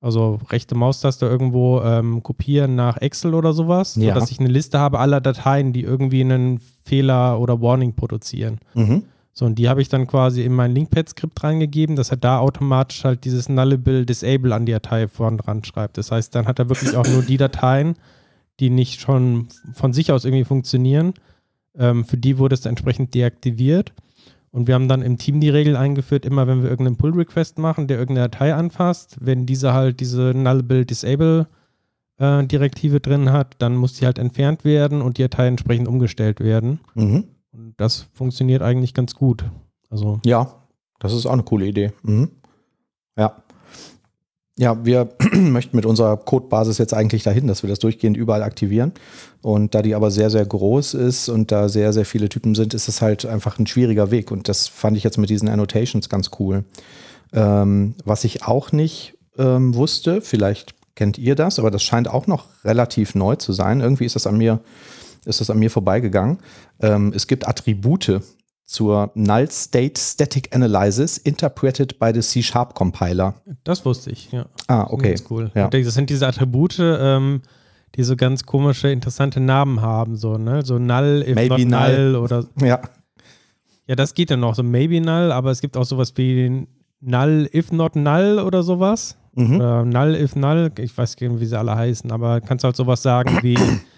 Also 0.00 0.38
rechte 0.50 0.76
Maustaste 0.76 1.26
irgendwo 1.26 1.80
ähm, 1.80 2.22
kopieren 2.22 2.76
nach 2.76 2.98
Excel 2.98 3.34
oder 3.34 3.52
sowas, 3.52 3.96
ja. 3.96 4.14
sodass 4.14 4.30
ich 4.30 4.38
eine 4.38 4.48
Liste 4.48 4.78
habe 4.78 5.00
aller 5.00 5.20
Dateien, 5.20 5.72
die 5.72 5.82
irgendwie 5.82 6.20
einen 6.20 6.60
Fehler 6.84 7.40
oder 7.40 7.60
Warning 7.60 7.96
produzieren. 7.96 8.60
Mhm. 8.74 9.02
So, 9.32 9.44
und 9.46 9.56
die 9.56 9.68
habe 9.68 9.82
ich 9.82 9.88
dann 9.88 10.06
quasi 10.06 10.42
in 10.42 10.52
mein 10.52 10.72
Linkpad-Skript 10.72 11.42
reingegeben, 11.42 11.96
dass 11.96 12.10
er 12.10 12.16
da 12.16 12.38
automatisch 12.38 13.04
halt 13.04 13.24
dieses 13.24 13.48
Nullable 13.48 14.06
Disable 14.06 14.54
an 14.54 14.66
die 14.66 14.72
Datei 14.72 15.08
vorn 15.08 15.38
dran 15.38 15.64
schreibt. 15.64 15.98
Das 15.98 16.12
heißt, 16.12 16.34
dann 16.34 16.46
hat 16.46 16.60
er 16.60 16.68
wirklich 16.68 16.96
auch 16.96 17.06
nur 17.06 17.22
die 17.22 17.36
Dateien, 17.36 17.96
die 18.60 18.70
nicht 18.70 19.00
schon 19.00 19.48
von 19.74 19.92
sich 19.92 20.12
aus 20.12 20.24
irgendwie 20.24 20.44
funktionieren. 20.44 21.14
Ähm, 21.76 22.04
für 22.04 22.16
die 22.16 22.38
wurde 22.38 22.54
es 22.54 22.66
entsprechend 22.66 23.14
deaktiviert. 23.14 23.92
Und 24.50 24.66
wir 24.66 24.74
haben 24.74 24.88
dann 24.88 25.02
im 25.02 25.18
Team 25.18 25.40
die 25.40 25.50
Regel 25.50 25.76
eingeführt, 25.76 26.24
immer 26.24 26.46
wenn 26.46 26.62
wir 26.62 26.70
irgendeinen 26.70 26.96
Pull-Request 26.96 27.58
machen, 27.58 27.86
der 27.86 27.98
irgendeine 27.98 28.28
Datei 28.28 28.54
anfasst, 28.54 29.16
wenn 29.20 29.46
diese 29.46 29.74
halt 29.74 30.00
diese 30.00 30.32
Nullable 30.34 30.86
Disable 30.86 31.46
äh, 32.16 32.44
Direktive 32.44 33.00
drin 33.00 33.30
hat, 33.30 33.56
dann 33.58 33.76
muss 33.76 33.94
die 33.94 34.06
halt 34.06 34.18
entfernt 34.18 34.64
werden 34.64 35.02
und 35.02 35.18
die 35.18 35.22
Datei 35.22 35.46
entsprechend 35.46 35.86
umgestellt 35.86 36.40
werden. 36.40 36.80
Mhm. 36.94 37.24
Und 37.52 37.74
das 37.76 38.08
funktioniert 38.14 38.62
eigentlich 38.62 38.94
ganz 38.94 39.14
gut. 39.14 39.44
Also 39.90 40.20
ja, 40.24 40.54
das 40.98 41.12
ist 41.12 41.26
auch 41.26 41.32
eine 41.32 41.44
coole 41.44 41.66
Idee. 41.66 41.92
Mhm. 42.02 42.30
Ja. 43.16 43.42
Ja, 44.58 44.84
wir 44.84 45.08
möchten 45.32 45.76
mit 45.76 45.86
unserer 45.86 46.16
Codebasis 46.16 46.78
jetzt 46.78 46.92
eigentlich 46.92 47.22
dahin, 47.22 47.46
dass 47.46 47.62
wir 47.62 47.70
das 47.70 47.78
durchgehend 47.78 48.16
überall 48.16 48.42
aktivieren. 48.42 48.92
Und 49.40 49.74
da 49.74 49.82
die 49.82 49.94
aber 49.94 50.10
sehr, 50.10 50.30
sehr 50.30 50.44
groß 50.44 50.94
ist 50.94 51.28
und 51.28 51.52
da 51.52 51.68
sehr, 51.68 51.92
sehr 51.92 52.04
viele 52.04 52.28
Typen 52.28 52.56
sind, 52.56 52.74
ist 52.74 52.88
es 52.88 53.00
halt 53.00 53.24
einfach 53.24 53.60
ein 53.60 53.68
schwieriger 53.68 54.10
Weg. 54.10 54.32
Und 54.32 54.48
das 54.48 54.66
fand 54.66 54.96
ich 54.96 55.04
jetzt 55.04 55.16
mit 55.16 55.30
diesen 55.30 55.48
Annotations 55.48 56.08
ganz 56.08 56.30
cool. 56.40 56.64
Ähm, 57.32 57.94
was 58.04 58.24
ich 58.24 58.42
auch 58.44 58.72
nicht 58.72 59.16
ähm, 59.38 59.76
wusste, 59.76 60.20
vielleicht 60.20 60.74
kennt 60.96 61.18
ihr 61.18 61.36
das, 61.36 61.60
aber 61.60 61.70
das 61.70 61.84
scheint 61.84 62.08
auch 62.08 62.26
noch 62.26 62.46
relativ 62.64 63.14
neu 63.14 63.36
zu 63.36 63.52
sein. 63.52 63.80
Irgendwie 63.80 64.06
ist 64.06 64.16
das 64.16 64.26
an 64.26 64.36
mir, 64.36 64.58
ist 65.24 65.40
das 65.40 65.50
an 65.50 65.60
mir 65.60 65.70
vorbeigegangen. 65.70 66.38
Ähm, 66.80 67.12
es 67.14 67.28
gibt 67.28 67.46
Attribute 67.46 68.20
zur 68.68 69.10
Null 69.14 69.50
State 69.50 69.98
Static 69.98 70.54
Analysis 70.54 71.16
interpreted 71.16 71.98
by 71.98 72.12
the 72.14 72.20
C-Sharp 72.20 72.74
Compiler. 72.74 73.34
Das 73.64 73.82
wusste 73.86 74.10
ich, 74.10 74.30
ja. 74.30 74.44
Ah, 74.66 74.86
okay. 74.90 75.12
Das 75.12 75.22
ist 75.22 75.30
cool. 75.30 75.50
Ja. 75.54 75.68
Das 75.68 75.94
sind 75.94 76.10
diese 76.10 76.26
Attribute, 76.26 76.78
ähm, 76.78 77.40
die 77.94 78.02
so 78.04 78.14
ganz 78.14 78.44
komische, 78.44 78.90
interessante 78.90 79.40
Namen 79.40 79.80
haben, 79.80 80.16
so, 80.16 80.36
ne? 80.36 80.62
So 80.66 80.78
null, 80.78 81.24
if 81.26 81.34
Maybe 81.34 81.64
not 81.64 81.80
null. 81.88 82.10
null 82.12 82.16
oder. 82.16 82.44
Ja, 82.60 82.80
Ja, 83.86 83.96
das 83.96 84.12
geht 84.12 84.30
dann 84.30 84.40
noch, 84.40 84.54
so 84.54 84.62
maybe 84.62 85.00
null, 85.00 85.32
aber 85.32 85.50
es 85.50 85.62
gibt 85.62 85.74
auch 85.78 85.84
sowas 85.86 86.12
wie 86.16 86.66
null, 87.00 87.48
if 87.54 87.72
not 87.72 87.96
null 87.96 88.38
oder 88.38 88.62
sowas. 88.62 89.16
mhm. 89.34 89.56
Oder 89.56 89.84
null, 89.86 90.14
if 90.14 90.36
null, 90.36 90.70
ich 90.78 90.96
weiß 90.96 91.16
nicht, 91.18 91.40
wie 91.40 91.46
sie 91.46 91.58
alle 91.58 91.74
heißen, 91.74 92.12
aber 92.12 92.42
kannst 92.42 92.64
halt 92.64 92.76
sowas 92.76 93.00
sagen 93.00 93.38
wie, 93.40 93.56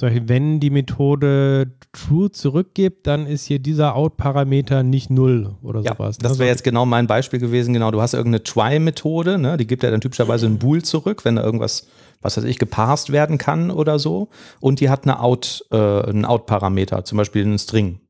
zum 0.00 0.08
Beispiel, 0.08 0.28
wenn 0.30 0.60
die 0.60 0.70
Methode 0.70 1.72
true 1.92 2.30
zurückgibt, 2.30 3.06
dann 3.06 3.26
ist 3.26 3.44
hier 3.44 3.58
dieser 3.58 3.94
Out-Parameter 3.94 4.82
nicht 4.82 5.10
null 5.10 5.56
oder 5.62 5.82
Ja, 5.82 5.92
sowas. 5.92 6.16
das 6.16 6.32
ne? 6.32 6.38
wäre 6.38 6.48
jetzt 6.48 6.64
genau 6.64 6.86
mein 6.86 7.06
Beispiel 7.06 7.38
gewesen. 7.38 7.74
Genau, 7.74 7.90
du 7.90 8.00
hast 8.00 8.14
irgendeine 8.14 8.42
Try-Methode, 8.42 9.36
ne? 9.36 9.58
die 9.58 9.66
gibt 9.66 9.82
ja 9.82 9.90
dann 9.90 10.00
typischerweise 10.00 10.46
ein 10.46 10.58
Bool 10.58 10.80
zurück, 10.80 11.26
wenn 11.26 11.36
da 11.36 11.44
irgendwas, 11.44 11.86
was 12.22 12.38
weiß 12.38 12.44
ich, 12.44 12.58
geparsed 12.58 13.12
werden 13.12 13.36
kann 13.36 13.70
oder 13.70 13.98
so. 13.98 14.30
Und 14.58 14.80
die 14.80 14.88
hat 14.88 15.04
eine 15.04 15.20
Out, 15.20 15.66
äh, 15.70 15.76
einen 15.76 16.24
Out-Parameter, 16.24 17.04
zum 17.04 17.18
Beispiel 17.18 17.44
einen 17.44 17.58
String. 17.58 18.00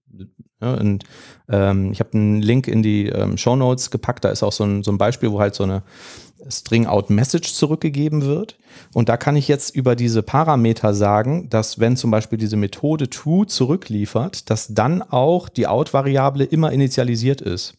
Ja, 0.62 0.74
und 0.74 1.02
ähm, 1.48 1.90
ich 1.90 1.98
habe 1.98 2.12
einen 2.12 2.40
Link 2.40 2.68
in 2.68 2.84
die 2.84 3.06
ähm, 3.06 3.36
Show 3.36 3.56
Notes 3.56 3.90
gepackt. 3.90 4.24
Da 4.24 4.28
ist 4.28 4.44
auch 4.44 4.52
so 4.52 4.62
ein, 4.62 4.84
so 4.84 4.92
ein 4.92 4.98
Beispiel, 4.98 5.32
wo 5.32 5.40
halt 5.40 5.56
so 5.56 5.64
eine 5.64 5.82
String-Out-Message 6.50 7.54
zurückgegeben 7.54 8.22
wird. 8.22 8.56
Und 8.92 9.08
da 9.08 9.16
kann 9.16 9.36
ich 9.36 9.48
jetzt 9.48 9.74
über 9.74 9.96
diese 9.96 10.22
Parameter 10.22 10.94
sagen, 10.94 11.48
dass 11.50 11.78
wenn 11.78 11.96
zum 11.96 12.10
Beispiel 12.10 12.38
diese 12.38 12.56
Methode 12.56 13.10
true 13.10 13.46
zurückliefert, 13.46 14.50
dass 14.50 14.74
dann 14.74 15.02
auch 15.02 15.48
die 15.48 15.66
Out-Variable 15.66 16.44
immer 16.44 16.72
initialisiert 16.72 17.40
ist. 17.40 17.74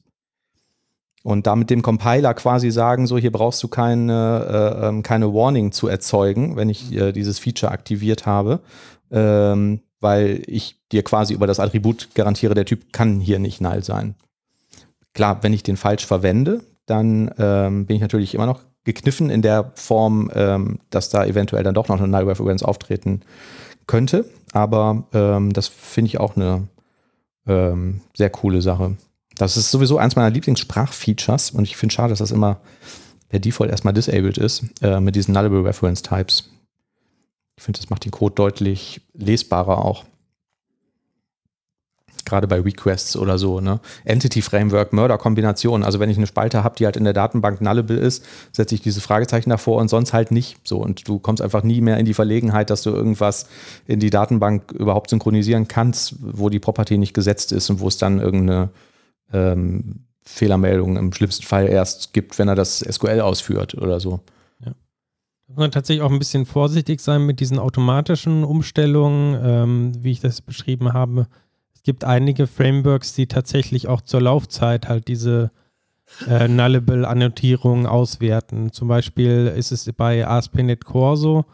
Und 1.23 1.45
damit 1.45 1.69
dem 1.69 1.83
Compiler 1.83 2.33
quasi 2.33 2.71
sagen, 2.71 3.05
so 3.05 3.17
hier 3.17 3.31
brauchst 3.31 3.61
du 3.61 3.67
keine, 3.67 4.79
äh, 4.81 4.87
ähm, 4.87 5.03
keine 5.03 5.33
Warning 5.33 5.71
zu 5.71 5.87
erzeugen, 5.87 6.55
wenn 6.55 6.69
ich 6.69 6.91
äh, 6.93 7.11
dieses 7.11 7.37
Feature 7.37 7.71
aktiviert 7.71 8.25
habe, 8.25 8.59
ähm, 9.11 9.81
weil 9.99 10.41
ich 10.47 10.79
dir 10.91 11.03
quasi 11.03 11.35
über 11.35 11.45
das 11.45 11.59
Attribut 11.59 12.09
garantiere, 12.15 12.55
der 12.55 12.65
Typ 12.65 12.91
kann 12.91 13.19
hier 13.19 13.37
nicht 13.37 13.61
null 13.61 13.83
sein. 13.83 14.15
Klar, 15.13 15.43
wenn 15.43 15.53
ich 15.53 15.61
den 15.61 15.77
falsch 15.77 16.05
verwende, 16.05 16.61
dann 16.91 17.31
ähm, 17.37 17.85
bin 17.85 17.95
ich 17.95 18.01
natürlich 18.01 18.35
immer 18.35 18.45
noch 18.45 18.61
gekniffen 18.83 19.29
in 19.29 19.41
der 19.41 19.71
Form, 19.75 20.29
ähm, 20.35 20.79
dass 20.89 21.09
da 21.09 21.25
eventuell 21.25 21.63
dann 21.63 21.73
doch 21.73 21.87
noch 21.87 21.97
eine 21.97 22.07
Null 22.07 22.27
Reference 22.27 22.63
auftreten 22.63 23.21
könnte. 23.87 24.25
Aber 24.51 25.05
ähm, 25.13 25.53
das 25.53 25.67
finde 25.67 26.09
ich 26.09 26.19
auch 26.19 26.35
eine 26.35 26.67
ähm, 27.47 28.01
sehr 28.15 28.29
coole 28.29 28.61
Sache. 28.61 28.97
Das 29.37 29.55
ist 29.55 29.71
sowieso 29.71 29.97
eins 29.97 30.15
meiner 30.15 30.29
Lieblingssprachfeatures 30.29 31.51
und 31.51 31.63
ich 31.63 31.77
finde 31.77 31.93
schade, 31.93 32.09
dass 32.09 32.19
das 32.19 32.31
immer 32.31 32.59
per 33.29 33.39
Default 33.39 33.71
erstmal 33.71 33.93
disabled 33.93 34.37
ist 34.37 34.63
äh, 34.81 34.99
mit 34.99 35.15
diesen 35.15 35.33
Nullable 35.33 35.63
Reference 35.63 36.01
Types. 36.01 36.49
Ich 37.55 37.63
finde, 37.63 37.79
das 37.79 37.89
macht 37.89 38.03
den 38.03 38.11
Code 38.11 38.35
deutlich 38.35 39.01
lesbarer 39.13 39.85
auch. 39.85 40.03
Gerade 42.31 42.47
bei 42.47 42.61
Requests 42.61 43.17
oder 43.17 43.37
so, 43.37 43.59
ne? 43.59 43.81
Entity 44.05 44.41
Framework, 44.41 44.93
Mörder-Kombination. 44.93 45.83
Also 45.83 45.99
wenn 45.99 46.09
ich 46.09 46.15
eine 46.15 46.27
Spalte 46.27 46.63
habe, 46.63 46.77
die 46.77 46.85
halt 46.85 46.95
in 46.95 47.03
der 47.03 47.11
Datenbank 47.11 47.59
nullable 47.59 47.97
ist, 47.97 48.23
setze 48.53 48.73
ich 48.73 48.81
diese 48.81 49.01
Fragezeichen 49.01 49.49
davor 49.49 49.81
und 49.81 49.89
sonst 49.89 50.13
halt 50.13 50.31
nicht. 50.31 50.57
So, 50.63 50.77
und 50.77 51.09
du 51.09 51.19
kommst 51.19 51.41
einfach 51.41 51.61
nie 51.61 51.81
mehr 51.81 51.97
in 51.97 52.05
die 52.05 52.13
Verlegenheit, 52.13 52.69
dass 52.69 52.83
du 52.83 52.91
irgendwas 52.91 53.49
in 53.85 53.99
die 53.99 54.09
Datenbank 54.09 54.71
überhaupt 54.71 55.09
synchronisieren 55.09 55.67
kannst, 55.67 56.15
wo 56.21 56.47
die 56.47 56.59
Property 56.59 56.97
nicht 56.97 57.13
gesetzt 57.13 57.51
ist 57.51 57.69
und 57.69 57.81
wo 57.81 57.89
es 57.89 57.97
dann 57.97 58.21
irgendeine 58.21 58.69
ähm, 59.33 60.05
Fehlermeldung 60.23 60.95
im 60.95 61.11
schlimmsten 61.11 61.45
Fall 61.45 61.67
erst 61.67 62.13
gibt, 62.13 62.39
wenn 62.39 62.47
er 62.47 62.55
das 62.55 62.79
SQL 62.79 63.19
ausführt 63.19 63.75
oder 63.75 63.99
so. 63.99 64.21
muss 65.47 65.57
man 65.57 65.71
tatsächlich 65.71 66.01
auch 66.01 66.11
ein 66.11 66.19
bisschen 66.19 66.45
vorsichtig 66.45 67.01
sein 67.01 67.25
mit 67.25 67.41
diesen 67.41 67.59
automatischen 67.59 68.45
Umstellungen, 68.45 69.37
ähm, 69.43 69.91
wie 70.01 70.11
ich 70.11 70.21
das 70.21 70.39
beschrieben 70.39 70.93
habe. 70.93 71.27
Es 71.81 71.83
gibt 71.83 72.03
einige 72.03 72.45
Frameworks, 72.45 73.15
die 73.15 73.25
tatsächlich 73.25 73.87
auch 73.87 74.01
zur 74.01 74.21
Laufzeit 74.21 74.87
halt 74.87 75.07
diese 75.07 75.49
äh, 76.27 76.47
Nullable-Annotierung 76.47 77.87
auswerten. 77.87 78.71
Zum 78.71 78.87
Beispiel 78.87 79.51
ist 79.57 79.71
es 79.71 79.91
bei 79.93 80.27
ASP.NET 80.27 80.85
Core 80.85 81.17
so, 81.17 81.45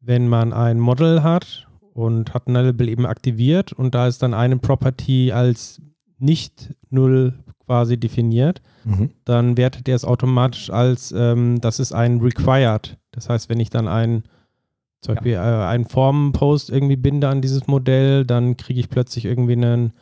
wenn 0.00 0.28
man 0.28 0.52
ein 0.52 0.78
Model 0.78 1.24
hat 1.24 1.66
und 1.92 2.34
hat 2.34 2.48
Nullable 2.48 2.88
eben 2.88 3.04
aktiviert 3.04 3.72
und 3.72 3.96
da 3.96 4.06
ist 4.06 4.22
dann 4.22 4.32
eine 4.32 4.58
Property 4.58 5.32
als 5.32 5.82
nicht 6.18 6.72
null 6.90 7.34
quasi 7.66 7.98
definiert, 7.98 8.62
Mhm. 8.84 9.10
dann 9.24 9.56
wertet 9.56 9.88
er 9.88 9.96
es 9.96 10.04
automatisch 10.04 10.70
als, 10.70 11.12
ähm, 11.12 11.60
das 11.60 11.80
ist 11.80 11.92
ein 11.92 12.20
Required. 12.20 12.96
Das 13.10 13.28
heißt, 13.28 13.48
wenn 13.48 13.58
ich 13.60 13.70
dann 13.70 13.88
ein, 13.88 14.22
zum 15.00 15.14
Beispiel 15.14 15.34
äh, 15.34 15.38
einen 15.38 15.84
Formenpost 15.86 16.70
irgendwie 16.70 16.96
binde 16.96 17.28
an 17.28 17.40
dieses 17.40 17.66
Modell, 17.66 18.24
dann 18.24 18.56
kriege 18.56 18.80
ich 18.80 18.88
plötzlich 18.90 19.24
irgendwie 19.24 19.52
einen 19.52 19.92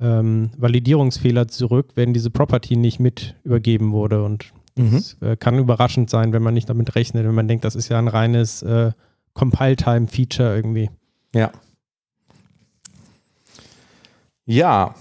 ähm, 0.00 0.50
Validierungsfehler 0.56 1.48
zurück, 1.48 1.90
wenn 1.94 2.12
diese 2.14 2.30
Property 2.30 2.76
nicht 2.76 3.00
mit 3.00 3.34
übergeben 3.44 3.92
wurde. 3.92 4.22
Und 4.24 4.52
Mhm. 4.76 4.92
das 4.92 5.16
äh, 5.20 5.36
kann 5.36 5.58
überraschend 5.58 6.08
sein, 6.08 6.32
wenn 6.32 6.42
man 6.42 6.54
nicht 6.54 6.70
damit 6.70 6.94
rechnet, 6.94 7.26
wenn 7.26 7.34
man 7.34 7.48
denkt, 7.48 7.64
das 7.64 7.74
ist 7.74 7.88
ja 7.88 7.98
ein 7.98 8.06
reines 8.06 8.62
äh, 8.62 8.92
Compile-Time-Feature 9.34 10.54
irgendwie. 10.54 10.88
Ja. 11.34 11.50
Ja. 14.46 14.94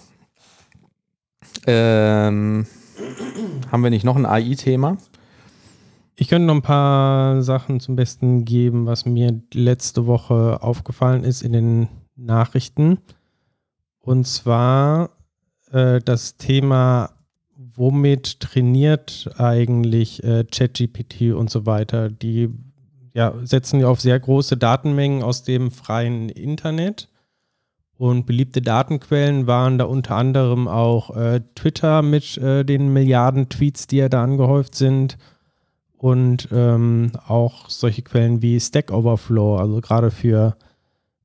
Ähm, 1.68 2.66
haben 3.72 3.84
wir 3.84 3.90
nicht 3.90 4.04
noch 4.06 4.16
ein 4.16 4.26
AI-Thema? 4.26 4.98
Ich 6.20 6.30
könnte 6.30 6.48
noch 6.48 6.56
ein 6.56 6.64
paar 6.64 7.44
Sachen 7.44 7.80
zum 7.80 7.96
Besten 7.96 8.44
geben, 8.44 8.88
was 8.88 9.06
mir 9.06 9.40
letzte 9.54 10.08
Woche 10.08 10.64
aufgefallen 10.64 11.24
ist 11.24 11.44
in 11.44 11.54
den 11.54 11.90
Nachrichten. 12.16 12.98
Und 14.00 14.26
zwar 14.26 15.12
äh, 15.72 16.00
das 16.04 16.38
Thema, 16.38 17.12
womit 17.56 18.40
trainiert 18.40 19.30
eigentlich 19.38 20.24
äh, 20.24 20.44
ChatGPT 20.44 21.34
und 21.36 21.52
so 21.52 21.68
weiter. 21.68 22.10
Die 22.10 22.50
ja, 23.14 23.36
setzen 23.44 23.80
ja 23.80 23.88
auf 23.88 24.02
sehr 24.02 24.20
große 24.20 24.58
Datenmengen 24.58 25.22
aus 25.22 25.44
dem 25.44 25.70
freien 25.70 26.30
Internet. 26.30 27.10
Und 27.96 28.26
beliebte 28.26 28.64
Datenquellen 28.64 29.46
waren 29.46 29.78
da 29.78 29.86
unter 29.86 30.16
anderem 30.16 30.68
auch 30.68 31.16
äh, 31.16 31.42
Twitter 31.54 32.02
mit 32.02 32.40
äh, 32.40 32.64
den 32.66 32.92
Milliarden 32.92 33.50
Tweets, 33.50 33.86
die 33.86 33.98
ja 33.98 34.10
da 34.10 34.24
angehäuft 34.24 34.74
sind 34.74 35.20
und 35.98 36.50
ähm, 36.52 37.12
auch 37.28 37.70
solche 37.70 38.04
Quellen 38.04 38.42
wie 38.42 38.60
Stack 38.60 38.92
Overflow, 38.92 39.58
also 39.58 39.82
gerade 39.82 40.12
für 40.12 40.56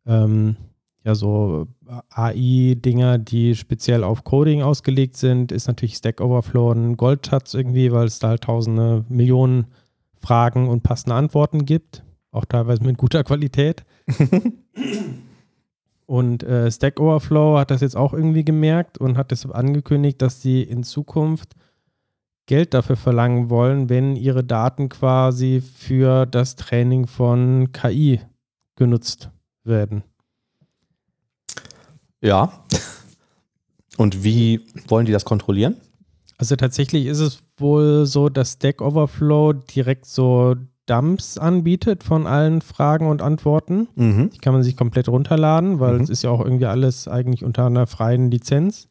ähm, 0.07 0.57
ja 1.05 1.15
so 1.15 1.67
AI-Dinger, 2.11 3.19
die 3.19 3.55
speziell 3.55 4.03
auf 4.03 4.25
Coding 4.25 4.63
ausgelegt 4.63 5.17
sind, 5.17 5.53
ist 5.53 5.67
natürlich 5.67 5.97
Stack 5.97 6.21
Overflow 6.21 6.73
ein 6.73 6.97
Goldschatz 6.97 7.53
irgendwie, 7.55 7.93
weil 7.93 8.07
es 8.07 8.19
da 8.19 8.29
halt 8.29 8.43
tausende 8.43 9.05
Millionen 9.09 9.67
Fragen 10.15 10.69
und 10.69 10.83
passende 10.83 11.17
Antworten 11.17 11.67
gibt, 11.67 12.03
auch 12.31 12.45
teilweise 12.45 12.83
mit 12.85 12.97
guter 12.97 13.25
Qualität. 13.25 13.85
Und 16.07 16.43
äh, 16.43 16.71
Stack 16.71 17.01
Overflow 17.01 17.57
hat 17.59 17.71
das 17.71 17.81
jetzt 17.81 17.97
auch 17.97 18.13
irgendwie 18.13 18.45
gemerkt 18.45 18.99
und 18.99 19.17
hat 19.17 19.31
deshalb 19.31 19.55
angekündigt, 19.55 20.21
dass 20.21 20.43
sie 20.43 20.63
in 20.63 20.83
Zukunft 20.83 21.55
Geld 22.47 22.75
dafür 22.75 22.97
verlangen 22.97 23.51
wollen, 23.51 23.89
wenn 23.89 24.17
ihre 24.17 24.43
Daten 24.45 24.89
quasi 24.89 25.61
für 25.61 26.27
das 26.27 26.57
Training 26.57 27.07
von 27.07 27.71
KI 27.73 28.21
genutzt 28.77 29.31
werden. 29.65 30.03
Ja. 32.21 32.65
Und 33.97 34.25
wie 34.25 34.61
wollen 34.89 35.07
die 35.07 35.13
das 35.13 35.25
kontrollieren? 35.25 35.77
Also 36.39 36.57
tatsächlich 36.57 37.07
ist 37.07 37.21
es 37.21 37.43
wohl 37.59 38.07
so, 38.07 38.29
dass 38.29 38.55
Stack 38.55 38.81
Overflow 38.81 39.53
direkt 39.53 40.07
so 40.07 40.57
Dumps 40.87 41.39
anbietet 41.39 42.03
von 42.03 42.27
allen 42.27 42.61
Fragen 42.61 43.07
und 43.07 43.23
Antworten. 43.23 43.87
Mhm. 43.95 44.31
Die 44.31 44.39
kann 44.39 44.53
man 44.53 44.65
sich 44.65 44.77
komplett 44.77 45.09
runterladen, 45.09 45.79
weil 45.79 45.97
Mhm. 45.99 46.03
es 46.05 46.11
ist 46.11 46.23
ja 46.23 46.31
auch 46.31 46.41
irgendwie 46.41 46.67
alles 46.67 47.07
eigentlich 47.07 47.45
unter 47.45 47.67
einer 47.67 47.87
freien 47.87 48.31
Lizenz. 48.31 48.89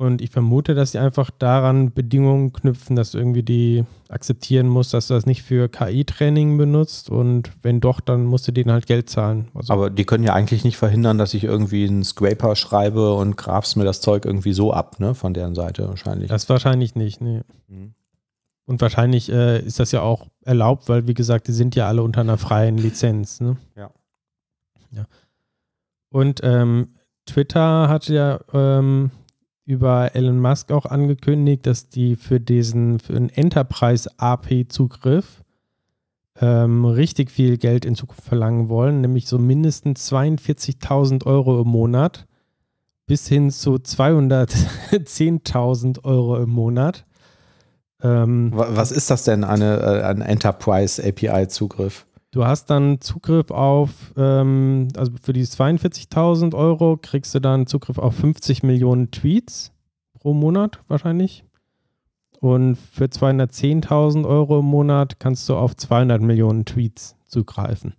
Und 0.00 0.22
ich 0.22 0.30
vermute, 0.30 0.74
dass 0.74 0.92
sie 0.92 0.98
einfach 0.98 1.30
daran 1.30 1.92
Bedingungen 1.92 2.54
knüpfen, 2.54 2.96
dass 2.96 3.10
du 3.10 3.18
irgendwie 3.18 3.42
die 3.42 3.84
akzeptieren 4.08 4.66
musst, 4.66 4.94
dass 4.94 5.08
du 5.08 5.14
das 5.14 5.26
nicht 5.26 5.42
für 5.42 5.68
KI-Training 5.68 6.56
benutzt. 6.56 7.10
Und 7.10 7.50
wenn 7.60 7.80
doch, 7.80 8.00
dann 8.00 8.24
musst 8.24 8.48
du 8.48 8.52
denen 8.52 8.72
halt 8.72 8.86
Geld 8.86 9.10
zahlen. 9.10 9.48
Also 9.54 9.74
Aber 9.74 9.90
die 9.90 10.06
können 10.06 10.24
ja 10.24 10.32
eigentlich 10.32 10.64
nicht 10.64 10.78
verhindern, 10.78 11.18
dass 11.18 11.34
ich 11.34 11.44
irgendwie 11.44 11.86
einen 11.86 12.02
Scraper 12.02 12.56
schreibe 12.56 13.12
und 13.12 13.36
grafst 13.36 13.76
mir 13.76 13.84
das 13.84 14.00
Zeug 14.00 14.24
irgendwie 14.24 14.54
so 14.54 14.72
ab, 14.72 15.00
ne? 15.00 15.14
Von 15.14 15.34
deren 15.34 15.54
Seite 15.54 15.86
wahrscheinlich. 15.86 16.30
das 16.30 16.48
wahrscheinlich 16.48 16.94
nicht, 16.94 17.20
nee. 17.20 17.42
Mhm. 17.68 17.92
Und 18.64 18.80
wahrscheinlich 18.80 19.30
äh, 19.30 19.60
ist 19.60 19.80
das 19.80 19.92
ja 19.92 20.00
auch 20.00 20.28
erlaubt, 20.46 20.88
weil, 20.88 21.08
wie 21.08 21.14
gesagt, 21.14 21.46
die 21.46 21.52
sind 21.52 21.76
ja 21.76 21.86
alle 21.86 22.02
unter 22.02 22.22
einer 22.22 22.38
freien 22.38 22.78
Lizenz. 22.78 23.42
Ne? 23.42 23.58
Ja. 23.76 23.90
ja. 24.92 25.04
Und 26.08 26.40
ähm, 26.42 26.94
Twitter 27.26 27.88
hat 27.88 28.08
ja 28.08 28.40
ähm, 28.54 29.10
über 29.70 30.14
Elon 30.16 30.40
Musk 30.40 30.72
auch 30.72 30.86
angekündigt, 30.86 31.64
dass 31.66 31.88
die 31.88 32.16
für 32.16 32.40
diesen, 32.40 32.98
für 32.98 33.14
einen 33.14 33.28
Enterprise-AP-Zugriff 33.30 35.42
ähm, 36.40 36.84
richtig 36.84 37.30
viel 37.30 37.56
Geld 37.56 37.84
in 37.84 37.94
Zukunft 37.94 38.24
verlangen 38.24 38.68
wollen, 38.68 39.00
nämlich 39.00 39.28
so 39.28 39.38
mindestens 39.38 40.10
42.000 40.12 41.24
Euro 41.26 41.62
im 41.62 41.68
Monat 41.68 42.26
bis 43.06 43.28
hin 43.28 43.50
zu 43.50 43.74
210.000 43.74 46.02
Euro 46.08 46.36
im 46.42 46.50
Monat. 46.50 47.06
Ähm, 48.02 48.50
Wa- 48.54 48.68
Was 48.72 48.90
ist 48.92 49.10
das 49.10 49.24
denn, 49.24 49.44
eine, 49.44 49.76
äh, 49.80 50.02
ein 50.02 50.22
Enterprise 50.22 51.02
API-Zugriff? 51.06 52.06
Du 52.32 52.44
hast 52.44 52.66
dann 52.70 53.00
Zugriff 53.00 53.50
auf, 53.50 54.14
ähm, 54.16 54.88
also 54.96 55.12
für 55.20 55.32
die 55.32 55.44
42.000 55.44 56.54
Euro 56.54 56.96
kriegst 56.96 57.34
du 57.34 57.40
dann 57.40 57.66
Zugriff 57.66 57.98
auf 57.98 58.14
50 58.14 58.62
Millionen 58.62 59.10
Tweets 59.10 59.72
pro 60.12 60.32
Monat 60.32 60.78
wahrscheinlich. 60.86 61.44
Und 62.40 62.76
für 62.76 63.06
210.000 63.06 64.26
Euro 64.26 64.60
im 64.60 64.66
Monat 64.66 65.18
kannst 65.18 65.48
du 65.48 65.56
auf 65.56 65.76
200 65.76 66.22
Millionen 66.22 66.64
Tweets 66.64 67.16
zugreifen. 67.26 67.94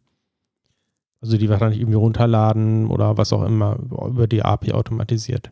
Also 1.21 1.37
die 1.37 1.49
wahrscheinlich 1.49 1.79
irgendwie 1.79 1.97
runterladen 1.97 2.87
oder 2.87 3.17
was 3.17 3.33
auch 3.33 3.43
immer 3.43 3.77
über 3.77 4.27
die 4.27 4.43
API 4.43 4.71
automatisiert. 4.71 5.51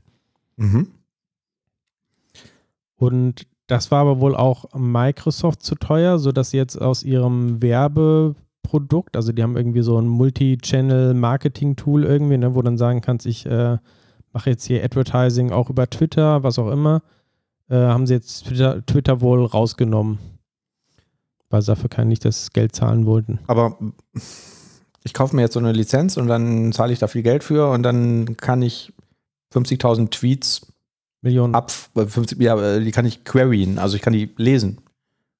Mhm. 0.56 0.88
Und 2.96 3.46
das 3.68 3.92
war 3.92 4.02
aber 4.02 4.20
wohl 4.20 4.36
auch 4.36 4.66
Microsoft 4.74 5.62
zu 5.62 5.76
teuer, 5.76 6.18
sodass 6.18 6.50
sie 6.50 6.58
jetzt 6.58 6.82
aus 6.82 7.04
ihrem 7.04 7.62
Werbeprodukt, 8.70 9.16
also 9.16 9.32
die 9.32 9.43
haben 9.43 9.57
irgendwie 9.57 9.82
so 9.82 9.99
ein 9.99 10.07
Multi-Channel-Marketing-Tool 10.07 12.03
irgendwie, 12.03 12.38
ne, 12.38 12.55
wo 12.55 12.62
dann 12.62 12.78
sagen 12.78 13.01
kannst, 13.01 13.26
ich 13.26 13.45
äh, 13.45 13.78
mache 14.32 14.49
jetzt 14.49 14.66
hier 14.66 14.84
Advertising 14.84 15.51
auch 15.51 15.70
über 15.70 15.89
Twitter, 15.89 16.43
was 16.43 16.60
auch 16.60 16.72
immer, 16.72 17.01
äh, 17.70 17.76
haben 17.76 18.07
sie 18.07 18.14
jetzt 18.14 18.47
Twitter, 18.47 18.86
Twitter 18.86 19.22
wohl 19.22 19.45
rausgenommen, 19.45 20.20
weil 21.49 21.62
sie 21.62 21.68
dafür 21.68 21.89
kein 21.89 22.07
nicht 22.07 22.26
das 22.26 22.51
Geld 22.51 22.76
zahlen 22.76 23.05
wollten. 23.05 23.39
Aber 23.47 23.78
ich 25.03 25.14
kaufe 25.14 25.36
mir 25.36 25.43
jetzt 25.43 25.53
so 25.53 25.60
eine 25.60 25.72
Lizenz 25.72 26.18
und 26.18 26.28
dann 26.28 26.72
zahle 26.72 26.93
ich 26.93 26.99
da 26.99 27.07
viel 27.07 27.24
Geld 27.24 27.43
für 27.43 27.70
und 27.70 27.84
dann 27.84 28.38
kann 28.38 28.62
ich 28.62 28.93
50.000 29.53 30.12
Tweets 30.12 30.68
Millionen. 31.22 31.55
ab, 31.55 31.72
äh, 31.95 32.05
50, 32.05 32.39
ja, 32.39 32.60
äh, 32.62 32.84
die 32.84 32.91
kann 32.91 33.05
ich 33.05 33.24
queryen, 33.24 33.80
also 33.80 33.95
ich 33.95 34.01
kann 34.01 34.14
die 34.14 34.30
lesen 34.38 34.82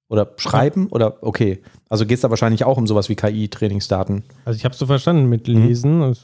oder 0.10 0.34
schreiben 0.38 0.88
oder 0.88 1.24
okay. 1.24 1.62
Also 1.88 2.06
geht 2.06 2.16
es 2.16 2.22
da 2.22 2.30
wahrscheinlich 2.30 2.66
auch 2.66 2.78
um 2.78 2.88
sowas 2.88 3.08
wie 3.10 3.16
KI-Trainingsdaten. 3.16 4.24
Also 4.44 4.58
ich 4.58 4.66
habe 4.66 4.74
es 4.74 4.80
so 4.80 4.86
verstanden 4.88 5.28
mit 5.30 5.48
Mhm. 5.48 5.54
Lesen. 5.68 6.12
Ich 6.12 6.22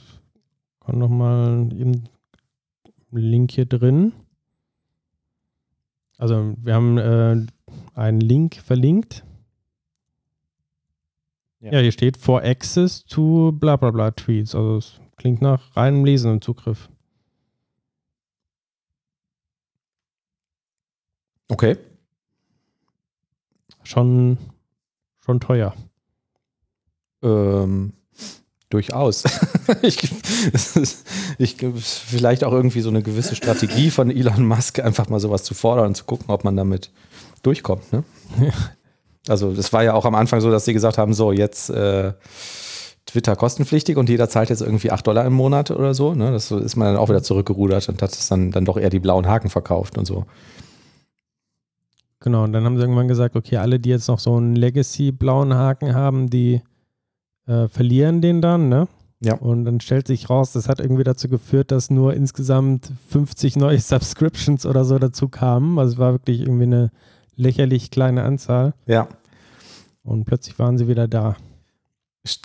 kann 0.86 0.97
nochmal 0.99 1.69
eben 1.73 2.09
Link 3.11 3.51
hier 3.51 3.65
drin. 3.65 4.11
Also 6.17 6.53
wir 6.61 6.73
haben 6.73 6.97
äh, 6.97 7.45
einen 7.93 8.19
Link 8.21 8.55
verlinkt. 8.55 9.23
Ja. 11.59 11.73
Ja. 11.73 11.79
hier 11.79 11.91
steht 11.91 12.17
for 12.17 12.43
access 12.43 13.05
to 13.05 13.51
bla 13.51 13.75
bla 13.75 13.91
bla 13.91 14.11
Tweets. 14.11 14.55
Also 14.55 14.77
es 14.77 14.99
klingt 15.17 15.41
nach 15.41 15.75
reinem 15.75 16.05
Lesen 16.05 16.31
und 16.31 16.43
Zugriff. 16.43 16.89
Okay. 21.49 21.77
Schon, 23.86 24.38
schon 25.23 25.39
teuer. 25.39 25.73
Ähm, 27.23 27.93
durchaus. 28.69 29.23
ich, 29.81 30.11
ich, 31.38 31.57
vielleicht 31.79 32.43
auch 32.43 32.51
irgendwie 32.51 32.81
so 32.81 32.89
eine 32.89 33.01
gewisse 33.01 33.36
Strategie 33.36 33.91
von 33.91 34.11
Elon 34.11 34.45
Musk, 34.45 34.79
einfach 34.79 35.07
mal 35.09 35.19
sowas 35.19 35.43
zu 35.43 35.53
fordern 35.53 35.88
und 35.88 35.95
zu 35.95 36.05
gucken, 36.05 36.25
ob 36.29 36.43
man 36.43 36.55
damit 36.55 36.91
durchkommt. 37.43 37.93
Ne? 37.93 38.03
Also 39.27 39.53
das 39.53 39.71
war 39.71 39.83
ja 39.83 39.93
auch 39.93 40.05
am 40.05 40.15
Anfang 40.15 40.41
so, 40.41 40.51
dass 40.51 40.65
sie 40.65 40.73
gesagt 40.73 40.97
haben, 40.97 41.13
so 41.13 41.31
jetzt 41.31 41.69
äh, 41.69 42.13
Twitter 43.05 43.36
kostenpflichtig 43.36 43.97
und 43.97 44.09
jeder 44.09 44.29
zahlt 44.29 44.49
jetzt 44.49 44.61
irgendwie 44.61 44.91
8 44.91 45.05
Dollar 45.05 45.25
im 45.25 45.33
Monat 45.33 45.71
oder 45.71 45.93
so. 45.93 46.13
Ne? 46.13 46.31
Das 46.31 46.51
ist 46.51 46.75
man 46.75 46.88
dann 46.88 46.97
auch 46.97 47.09
wieder 47.09 47.23
zurückgerudert 47.23 47.88
und 47.89 48.01
hat 48.01 48.13
es 48.13 48.27
dann, 48.27 48.51
dann 48.51 48.65
doch 48.65 48.77
eher 48.77 48.89
die 48.89 48.99
blauen 48.99 49.27
Haken 49.27 49.49
verkauft 49.49 49.97
und 49.97 50.05
so. 50.05 50.25
Genau, 52.26 52.43
und 52.43 52.53
dann 52.53 52.65
haben 52.65 52.76
sie 52.76 52.82
irgendwann 52.82 53.07
gesagt, 53.07 53.36
okay, 53.36 53.57
alle, 53.57 53.80
die 53.80 53.91
jetzt 53.91 54.07
noch 54.07 54.17
so 54.17 54.36
einen 54.36 54.55
Legacy-blauen 54.55 55.53
Haken 55.53 55.93
haben, 55.93 56.32
die 56.32 56.63
äh, 57.45 57.67
verlieren 57.67 58.19
den 58.19 58.41
dann, 58.41 58.67
ne? 58.67 58.88
Ja. 59.19 59.36
Und 59.36 59.63
dann 59.65 59.80
stellt 59.80 60.07
sich 60.07 60.28
raus, 60.28 60.51
das 60.51 60.67
hat 60.67 60.80
irgendwie 60.80 61.03
dazu 61.03 61.30
geführt, 61.30 61.69
dass 61.69 61.91
nur 61.91 62.15
insgesamt 62.15 62.91
50 63.09 63.57
neue 63.57 63.78
Subscriptions 63.80 64.65
oder 64.65 64.86
so 64.86 64.97
dazu 64.97 65.30
kamen. 65.30 65.78
Also 65.78 65.93
es 65.93 65.99
war 65.99 66.13
wirklich 66.13 66.41
irgendwie 66.41 66.63
eine 66.63 66.91
lächerlich 67.36 67.91
kleine 67.91 68.23
Anzahl. 68.23 68.73
Ja. 68.88 69.07
Und 70.03 70.26
plötzlich 70.26 70.57
waren 70.57 70.80
sie 70.80 70.88
wieder 70.88 71.07
da. 71.07 71.36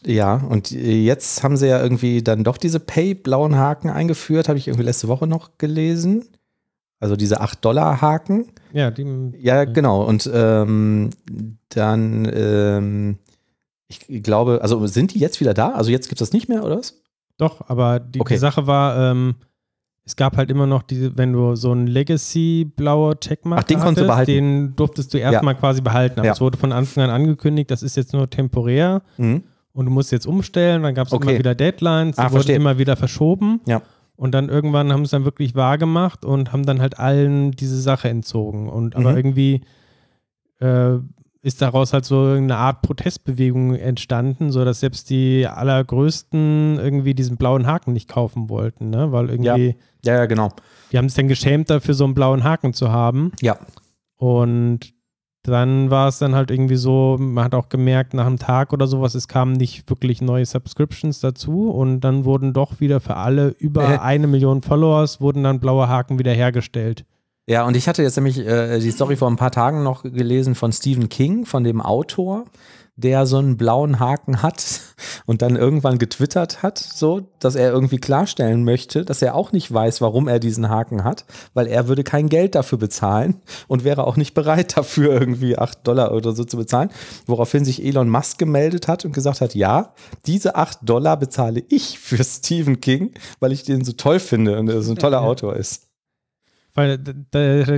Ja, 0.05 0.35
und 0.35 0.73
jetzt 0.73 1.43
haben 1.43 1.57
sie 1.57 1.69
ja 1.69 1.83
irgendwie 1.83 2.23
dann 2.23 2.45
doch 2.45 2.59
diese 2.59 2.81
Pay-blauen 2.81 3.57
Haken 3.57 3.89
eingeführt, 3.89 4.51
habe 4.51 4.59
ich 4.59 4.69
irgendwie 4.69 4.85
letzte 4.85 5.09
Woche 5.09 5.27
noch 5.27 5.57
gelesen. 5.57 6.27
Also 7.01 7.17
diese 7.17 7.41
8-Dollar-Haken. 7.41 8.47
Ja, 8.73 8.91
die, 8.91 9.33
Ja, 9.41 9.65
genau. 9.65 10.05
Und 10.05 10.31
ähm, 10.33 11.11
dann, 11.71 12.31
ähm, 12.33 13.19
ich 13.89 14.23
glaube, 14.23 14.61
also 14.63 14.87
sind 14.87 15.15
die 15.15 15.19
jetzt 15.19 15.41
wieder 15.41 15.55
da? 15.55 15.71
Also 15.71 15.91
jetzt 15.91 16.09
gibt 16.09 16.21
es 16.21 16.29
das 16.29 16.33
nicht 16.35 16.49
mehr, 16.49 16.63
oder 16.65 16.79
was? 16.79 16.95
doch, 17.39 17.69
aber 17.71 18.01
die, 18.01 18.21
Okay. 18.21 18.35
die 18.35 18.39
Sache 18.39 18.67
war, 18.67 19.13
ähm, 19.13 19.35
es 20.05 20.15
gab 20.15 20.37
halt 20.37 20.51
immer 20.51 20.67
noch 20.67 20.83
diese, 20.83 21.17
wenn 21.17 21.33
du 21.33 21.55
so 21.57 21.73
einen 21.73 21.87
Legacy-blauer 21.87 23.19
Checkmark 23.19 23.61
Ach, 23.61 23.65
den 23.65 23.79
konntest 23.81 24.05
du 24.05 24.09
behalten. 24.09 24.31
den 24.33 24.77
durftest 24.77 25.15
du 25.15 25.19
erstmal 25.19 25.55
quasi 25.57 25.81
behalten. 25.81 26.21
Aber 26.21 26.27
Ja. 26.27 26.33
es 26.35 26.41
wurde 26.43 26.59
von 26.59 26.71
Anfang 26.73 27.05
an 27.05 27.11
angekündigt, 27.11 27.71
das 27.71 27.83
ist 27.83 27.97
jetzt 27.97 28.13
nur 28.13 28.29
temporär. 28.29 29.03
Mhm. 29.17 29.43
und 29.73 29.87
du 29.87 29.93
musst 29.93 30.11
jetzt 30.13 30.27
umstellen, 30.27 30.83
dann 30.83 30.95
gab 30.97 31.07
es 31.07 31.13
Okay. 31.13 31.31
immer 31.31 31.39
wieder 31.39 31.55
Deadlines, 31.55 32.17
die 32.17 32.23
Ah, 32.23 32.33
wurden 32.33 32.51
immer 32.51 32.77
wieder 32.77 32.97
verschoben. 32.97 33.61
Ja. 33.67 33.81
Und 34.21 34.33
dann 34.33 34.51
irgendwann 34.51 34.93
haben 34.93 35.01
sie 35.01 35.05
es 35.07 35.11
dann 35.13 35.25
wirklich 35.25 35.55
wahr 35.55 35.79
gemacht 35.79 36.27
und 36.27 36.53
haben 36.53 36.67
dann 36.67 36.81
halt 36.83 36.99
allen 36.99 37.53
diese 37.53 37.81
Sache 37.81 38.11
entzogen. 38.11 38.69
Und 38.69 38.95
aber 38.95 39.13
Mhm. 39.13 39.17
irgendwie 39.17 39.61
äh, 40.61 40.99
ist 41.41 41.63
daraus 41.63 41.95
halt 41.95 42.05
so 42.05 42.25
eine 42.27 42.57
Art 42.59 42.83
Protestbewegung 42.83 43.75
entstanden, 43.77 44.53
so 44.53 44.63
dass 44.63 44.81
selbst 44.81 45.09
die 45.09 45.47
allergrößten 45.47 46.79
irgendwie 46.79 47.15
diesen 47.15 47.39
blauen 47.39 47.67
Haken 47.67 47.95
nicht 47.95 48.11
kaufen 48.11 48.51
wollten, 48.51 48.91
ne? 48.91 49.11
Weil 49.11 49.31
irgendwie, 49.31 49.77
Ja, 50.05 50.15
ja, 50.17 50.27
genau. 50.27 50.51
die 50.93 50.99
haben 50.99 51.09
sich 51.09 51.17
dann 51.17 51.29
geschämt 51.29 51.71
dafür, 51.71 51.95
so 51.95 52.05
einen 52.05 52.13
blauen 52.13 52.45
Haken 52.45 52.75
zu 52.75 52.91
haben. 52.93 53.33
Ja. 53.41 53.59
Und 54.17 54.93
dann 55.43 55.91
war 55.91 56.09
es 56.09 56.19
dann 56.19 56.35
halt 56.35 56.51
irgendwie 56.51 56.77
so, 56.77 57.17
man 57.19 57.45
hat 57.45 57.55
auch 57.55 57.69
gemerkt, 57.69 58.13
nach 58.15 58.27
einem 58.27 58.39
Tag 58.39 58.73
oder 58.73 58.87
sowas, 58.87 59.15
es 59.15 59.27
kamen 59.27 59.53
nicht 59.53 59.89
wirklich 59.89 60.21
neue 60.21 60.45
Subscriptions 60.45 61.21
dazu 61.21 61.71
und 61.71 62.01
dann 62.01 62.25
wurden 62.25 62.53
doch 62.53 62.81
wieder 62.81 63.01
für 63.01 63.17
alle 63.17 63.49
über 63.59 63.83
Äh. 63.85 63.99
eine 63.99 64.27
Million 64.27 64.61
Followers 64.63 65.21
wurden 65.21 65.43
dann 65.45 65.61
blaue 65.61 65.89
Haken 65.89 66.19
wieder 66.19 66.33
hergestellt. 66.33 67.05
Ja, 67.47 67.67
und 67.67 67.77
ich 67.77 67.89
hatte 67.89 68.03
jetzt 68.03 68.17
nämlich 68.17 68.39
äh, 68.39 68.79
die 68.79 68.91
Story 68.91 69.17
vor 69.17 69.29
ein 69.29 69.37
paar 69.37 69.51
Tagen 69.51 69.83
noch 69.83 70.03
gelesen 70.03 70.55
von 70.55 70.73
Stephen 70.73 71.09
King, 71.09 71.47
von 71.47 71.65
dem 71.65 71.81
Autor, 71.81 72.45
der 73.01 73.27
so 73.27 73.39
einen 73.39 73.57
blauen 73.57 74.01
Haken 74.01 74.43
hat 74.43 74.81
und 75.27 75.43
dann 75.43 75.57
irgendwann 75.57 75.99
getwittert 75.99 76.63
hat, 76.63 76.79
so, 76.79 77.29
dass 77.39 77.55
er 77.55 77.71
irgendwie 77.71 77.99
klarstellen 77.99 78.65
möchte, 78.65 79.05
dass 79.05 79.23
er 79.23 79.35
auch 79.35 79.53
nicht 79.53 79.73
weiß, 79.73 80.01
warum 80.01 80.29
er 80.29 80.39
diesen 80.39 80.69
Haken 80.69 81.05
hat, 81.05 81.25
weil 81.55 81.67
er 81.67 81.89
würde 81.89 82.05
kein 82.05 82.29
Geld 82.29 82.55
dafür 82.55 82.79
bezahlen 82.79 83.37
und 83.69 83.85
wäre 83.85 84.07
auch 84.07 84.17
nicht 84.17 84.35
bereit 84.35 84.77
dafür 84.77 85.13
irgendwie 85.13 85.57
8 85.57 85.87
Dollar 85.87 86.13
oder 86.13 86.33
so 86.33 86.45
zu 86.45 86.57
bezahlen, 86.57 86.91
woraufhin 87.27 87.65
sich 87.65 87.85
Elon 87.85 88.09
Musk 88.09 88.39
gemeldet 88.39 88.89
hat 88.89 89.05
und 89.05 89.13
gesagt 89.13 89.41
hat, 89.41 89.55
ja, 89.55 89.95
diese 90.27 90.57
8 90.57 90.79
Dollar 90.83 91.17
bezahle 91.17 91.63
ich 91.69 91.99
für 91.99 92.23
Stephen 92.23 92.81
King, 92.81 93.13
weil 93.39 93.53
ich 93.53 93.63
den 93.63 93.85
so 93.85 93.93
toll 93.93 94.19
finde 94.19 94.59
und 94.59 94.69
er 94.69 94.83
so 94.83 94.93
ein 94.93 94.97
toller. 94.97 95.21
Autor 95.21 95.57
ist. 95.57 95.89
Weil 96.75 96.99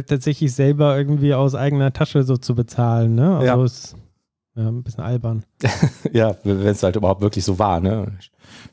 tatsächlich 0.06 0.54
selber 0.54 0.96
irgendwie 0.96 1.34
aus 1.34 1.54
eigener 1.54 1.92
Tasche 1.92 2.24
so 2.24 2.36
zu 2.36 2.54
bezahlen, 2.54 3.14
ne? 3.14 3.36
Also 3.36 3.46
Ja. 3.46 3.98
Ja, 4.54 4.68
ein 4.68 4.82
bisschen 4.82 5.02
albern. 5.04 5.44
Ja, 6.12 6.36
wenn 6.44 6.66
es 6.66 6.82
halt 6.82 6.96
überhaupt 6.96 7.20
wirklich 7.22 7.44
so 7.44 7.58
war. 7.58 7.80
Ne? 7.80 8.12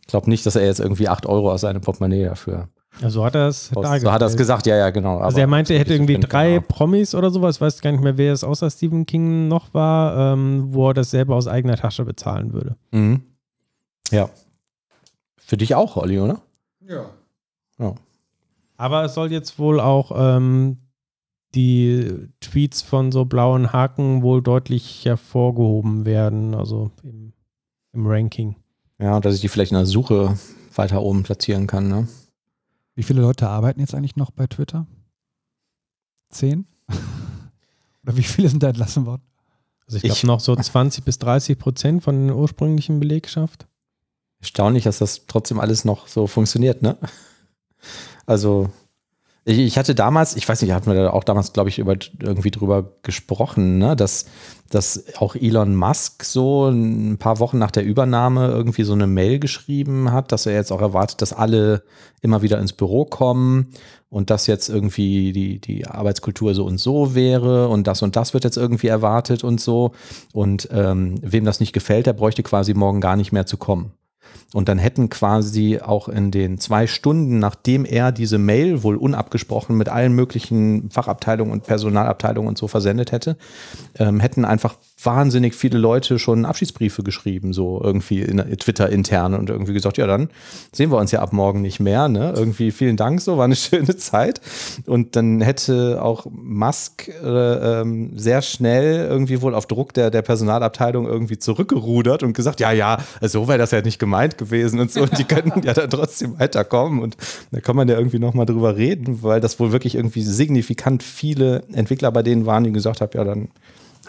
Ich 0.02 0.08
glaube 0.08 0.30
nicht, 0.30 0.46
dass 0.46 0.56
er 0.56 0.66
jetzt 0.66 0.80
irgendwie 0.80 1.08
8 1.08 1.26
Euro 1.26 1.52
aus 1.52 1.62
seinem 1.62 1.82
Portemonnaie 1.82 2.26
dafür 2.26 2.68
Ja, 3.02 3.10
so 3.10 3.24
hat 3.24 3.36
er 3.36 3.48
es 3.48 3.68
So 3.70 3.84
hat 3.84 4.22
er 4.22 4.28
es 4.28 4.36
gesagt, 4.36 4.66
ja, 4.68 4.76
ja, 4.76 4.90
genau. 4.90 5.20
Also 5.20 5.40
er 5.40 5.48
meinte, 5.48 5.74
er 5.74 5.80
hätte 5.80 5.94
irgendwie 5.94 6.16
Genau. 6.16 6.28
drei 6.28 6.60
Promis 6.60 7.16
oder 7.16 7.30
sowas, 7.30 7.56
ich 7.58 7.62
weiß 7.62 7.82
gar 7.82 7.92
nicht 7.92 8.04
mehr, 8.04 8.18
wer 8.18 8.34
es 8.34 8.44
außer 8.44 8.70
Stephen 8.70 9.06
King 9.06 9.48
noch 9.48 9.74
war, 9.74 10.34
ähm, 10.34 10.68
wo 10.74 10.90
er 10.90 10.94
das 10.94 11.12
selber 11.12 11.36
aus 11.36 11.48
eigener 11.48 11.78
Tasche 11.78 12.04
bezahlen 12.04 12.52
würde. 12.52 12.76
Mhm. 12.92 13.22
Ja. 14.12 14.30
Für 15.38 15.56
dich 15.58 15.76
auch, 15.76 15.96
Olli, 15.96 16.20
oder? 16.20 16.42
Aber 18.78 19.04
es 19.04 19.14
soll 19.14 19.32
jetzt 19.32 19.60
wohl 19.60 19.80
auch 19.80 20.12
ähm, 20.16 20.78
die 21.56 22.30
Tweets 22.41 22.82
von 22.82 23.12
so 23.12 23.26
blauen 23.26 23.74
Haken 23.74 24.22
wohl 24.22 24.41
deutlich 24.41 25.04
hervorgehoben 25.06 26.06
werden, 26.06 26.54
also 26.54 26.91
im, 27.04 27.34
im 27.93 28.06
Ranking. 28.08 28.56
Ja, 29.00 29.16
und 29.16 29.26
dass 29.26 29.36
ich 29.36 29.41
die 29.41 29.47
vielleicht 29.47 29.72
in 29.72 29.78
der 29.78 29.86
Suche 29.86 30.38
weiter 30.76 31.02
oben 31.02 31.24
platzieren 31.24 31.68
kann, 31.68 31.88
ne? 31.88 32.08
Wie 32.95 33.04
viele 33.04 33.22
Leute 33.22 33.47
arbeiten 33.47 33.80
jetzt 33.80 33.95
eigentlich 33.95 34.16
noch 34.18 34.32
bei 34.32 34.45
Twitter? 34.47 34.86
Zehn? 36.30 36.66
Oder 38.04 38.18
wie 38.18 38.24
viele 38.24 38.50
sind 38.50 38.62
da 38.64 38.68
entlassen 38.70 39.06
worden? 39.06 39.22
Also 39.86 39.97
ich 39.97 40.04
Ich- 40.04 40.10
glaube 40.22 40.28
noch 40.28 40.39
so 40.39 40.56
20 40.56 41.04
bis 41.04 41.18
30 41.20 41.58
Prozent 41.58 42.04
von 42.04 42.28
der 42.28 42.36
ursprünglichen 42.36 43.00
Belegschaft. 43.00 43.68
Erstaunlich, 44.39 44.84
dass 44.84 45.00
das 45.00 45.26
trotzdem 45.26 45.60
alles 45.60 45.84
noch 45.86 46.08
so 46.08 46.28
funktioniert, 46.28 46.82
ne? 46.82 46.97
Also, 48.26 48.70
ich, 49.50 49.58
ich 49.58 49.78
hatte 49.80 49.95
damals, 49.95 50.36
ich 50.36 50.47
weiß 50.47 50.62
nicht, 50.62 50.72
hatten 50.72 50.91
wir 50.91 50.93
da 50.93 51.10
auch 51.10 51.24
damals, 51.24 51.54
glaube 51.54 51.70
ich, 51.70 51.80
über, 51.80 51.95
irgendwie 52.22 52.52
drüber 52.52 52.91
gesprochen, 53.02 53.80
ne? 53.80 53.95
dass, 53.95 54.26
dass 54.70 55.06
auch 55.18 55.36
Elon 55.36 55.76
Musk 55.76 56.24
so 56.24 56.70
ein 56.70 57.18
paar 57.18 57.39
Wochen 57.39 57.58
nach 57.58 57.72
der 57.72 57.84
Übernahme 57.84 58.50
irgendwie 58.50 58.84
so 58.84 58.93
eine 58.93 59.08
Mail 59.08 59.39
geschrieben 59.39 60.12
hat, 60.12 60.32
dass 60.32 60.45
er 60.45 60.54
jetzt 60.54 60.72
auch 60.72 60.82
erwartet, 60.82 61.24
dass 61.24 61.34
alle 61.34 61.82
immer 62.22 62.43
wieder 62.43 62.60
ins 62.60 62.74
Büro 62.74 63.06
kommen 63.06 63.72
und 64.10 64.30
dass 64.30 64.45
jetzt 64.45 64.70
irgendwie 64.70 65.34
die, 65.34 65.60
die 65.60 65.88
Arbeitskultur 65.88 66.54
so 66.54 66.66
und 66.66 66.78
so 66.78 67.16
wäre 67.16 67.70
und 67.70 67.88
das 67.88 68.04
und 68.04 68.16
das 68.16 68.36
wird 68.36 68.43
jetzt 68.43 68.58
irgendwie 68.58 68.88
erwartet 68.88 69.43
und 69.43 69.60
so. 69.60 69.93
Und 70.32 70.70
ähm, 70.72 71.16
wem 71.24 71.43
das 71.43 71.60
nicht 71.60 71.74
gefällt, 71.74 72.06
der 72.06 72.14
bräuchte 72.14 72.43
quasi 72.43 72.76
morgen 72.76 73.02
gar 73.02 73.16
nicht 73.16 73.32
mehr 73.32 73.47
zu 73.47 73.58
kommen. 73.58 73.93
Und 74.54 74.68
dann 74.68 74.80
hätten 74.80 75.10
quasi 75.10 75.80
auch 75.80 76.10
in 76.10 76.32
den 76.32 76.58
zwei 76.58 76.88
Stunden, 76.88 77.38
nachdem 77.38 77.86
er 77.86 78.12
diese 78.12 78.40
Mail 78.40 78.82
wohl 78.82 78.96
unabgesprochen 78.96 79.78
mit 79.78 79.90
allen 79.90 80.14
möglichen 80.14 80.90
Fachabteilungen 80.90 81.54
und 81.54 81.66
Personalabteilungen 81.66 82.50
und 82.50 82.58
so 82.58 82.68
versendet 82.68 83.12
hätte, 83.12 83.38
ähm, 84.00 84.20
hätten 84.20 84.46
einfach 84.46 84.76
wahnsinnig 85.04 85.56
viele 85.56 85.78
Leute 85.78 86.20
schon 86.20 86.45
Abschiedsbriefe 86.45 87.04
geschrieben, 87.04 87.54
so 87.54 87.82
irgendwie 87.82 88.22
in 88.22 88.38
Twitter 88.58 88.89
intern 88.89 89.34
und 89.34 89.50
irgendwie 89.50 89.74
gesagt, 89.74 89.97
ja, 89.97 90.08
dann 90.08 90.30
sehen 90.74 90.91
wir 90.91 90.97
uns 90.97 91.12
ja 91.12 91.22
ab 91.22 91.32
morgen 91.32 91.62
nicht 91.62 91.80
mehr. 91.80 92.10
Ne? 92.10 92.34
Irgendwie 92.36 92.72
vielen 92.72 92.97
Dank, 92.97 93.22
so 93.22 93.38
war 93.38 93.45
eine 93.45 93.56
schöne 93.58 93.95
Zeit. 93.95 94.41
Und 94.86 95.16
dann 95.16 95.41
hätte 95.41 96.02
auch 96.02 96.28
Musk 96.30 97.08
äh, 97.24 97.82
ähm, 97.82 98.18
sehr 98.18 98.41
schnell 98.41 99.08
irgendwie 99.08 99.41
wohl 99.41 99.56
auf 99.56 99.68
Druck 99.68 99.93
der, 99.93 100.12
der 100.12 100.22
Personalabteilung 100.22 101.08
irgendwie 101.08 101.38
zurückgerudert 101.38 102.24
und 102.24 102.34
gesagt, 102.34 102.60
ja, 102.60 102.72
ja, 102.72 102.97
so 103.22 103.47
wäre 103.47 103.58
das 103.58 103.72
ja 103.72 103.82
nicht 103.82 104.00
gemeint 104.00 104.38
gewesen 104.38 104.80
und 104.80 104.91
so. 104.91 105.02
Und 105.02 105.18
die 105.18 105.24
könnten 105.28 105.64
ja 105.64 105.74
dann 105.74 105.89
trotzdem 105.89 106.38
weiterkommen. 106.39 107.02
Und 107.02 107.16
da 107.52 107.62
kann 107.62 107.76
man 107.76 107.88
ja 107.88 107.97
irgendwie 107.97 108.20
nochmal 108.20 108.45
drüber 108.45 108.76
reden, 108.76 109.24
weil 109.24 109.39
das 109.39 109.60
wohl 109.60 109.72
wirklich 109.72 109.95
irgendwie 109.95 110.24
signifikant 110.24 111.04
viele 111.04 111.64
Entwickler 111.72 112.12
bei 112.12 112.24
denen 112.24 112.45
waren, 112.45 112.66
die 112.66 112.72
gesagt 112.72 113.02
haben, 113.02 113.12
ja, 113.14 113.24
dann 113.24 113.50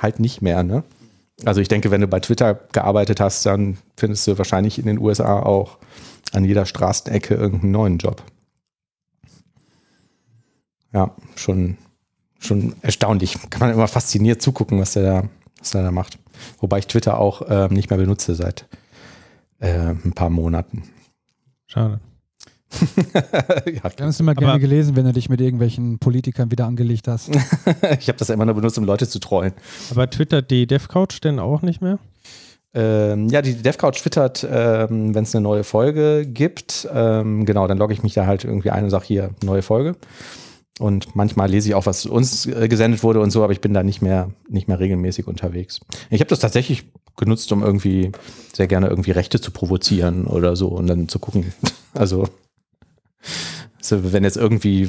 halt 0.01 0.21
nicht 0.21 0.43
mehr, 0.43 0.63
ne? 0.63 0.83
Also 1.45 1.61
ich 1.61 1.69
denke, 1.69 1.91
wenn 1.91 2.01
du 2.01 2.07
bei 2.07 2.21
Twitter 2.21 2.55
gearbeitet 2.73 3.21
hast, 3.21 3.47
dann 3.47 3.79
findest 3.97 4.27
du 4.27 4.37
wahrscheinlich 4.37 4.79
in 4.79 4.87
den 4.87 4.99
USA 4.99 5.41
auch 5.41 5.79
an 6.33 6.45
jeder 6.45 6.67
Straßenecke 6.67 7.35
irgendeinen 7.35 7.73
neuen 7.73 7.99
Job. 7.99 8.23
Ja, 10.93 11.15
schon, 11.37 11.79
schon 12.39 12.75
erstaunlich. 12.83 13.39
Kann 13.49 13.61
man 13.61 13.71
immer 13.71 13.89
fasziniert 13.89 14.43
zugucken, 14.43 14.81
was 14.81 14.93
der 14.93 15.03
da, 15.03 15.29
was 15.59 15.71
der 15.71 15.83
da 15.83 15.93
macht. 15.93 16.19
Wobei 16.59 16.79
ich 16.79 16.87
Twitter 16.87 17.19
auch 17.19 17.43
ähm, 17.49 17.73
nicht 17.73 17.91
mehr 17.91 17.99
benutze 17.99 18.35
seit 18.35 18.67
äh, 19.61 19.91
ein 19.91 20.13
paar 20.15 20.31
Monaten. 20.31 20.85
Schade. 21.67 22.01
ja, 23.15 23.23
Wir 23.65 23.81
haben 23.83 24.09
es 24.09 24.21
immer 24.21 24.35
gerne 24.35 24.53
Aber- 24.53 24.61
gelesen, 24.61 24.97
wenn 24.97 25.05
du 25.05 25.13
dich 25.13 25.29
mit 25.29 25.41
irgendwelchen 25.41 25.99
Politikern 25.99 26.51
wieder 26.51 26.67
angelegt 26.67 27.09
hast. 27.09 27.31
ich 27.99 28.09
habe 28.09 28.19
das 28.19 28.31
immer 28.31 28.45
nur 28.45 28.55
benutzt, 28.55 28.79
um 28.79 28.85
Leute 28.85 29.09
zu 29.09 29.19
trollen. 29.19 29.53
Aber 29.91 30.09
twittert 30.09 30.51
die 30.51 30.67
DevCouch 30.67 31.21
denn 31.23 31.39
auch 31.39 31.63
nicht 31.63 31.81
mehr? 31.83 31.99
Ähm, 32.73 33.29
ja, 33.29 33.43
die 33.43 33.55
DevCouch 33.55 34.01
twittert, 34.01 34.47
ähm, 34.49 35.15
wenn 35.15 35.25
es 35.25 35.35
eine 35.35 35.43
neue 35.43 35.65
Folge 35.65 36.25
gibt. 36.27 36.89
Ähm, 36.93 37.45
genau, 37.45 37.67
dann 37.67 37.79
logge 37.79 37.93
ich 37.93 38.03
mich 38.05 38.15
da 38.15 38.27
halt 38.27 38.45
irgendwie 38.45 38.71
ein 38.71 38.85
und 38.85 38.91
sage 38.91 39.05
hier, 39.07 39.31
neue 39.43 39.63
Folge. 39.63 39.97
Und 40.79 41.15
manchmal 41.15 41.51
lese 41.51 41.69
ich 41.69 41.75
auch, 41.75 41.85
was 41.87 42.07
uns 42.07 42.47
äh, 42.47 42.69
gesendet 42.69 43.03
wurde 43.03 43.21
und 43.21 43.31
so, 43.31 43.43
aber 43.43 43.53
ich 43.53 43.61
bin 43.61 43.75
da 43.75 43.83
nicht 43.83 44.01
mehr, 44.01 44.31
nicht 44.49 44.69
mehr 44.69 44.79
regelmäßig 44.79 45.27
unterwegs. 45.27 45.81
Ich 46.09 46.21
habe 46.21 46.29
das 46.29 46.39
tatsächlich 46.39 46.85
genutzt, 47.17 47.51
um 47.53 47.63
irgendwie 47.63 48.13
sehr 48.55 48.67
gerne 48.67 48.87
irgendwie 48.87 49.11
Rechte 49.11 49.41
zu 49.41 49.51
provozieren 49.51 50.27
oder 50.27 50.57
so 50.57 50.69
und 50.69 50.87
dann 50.87 51.09
zu 51.09 51.19
gucken. 51.19 51.53
Also, 51.93 52.29
so, 53.81 54.13
wenn 54.13 54.25
jetzt 54.25 54.37
irgendwie 54.37 54.89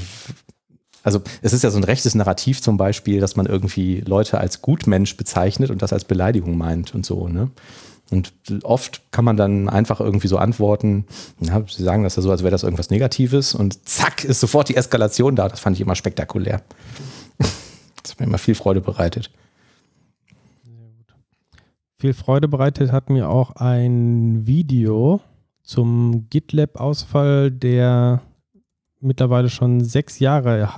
also 1.04 1.22
es 1.42 1.54
ist 1.54 1.64
ja 1.64 1.72
so 1.72 1.78
ein 1.78 1.84
rechtes 1.84 2.16
Narrativ 2.16 2.62
zum 2.62 2.78
Beispiel, 2.78 3.20
dass 3.20 3.36
man 3.36 3.46
irgendwie 3.46 4.02
Leute 4.02 4.40
als 4.40 4.62
Gutmensch 4.62 5.18
bezeichnet 5.18 5.72
und 5.72 5.82
das 5.82 5.94
als 5.94 6.06
Beleidigung 6.06 6.58
meint 6.58 6.94
und 6.94 7.06
so, 7.06 7.28
ne? 7.28 7.50
Und 8.12 8.34
oft 8.64 9.02
kann 9.12 9.24
man 9.24 9.38
dann 9.38 9.70
einfach 9.70 10.02
irgendwie 10.02 10.28
so 10.28 10.38
antworten, 10.38 11.06
ja, 11.40 11.64
sie 11.66 11.82
sagen 11.82 12.04
das 12.04 12.18
ja 12.18 12.22
so, 12.22 12.30
als 12.30 12.44
wäre 12.44 12.52
das 12.52 12.64
irgendwas 12.64 12.90
Negatives 12.90 13.56
und 13.56 13.88
zack, 13.88 14.26
ist 14.26 14.42
sofort 14.42 14.68
die 14.68 14.76
Eskalation 14.76 15.38
da. 15.38 15.48
Das 15.48 15.62
fand 15.62 15.78
ich 15.78 15.82
immer 15.82 15.96
spektakulär. 15.96 16.62
Das 18.04 18.14
hat 18.14 18.20
mir 18.20 18.26
immer 18.26 18.40
viel 18.40 18.56
Freude 18.56 18.82
bereitet. 18.82 19.30
Viel 22.00 22.16
Freude 22.16 22.48
bereitet 22.48 22.92
hat 22.92 23.12
mir 23.12 23.30
auch 23.30 23.52
ein 23.58 24.48
Video 24.48 25.22
zum 25.72 26.28
GitLab-Ausfall, 26.30 27.50
der 27.50 28.22
mittlerweile 29.00 29.50
schon 29.50 29.82
sechs 29.84 30.20
Jahre 30.20 30.70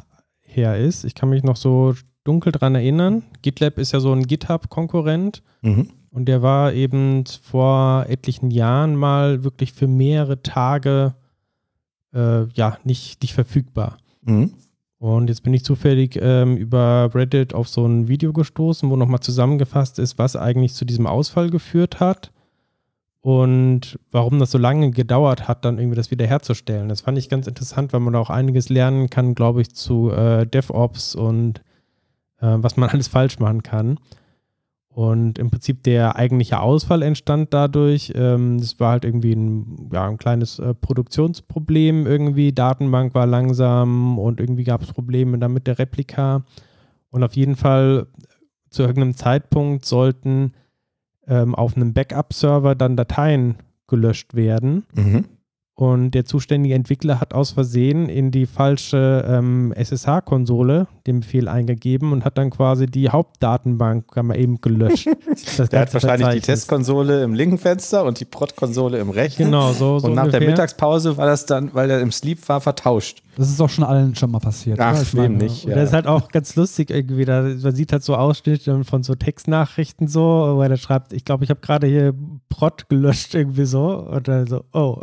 her 0.42 0.78
ist. 0.78 1.04
Ich 1.04 1.16
kann 1.16 1.30
mich 1.30 1.44
noch 1.44 1.56
so 1.58 1.96
dunkel 2.24 2.52
dran 2.52 2.76
erinnern. 2.76 3.24
GitLab 3.42 3.80
ist 3.80 3.92
ja 3.92 4.00
so 4.00 4.14
ein 4.14 4.28
GitHub-Konkurrent 4.28 5.42
Mhm. 5.64 5.90
und 6.12 6.26
der 6.26 6.42
war 6.42 6.74
eben 6.74 7.24
vor 7.42 8.06
etlichen 8.08 8.52
Jahren 8.52 8.96
mal 8.96 9.44
wirklich 9.44 9.74
für 9.74 9.88
mehrere 9.88 10.44
Tage 10.44 11.16
äh, 12.14 12.44
ja 12.54 12.78
nicht, 12.84 13.22
nicht 13.24 13.34
verfügbar. 13.34 13.98
Mhm. 14.22 14.54
Und 15.00 15.28
jetzt 15.28 15.42
bin 15.44 15.54
ich 15.54 15.66
zufällig 15.66 16.18
ähm, 16.22 16.56
über 16.56 17.10
Reddit 17.14 17.54
auf 17.56 17.68
so 17.68 17.86
ein 17.86 18.08
Video 18.08 18.32
gestoßen, 18.32 18.90
wo 18.90 18.96
nochmal 18.96 19.20
zusammengefasst 19.22 19.98
ist, 20.00 20.18
was 20.20 20.36
eigentlich 20.36 20.76
zu 20.76 20.86
diesem 20.86 21.08
Ausfall 21.08 21.50
geführt 21.50 22.00
hat 22.00 22.32
und 23.24 23.98
warum 24.12 24.38
das 24.38 24.52
so 24.52 24.58
lange 24.58 24.92
gedauert 24.92 25.48
hat, 25.48 25.64
dann 25.64 25.78
irgendwie 25.78 25.96
das 25.96 26.12
wiederherzustellen. 26.12 26.90
Das 26.90 27.00
fand 27.00 27.18
ich 27.18 27.30
ganz 27.30 27.48
interessant, 27.48 27.94
weil 27.94 28.02
man 28.02 28.12
da 28.12 28.20
auch 28.20 28.30
einiges 28.30 28.68
lernen 28.68 29.10
kann, 29.10 29.34
glaube 29.34 29.62
ich, 29.62 29.74
zu 29.74 30.12
äh, 30.12 30.46
DevOps 30.46 31.16
und 31.16 31.60
äh, 32.42 32.58
was 32.58 32.76
man 32.76 32.90
alles 32.92 33.08
falsch 33.08 33.40
machen 33.40 33.64
kann. 33.64 33.98
Und 34.90 35.40
im 35.40 35.52
Prinzip 35.52 35.84
der 35.84 36.18
eigentliche 36.18 36.60
Ausfall 36.60 37.02
entstand 37.02 37.54
dadurch. 37.54 38.12
Ähm, 38.14 38.62
war 38.78 38.92
halt 38.92 39.06
irgendwie 39.06 39.32
ein, 39.32 39.90
ja, 39.94 40.06
ein 40.06 40.18
kleines 40.18 40.60
äh, 40.60 40.74
Produktionsproblem 40.74 42.06
irgendwie. 42.06 42.52
Datenbank 42.52 43.16
war 43.16 43.26
langsam 43.26 44.20
und 44.20 44.42
irgendwie 44.42 44.66
gab 44.66 44.82
es 44.82 44.92
Probleme 44.92 45.40
dann 45.40 45.54
mit 45.54 45.66
der 45.66 45.80
Replika. 45.80 46.44
Und 47.10 47.24
auf 47.24 47.38
jeden 47.38 47.56
Fall 47.56 48.08
zu 48.70 48.82
irgendeinem 48.82 49.16
Zeitpunkt 49.16 49.86
sollten 49.86 50.52
ähm, 51.28 51.56
auf 51.56 51.76
einem 51.76 51.94
Backup-Server 51.94 52.76
dann 52.76 52.96
Dateien 52.96 53.56
gelöscht 53.88 54.34
werden. 54.34 54.86
Mhm. 54.94 55.26
Und 55.76 56.12
der 56.12 56.24
zuständige 56.24 56.76
Entwickler 56.76 57.20
hat 57.20 57.34
aus 57.34 57.52
Versehen 57.52 58.08
in 58.08 58.30
die 58.30 58.46
falsche 58.46 59.26
ähm, 59.28 59.74
SSH-Konsole 59.76 60.86
den 61.08 61.22
Befehl 61.22 61.48
eingegeben 61.48 62.12
und 62.12 62.26
hat 62.26 62.38
dann 62.38 62.52
quasi 62.52 62.86
die 62.86 63.10
Hauptdatenbank 63.10 64.12
kann 64.12 64.28
man 64.28 64.38
eben 64.38 64.62
gelöscht. 64.62 65.08
Der 65.72 65.80
hat 65.80 65.94
wahrscheinlich 65.94 66.30
die. 66.30 66.40
Testkonsole 66.42 67.24
im 67.24 67.34
linken 67.34 67.58
Fenster 67.58 68.06
und 68.06 68.20
die 68.20 68.26
Prod-Konsole 68.26 69.00
im 69.00 69.10
rechten. 69.10 69.46
Genau, 69.46 69.74
so, 69.74 69.98
so 69.98 70.08
Und 70.08 70.14
nach 70.14 70.26
der 70.26 70.34
ungefähr. 70.34 70.50
Mittagspause 70.52 71.18
war 71.18 71.26
das 71.26 71.48
dann, 71.48 71.74
weil 71.74 71.90
er 71.90 72.02
im 72.02 72.12
Sleep 72.12 72.48
war, 72.48 72.62
vertauscht. 72.62 73.24
Das 73.36 73.50
ist 73.50 73.60
auch 73.62 73.70
schon 73.70 73.84
allen 73.84 74.16
schon 74.16 74.32
mal 74.32 74.40
passiert. 74.40 74.80
Ach? 74.80 75.02
Ich 75.02 75.14
wem 75.14 75.34
meine, 75.34 75.44
nicht? 75.46 75.66
Und 75.66 75.76
das 75.76 75.90
ist 75.90 75.94
halt 75.94 76.08
auch 76.08 76.30
ganz 76.30 76.56
lustig 76.56 76.90
irgendwie. 76.92 77.26
Da, 77.26 77.42
man 77.42 77.76
sieht 77.76 77.92
halt 77.92 78.04
so 78.04 78.16
Ausschnitte 78.16 78.84
von 78.84 79.04
so 79.04 79.16
Textnachrichten 79.16 80.08
so, 80.08 80.22
wo 80.56 80.62
er 80.62 80.78
schreibt, 80.78 81.14
ich 81.14 81.26
glaube, 81.26 81.44
ich 81.44 81.50
habe 81.50 81.60
gerade 81.60 81.88
hier 81.88 82.14
Prot 82.50 82.90
gelöscht 82.90 83.34
irgendwie 83.34 83.66
so. 83.66 83.98
Und 83.98 84.28
dann 84.28 84.48
so, 84.48 84.64
oh. 84.74 85.02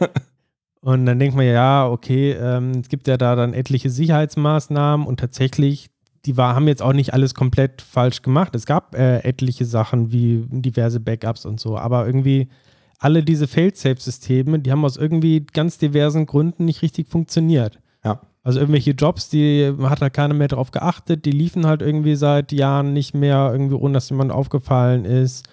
und 0.80 1.06
dann 1.06 1.18
denkt 1.18 1.36
man 1.36 1.46
ja, 1.46 1.88
okay, 1.88 2.32
ähm, 2.32 2.72
es 2.80 2.88
gibt 2.88 3.08
ja 3.08 3.16
da 3.16 3.34
dann 3.34 3.52
etliche 3.52 3.90
Sicherheitsmaßnahmen 3.90 5.06
und 5.06 5.18
tatsächlich, 5.18 5.90
die 6.26 6.36
war, 6.36 6.54
haben 6.54 6.68
jetzt 6.68 6.82
auch 6.82 6.92
nicht 6.92 7.14
alles 7.14 7.34
komplett 7.34 7.82
falsch 7.82 8.22
gemacht. 8.22 8.54
Es 8.54 8.66
gab 8.66 8.94
äh, 8.94 9.18
etliche 9.20 9.64
Sachen 9.64 10.12
wie 10.12 10.44
diverse 10.48 11.00
Backups 11.00 11.46
und 11.46 11.58
so, 11.58 11.76
aber 11.76 12.06
irgendwie 12.06 12.48
alle 13.00 13.24
diese 13.24 13.48
Fail-Safe-Systeme, 13.48 14.58
die 14.58 14.70
haben 14.70 14.84
aus 14.84 14.98
irgendwie 14.98 15.44
ganz 15.52 15.78
diversen 15.78 16.26
Gründen 16.26 16.66
nicht 16.66 16.82
richtig 16.82 17.08
funktioniert. 17.08 17.80
Ja. 18.04 18.20
Also 18.42 18.60
irgendwelche 18.60 18.92
Jobs, 18.92 19.30
die 19.30 19.74
hat 19.82 20.02
halt 20.02 20.12
keiner 20.12 20.34
mehr 20.34 20.48
drauf 20.48 20.70
geachtet, 20.70 21.24
die 21.24 21.30
liefen 21.30 21.66
halt 21.66 21.82
irgendwie 21.82 22.14
seit 22.14 22.52
Jahren 22.52 22.92
nicht 22.92 23.14
mehr, 23.14 23.48
irgendwie 23.52 23.74
ohne 23.74 23.94
dass 23.94 24.10
jemand 24.10 24.30
aufgefallen 24.32 25.06
ist. 25.06 25.48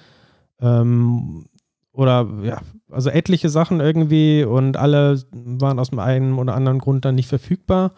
Ähm, 0.59 1.45
oder 1.93 2.27
ja, 2.43 2.61
also 2.91 3.09
etliche 3.09 3.49
Sachen 3.49 3.79
irgendwie 3.79 4.43
und 4.43 4.75
alle 4.75 5.21
waren 5.31 5.79
aus 5.79 5.89
dem 5.89 5.99
einen 5.99 6.37
oder 6.37 6.53
anderen 6.53 6.79
Grund 6.79 7.05
dann 7.05 7.15
nicht 7.15 7.29
verfügbar. 7.29 7.93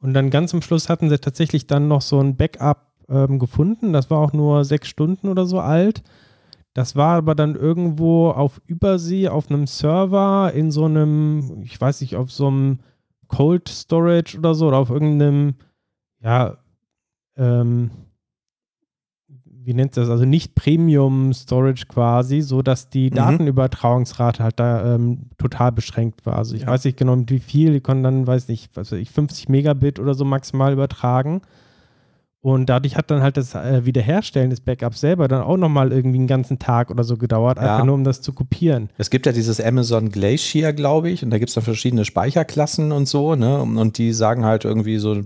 Und 0.00 0.14
dann 0.14 0.30
ganz 0.30 0.54
am 0.54 0.62
Schluss 0.62 0.88
hatten 0.88 1.10
sie 1.10 1.18
tatsächlich 1.18 1.66
dann 1.66 1.86
noch 1.86 2.02
so 2.02 2.18
ein 2.18 2.36
Backup 2.36 2.86
ähm, 3.10 3.38
gefunden. 3.38 3.92
Das 3.92 4.10
war 4.10 4.18
auch 4.18 4.32
nur 4.32 4.64
sechs 4.64 4.88
Stunden 4.88 5.28
oder 5.28 5.46
so 5.46 5.60
alt. 5.60 6.02
Das 6.76 6.94
war 6.94 7.16
aber 7.16 7.34
dann 7.34 7.54
irgendwo 7.54 8.28
auf 8.28 8.60
Übersee 8.66 9.28
auf 9.28 9.48
einem 9.50 9.66
Server 9.66 10.52
in 10.54 10.70
so 10.70 10.84
einem, 10.84 11.62
ich 11.62 11.80
weiß 11.80 12.02
nicht, 12.02 12.16
auf 12.16 12.30
so 12.30 12.48
einem 12.48 12.80
Cold 13.28 13.66
Storage 13.70 14.36
oder 14.36 14.54
so 14.54 14.68
oder 14.68 14.76
auf 14.76 14.90
irgendeinem, 14.90 15.54
ja, 16.22 16.58
ähm, 17.38 17.90
wie 19.44 19.72
nennt 19.72 19.96
das, 19.96 20.10
also 20.10 20.26
nicht 20.26 20.54
Premium 20.54 21.32
Storage 21.32 21.86
quasi, 21.88 22.42
so 22.42 22.60
dass 22.60 22.90
die 22.90 23.08
Mhm. 23.10 23.14
Datenübertragungsrate 23.14 24.42
halt 24.42 24.60
da 24.60 24.94
ähm, 24.96 25.30
total 25.38 25.72
beschränkt 25.72 26.26
war. 26.26 26.36
Also 26.36 26.54
ich 26.56 26.62
Ja. 26.62 26.68
weiß 26.68 26.84
nicht 26.84 26.98
genau 26.98 27.16
mit 27.16 27.30
wie 27.30 27.38
viel, 27.38 27.72
die 27.72 27.80
konnten 27.80 28.02
dann, 28.04 28.26
weiß 28.26 28.48
nicht, 28.48 28.76
was 28.76 28.92
weiß 28.92 28.98
ich, 28.98 29.10
50 29.10 29.48
Megabit 29.48 29.98
oder 29.98 30.12
so 30.12 30.26
maximal 30.26 30.74
übertragen. 30.74 31.40
Und 32.46 32.66
dadurch 32.66 32.94
hat 32.96 33.10
dann 33.10 33.22
halt 33.22 33.36
das 33.36 33.56
äh, 33.56 33.84
Wiederherstellen 33.86 34.50
des 34.50 34.60
Backups 34.60 35.00
selber 35.00 35.26
dann 35.26 35.42
auch 35.42 35.56
nochmal 35.56 35.90
irgendwie 35.90 36.18
einen 36.18 36.28
ganzen 36.28 36.60
Tag 36.60 36.92
oder 36.92 37.02
so 37.02 37.16
gedauert, 37.16 37.58
Ja. 37.58 37.72
einfach 37.72 37.84
nur 37.84 37.96
um 37.96 38.04
das 38.04 38.20
zu 38.22 38.32
kopieren. 38.32 38.88
Es 38.98 39.10
gibt 39.10 39.26
ja 39.26 39.32
dieses 39.32 39.60
Amazon 39.60 40.10
Glacier, 40.10 40.72
glaube 40.72 41.10
ich, 41.10 41.24
und 41.24 41.30
da 41.30 41.38
gibt 41.38 41.48
es 41.48 41.56
dann 41.56 41.64
verschiedene 41.64 42.04
Speicherklassen 42.04 42.92
und 42.92 43.08
so, 43.08 43.34
ne? 43.34 43.60
Und 43.60 43.98
die 43.98 44.12
sagen 44.12 44.44
halt 44.44 44.64
irgendwie 44.64 44.98
so, 44.98 45.22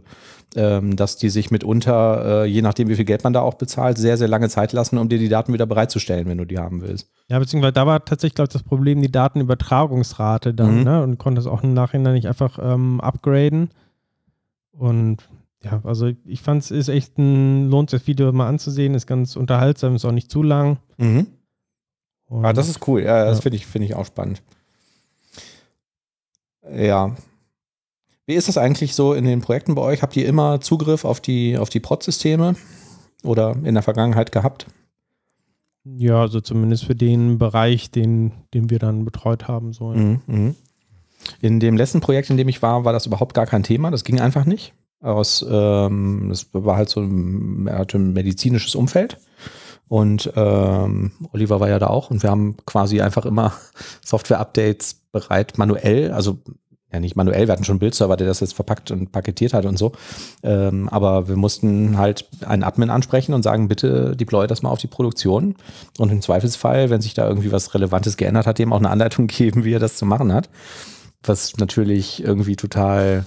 ähm, 0.57 0.97
dass 0.97 1.19
die 1.19 1.29
sich 1.29 1.51
mitunter, 1.51 2.45
äh, 2.45 2.47
je 2.47 2.63
nachdem, 2.63 2.89
wie 2.89 2.95
viel 2.97 3.05
Geld 3.05 3.23
man 3.23 3.35
da 3.35 3.43
auch 3.43 3.55
bezahlt, 3.55 3.99
sehr, 3.99 4.17
sehr 4.17 4.27
lange 4.29 4.49
Zeit 4.49 4.73
lassen, 4.73 4.97
um 4.97 5.11
dir 5.11 5.19
die 5.19 5.29
Daten 5.29 5.53
wieder 5.53 5.67
bereitzustellen, 5.67 6.27
wenn 6.27 6.39
du 6.39 6.47
die 6.47 6.57
haben 6.59 6.81
willst. 6.81 7.07
Ja, 7.29 7.39
beziehungsweise 7.39 7.75
da 7.75 7.87
war 7.87 8.03
tatsächlich, 8.03 8.35
glaube 8.37 8.47
ich, 8.49 8.55
das 8.55 8.63
Problem 8.63 9.03
die 9.03 9.13
Datenübertragungsrate 9.13 10.55
dann, 10.55 10.79
Mhm. 10.79 10.85
ne? 10.85 11.03
Und 11.03 11.19
konnte 11.19 11.41
es 11.43 11.47
auch 11.47 11.63
im 11.63 11.75
Nachhinein 11.75 12.15
nicht 12.15 12.29
einfach 12.29 12.59
ähm, 12.63 12.99
upgraden. 13.03 13.69
Und 14.73 15.29
ja, 15.63 15.81
also 15.85 16.11
ich 16.25 16.41
fand 16.43 16.63
es 16.63 16.71
ist 16.71 16.89
echt 16.89 17.19
ein, 17.19 17.69
lohnt 17.71 17.91
sich 17.91 18.01
das 18.01 18.07
Video 18.07 18.33
mal 18.33 18.49
anzusehen, 18.49 18.95
ist 18.95 19.07
ganz 19.07 19.37
unterhaltsam, 19.37 19.95
ist 19.95 20.05
auch 20.05 20.13
nicht 20.13 20.31
zu 20.31 20.43
lang. 20.43 20.79
Mhm. 20.99 21.27
Und 22.27 22.45
Ah, 22.45 22.53
das 22.53 22.69
ist 22.69 22.87
cool. 22.89 23.03
Ja, 23.03 23.25
das 23.25 23.39
Ja. 23.39 23.43
finde 23.43 23.57
ich, 23.57 23.67
finde 23.67 23.87
ich 23.87 23.95
auch 23.95 24.07
spannend. 24.07 24.43
Ja. 26.73 27.15
Wie 28.27 28.35
ist 28.35 28.49
das 28.49 28.59
eigentlich 28.59 28.95
so 28.95 29.13
in 29.15 29.25
den 29.25 29.41
Projekten 29.41 29.75
bei 29.75 29.83
euch? 29.83 30.03
Habt 30.03 30.17
ihr 30.17 30.27
immer 30.27 30.61
Zugriff 30.61 31.05
auf 31.05 31.21
die, 31.21 31.59
auf 31.59 31.69
die 31.69 31.81
Prod-Systeme 31.81 32.55
oder 33.25 33.57
in 33.65 33.75
der 33.75 33.83
Vergangenheit 33.83 34.33
gehabt? 34.33 34.67
ja, 35.83 36.21
also 36.21 36.41
zumindest 36.43 36.85
für 36.85 36.95
den 36.95 37.39
Bereich, 37.39 37.91
den, 37.91 38.33
den 38.53 38.69
wir 38.69 38.79
dann 38.79 39.05
betreut 39.07 39.49
haben. 39.49 39.73
So. 39.73 39.89
Mhm, 39.95 40.21
mhm. 40.27 40.55
In 41.41 41.59
dem 41.59 41.77
letzten 41.77 42.01
Projekt, 42.01 42.29
in 42.31 42.37
dem 42.37 42.49
ich 42.49 42.61
war, 42.63 42.85
war 42.85 42.93
das 42.93 43.07
überhaupt 43.07 43.35
gar 43.35 43.47
kein 43.47 43.63
Thema. 43.63 43.91
Das 43.91 44.05
ging 44.05 44.21
einfach 44.21 44.45
nicht. 44.45 44.75
Aus, 45.01 45.45
ähm, 45.49 46.27
das 46.29 46.49
war 46.53 46.77
halt 46.77 46.91
so 46.91 47.01
ein, 47.01 47.69
hatte 47.71 47.99
ein 47.99 48.13
medizinisches 48.13 48.75
Umfeld. 48.75 49.19
Und 49.89 50.33
ähm, 50.37 51.13
Oliver 51.33 51.59
war 51.59 51.69
ja 51.69 51.81
da 51.81 51.89
auch 51.89 52.11
und 52.11 52.23
wir 52.23 52.31
haben 52.31 52.57
quasi 52.65 53.01
einfach 53.01 53.27
immer 53.27 53.53
Software-Updates 54.05 55.01
bereit, 55.11 55.59
manuell, 55.59 56.13
also 56.13 56.39
ja 56.93 57.01
nicht 57.01 57.17
manuell, 57.17 57.47
wir 57.47 57.53
hatten 57.53 57.65
schon 57.65 57.75
einen 57.75 57.81
Bildserver, 57.81 58.17
der 58.17 58.27
das 58.27 58.41
jetzt 58.41 58.55
verpackt 58.55 58.91
und 58.91 59.13
paketiert 59.13 59.55
hat 59.55 59.65
und 59.65 59.79
so. 59.79 59.93
Ähm, 60.43 60.89
aber 60.89 61.29
wir 61.29 61.37
mussten 61.37 61.99
halt 61.99 62.29
einen 62.45 62.65
Admin 62.65 62.91
ansprechen 62.91 63.33
und 63.33 63.43
sagen, 63.43 63.69
bitte 63.69 64.17
deploy 64.17 64.47
das 64.47 64.63
mal 64.63 64.71
auf 64.71 64.81
die 64.81 64.87
Produktion. 64.87 65.57
Und 65.99 66.11
im 66.11 66.21
Zweifelsfall, 66.21 66.91
wenn 66.91 67.01
sich 67.01 67.15
da 67.15 67.29
irgendwie 67.29 67.53
was 67.53 67.75
Relevantes 67.75 68.17
geändert 68.17 68.47
hat, 68.47 68.59
dem 68.59 68.73
auch 68.73 68.79
eine 68.79 68.91
Anleitung 68.91 69.27
geben, 69.29 69.65
wie 69.65 69.75
er 69.75 69.81
das 69.81 69.97
zu 69.97 70.07
machen 70.07 70.33
hat. 70.33 70.51
Was 71.23 71.57
natürlich 71.59 72.23
irgendwie 72.25 72.57
total 72.57 73.25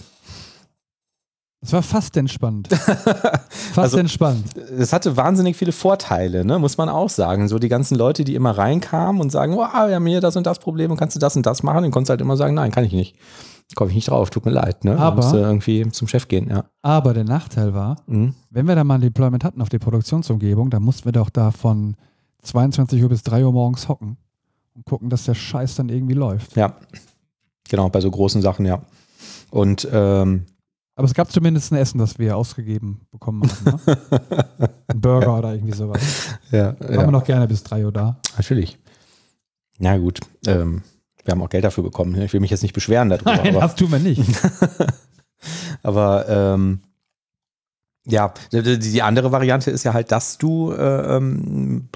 Es 1.65 1.71
war 1.71 1.81
fast 1.81 2.17
entspannt. 2.17 2.67
fast 2.73 3.77
Also- 3.77 3.97
entspannt. 3.97 4.43
es 4.77 4.91
hatte 4.91 5.15
wahnsinnig 5.15 5.55
viele 5.55 5.71
Vorteile, 5.71 6.43
ne? 6.43 6.59
muss 6.59 6.77
man 6.77 6.89
auch 6.89 7.09
sagen. 7.09 7.47
So 7.47 7.57
die 7.57 7.69
ganzen 7.69 7.95
Leute, 7.95 8.25
die 8.25 8.35
immer 8.35 8.51
reinkamen 8.51 9.21
und 9.21 9.31
sagen, 9.31 9.55
wow, 9.55 9.87
wir 9.87 9.95
haben 9.95 10.05
hier 10.05 10.19
das 10.21 10.35
und 10.35 10.45
das 10.45 10.59
Problem 10.59 10.91
und 10.91 10.97
kannst 10.97 11.15
du 11.15 11.19
das 11.19 11.35
und 11.37 11.45
das 11.45 11.63
machen, 11.63 11.83
dann 11.83 11.91
konntest 11.91 12.09
du 12.09 12.11
halt 12.11 12.21
immer 12.21 12.35
sagen, 12.35 12.53
nein, 12.55 12.71
kann 12.71 12.83
ich 12.83 12.91
nicht. 12.91 13.15
Komme 13.75 13.89
ich 13.91 13.95
nicht 13.95 14.09
drauf, 14.09 14.29
tut 14.29 14.45
mir 14.45 14.51
leid. 14.51 14.83
Ne? 14.83 14.97
Aber- 14.99 15.15
musst 15.15 15.31
du 15.33 15.37
irgendwie 15.37 15.89
zum 15.91 16.07
Chef 16.09 16.27
gehen, 16.27 16.49
ja. 16.49 16.65
Aber 16.81 17.13
der 17.13 17.23
Nachteil 17.23 17.73
war, 17.73 17.95
Mhm. 18.07 18.35
wenn 18.49 18.67
wir 18.67 18.75
da 18.75 18.83
mal 18.83 18.95
ein 18.95 19.01
Deployment 19.01 19.43
hatten 19.45 19.61
auf 19.61 19.69
die 19.69 19.79
Produktionsumgebung, 19.79 20.69
dann 20.69 20.83
mussten 20.83 21.05
wir 21.05 21.13
doch 21.13 21.29
da 21.29 21.51
von 21.51 21.95
22 22.41 23.01
Uhr 23.01 23.07
bis 23.09 23.23
3 23.23 23.45
Uhr 23.45 23.53
morgens 23.53 23.87
hocken 23.87 24.17
und 24.75 24.85
gucken, 24.85 25.09
dass 25.09 25.23
der 25.23 25.33
Scheiß 25.33 25.75
dann 25.75 25.87
irgendwie 25.87 26.13
läuft. 26.13 26.57
Ja, 26.57 26.75
genau, 27.69 27.87
bei 27.89 28.01
so 28.01 28.11
großen 28.11 28.41
Sachen, 28.41 28.65
ja. 28.65 28.81
Und 29.49 29.87
ähm, 29.93 30.45
Aber 30.95 31.05
es 31.05 31.13
gab 31.13 31.31
zumindest 31.31 31.71
ein 31.71 31.77
Essen, 31.77 31.97
das 31.97 32.19
wir 32.19 32.37
ausgegeben 32.37 33.01
bekommen 33.11 33.49
haben. 33.65 33.81
Ne? 33.85 33.97
ein 34.87 35.01
Burger 35.01 35.39
oder 35.39 35.53
irgendwie 35.53 35.73
sowas. 35.73 36.37
ja, 36.51 36.79
Waren 36.79 36.93
ja 36.93 36.99
wir 37.01 37.11
noch 37.11 37.23
gerne 37.23 37.47
bis 37.47 37.63
3 37.63 37.85
Uhr 37.85 37.91
da. 37.91 38.19
natürlich. 38.37 38.77
Na 39.79 39.97
gut, 39.97 40.19
ähm, 40.45 40.83
wir 41.23 41.31
haben 41.31 41.41
auch 41.41 41.49
Geld 41.49 41.63
dafür 41.63 41.83
bekommen. 41.83 42.11
ne? 42.11 42.25
Ich 42.25 42.33
will 42.33 42.39
mich 42.39 42.51
jetzt 42.51 42.61
nicht 42.61 42.73
beschweren 42.73 43.09
darüber. 43.09 43.35
Nein, 43.35 43.55
aber, 43.55 43.61
das 43.61 43.75
tun 43.75 43.91
wir 43.91 43.99
nicht. 43.99 44.21
aber 45.83 46.29
ähm, 46.29 46.81
ja, 48.05 48.33
die, 48.51 48.79
die 48.79 49.01
andere 49.01 49.31
Variante 49.31 49.71
ist 49.71 49.83
ja 49.83 49.93
halt, 49.93 50.11
dass 50.11 50.37
du 50.37 50.73
äh, 50.73 51.15
ähm, 51.15 51.87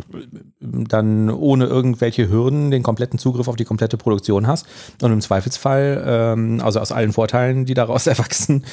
dann 0.61 1.29
ohne 1.29 1.65
irgendwelche 1.65 2.29
Hürden 2.29 2.71
den 2.71 2.81
kompletten 2.81 3.19
Zugriff 3.19 3.49
auf 3.49 3.57
die 3.57 3.65
komplette 3.65 3.97
Produktion 3.97 4.47
hast. 4.47 4.65
Und 5.01 5.11
im 5.11 5.19
Zweifelsfall, 5.19 6.03
ähm, 6.05 6.61
also 6.63 6.79
aus 6.79 6.93
allen 6.93 7.11
Vorteilen, 7.11 7.65
die 7.65 7.73
daraus 7.73 8.07
erwachsen, 8.07 8.63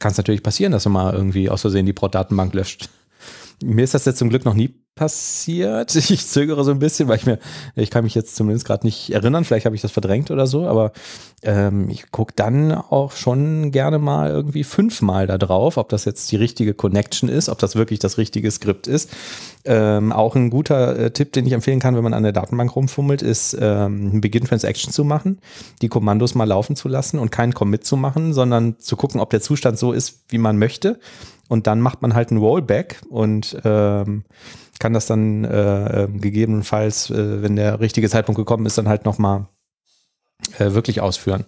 kann 0.00 0.10
es 0.10 0.18
natürlich 0.18 0.42
passieren, 0.42 0.72
dass 0.72 0.82
du 0.82 0.90
mal 0.90 1.14
irgendwie 1.14 1.48
aus 1.48 1.60
Versehen 1.60 1.86
die 1.86 1.92
Prod-Datenbank 1.92 2.54
löscht. 2.54 2.88
Mir 3.62 3.84
ist 3.84 3.94
das 3.94 4.04
jetzt 4.06 4.18
zum 4.18 4.30
Glück 4.30 4.44
noch 4.44 4.54
nie 4.54 4.74
passiert. 5.00 5.94
Ich 6.10 6.26
zögere 6.26 6.62
so 6.62 6.72
ein 6.72 6.78
bisschen, 6.78 7.08
weil 7.08 7.16
ich 7.16 7.24
mir, 7.24 7.38
ich 7.74 7.90
kann 7.90 8.04
mich 8.04 8.14
jetzt 8.14 8.36
zumindest 8.36 8.66
gerade 8.66 8.84
nicht 8.84 9.12
erinnern, 9.12 9.44
vielleicht 9.44 9.64
habe 9.64 9.74
ich 9.74 9.80
das 9.80 9.92
verdrängt 9.92 10.30
oder 10.30 10.46
so, 10.46 10.66
aber 10.66 10.92
ähm, 11.42 11.88
ich 11.88 12.10
gucke 12.10 12.34
dann 12.36 12.72
auch 12.72 13.12
schon 13.12 13.70
gerne 13.70 13.98
mal 13.98 14.28
irgendwie 14.28 14.64
fünfmal 14.64 15.26
da 15.26 15.38
drauf, 15.38 15.78
ob 15.78 15.88
das 15.88 16.04
jetzt 16.04 16.30
die 16.32 16.36
richtige 16.36 16.74
Connection 16.74 17.30
ist, 17.30 17.48
ob 17.48 17.58
das 17.58 17.76
wirklich 17.76 17.98
das 17.98 18.18
richtige 18.18 18.50
Skript 18.50 18.86
ist. 18.88 19.10
Ähm, 19.64 20.12
auch 20.12 20.36
ein 20.36 20.50
guter 20.50 20.98
äh, 20.98 21.10
Tipp, 21.12 21.32
den 21.32 21.46
ich 21.46 21.52
empfehlen 21.52 21.80
kann, 21.80 21.96
wenn 21.96 22.04
man 22.04 22.14
an 22.14 22.24
der 22.24 22.32
Datenbank 22.32 22.74
rumfummelt, 22.76 23.22
ist 23.22 23.56
ähm, 23.58 24.20
Begin 24.20 24.44
Transaction 24.44 24.92
zu 24.92 25.04
machen, 25.04 25.38
die 25.80 25.88
Kommandos 25.88 26.34
mal 26.34 26.44
laufen 26.44 26.76
zu 26.76 26.88
lassen 26.88 27.18
und 27.18 27.30
keinen 27.30 27.54
Commit 27.54 27.84
zu 27.84 27.96
machen, 27.96 28.34
sondern 28.34 28.78
zu 28.78 28.96
gucken, 28.96 29.20
ob 29.20 29.30
der 29.30 29.40
Zustand 29.40 29.78
so 29.78 29.92
ist, 29.92 30.24
wie 30.28 30.38
man 30.38 30.58
möchte. 30.58 30.98
Und 31.48 31.66
dann 31.66 31.80
macht 31.80 32.02
man 32.02 32.14
halt 32.14 32.30
ein 32.30 32.36
Rollback 32.36 33.00
und 33.08 33.56
ähm, 33.64 34.24
kann 34.80 34.89
das 34.92 35.06
dann 35.06 35.44
äh, 35.44 36.04
ähm, 36.04 36.20
gegebenenfalls, 36.20 37.10
äh, 37.10 37.42
wenn 37.42 37.56
der 37.56 37.80
richtige 37.80 38.08
Zeitpunkt 38.08 38.36
gekommen 38.36 38.66
ist, 38.66 38.78
dann 38.78 38.88
halt 38.88 39.04
nochmal 39.04 39.46
äh, 40.58 40.72
wirklich 40.72 41.00
ausführen. 41.00 41.44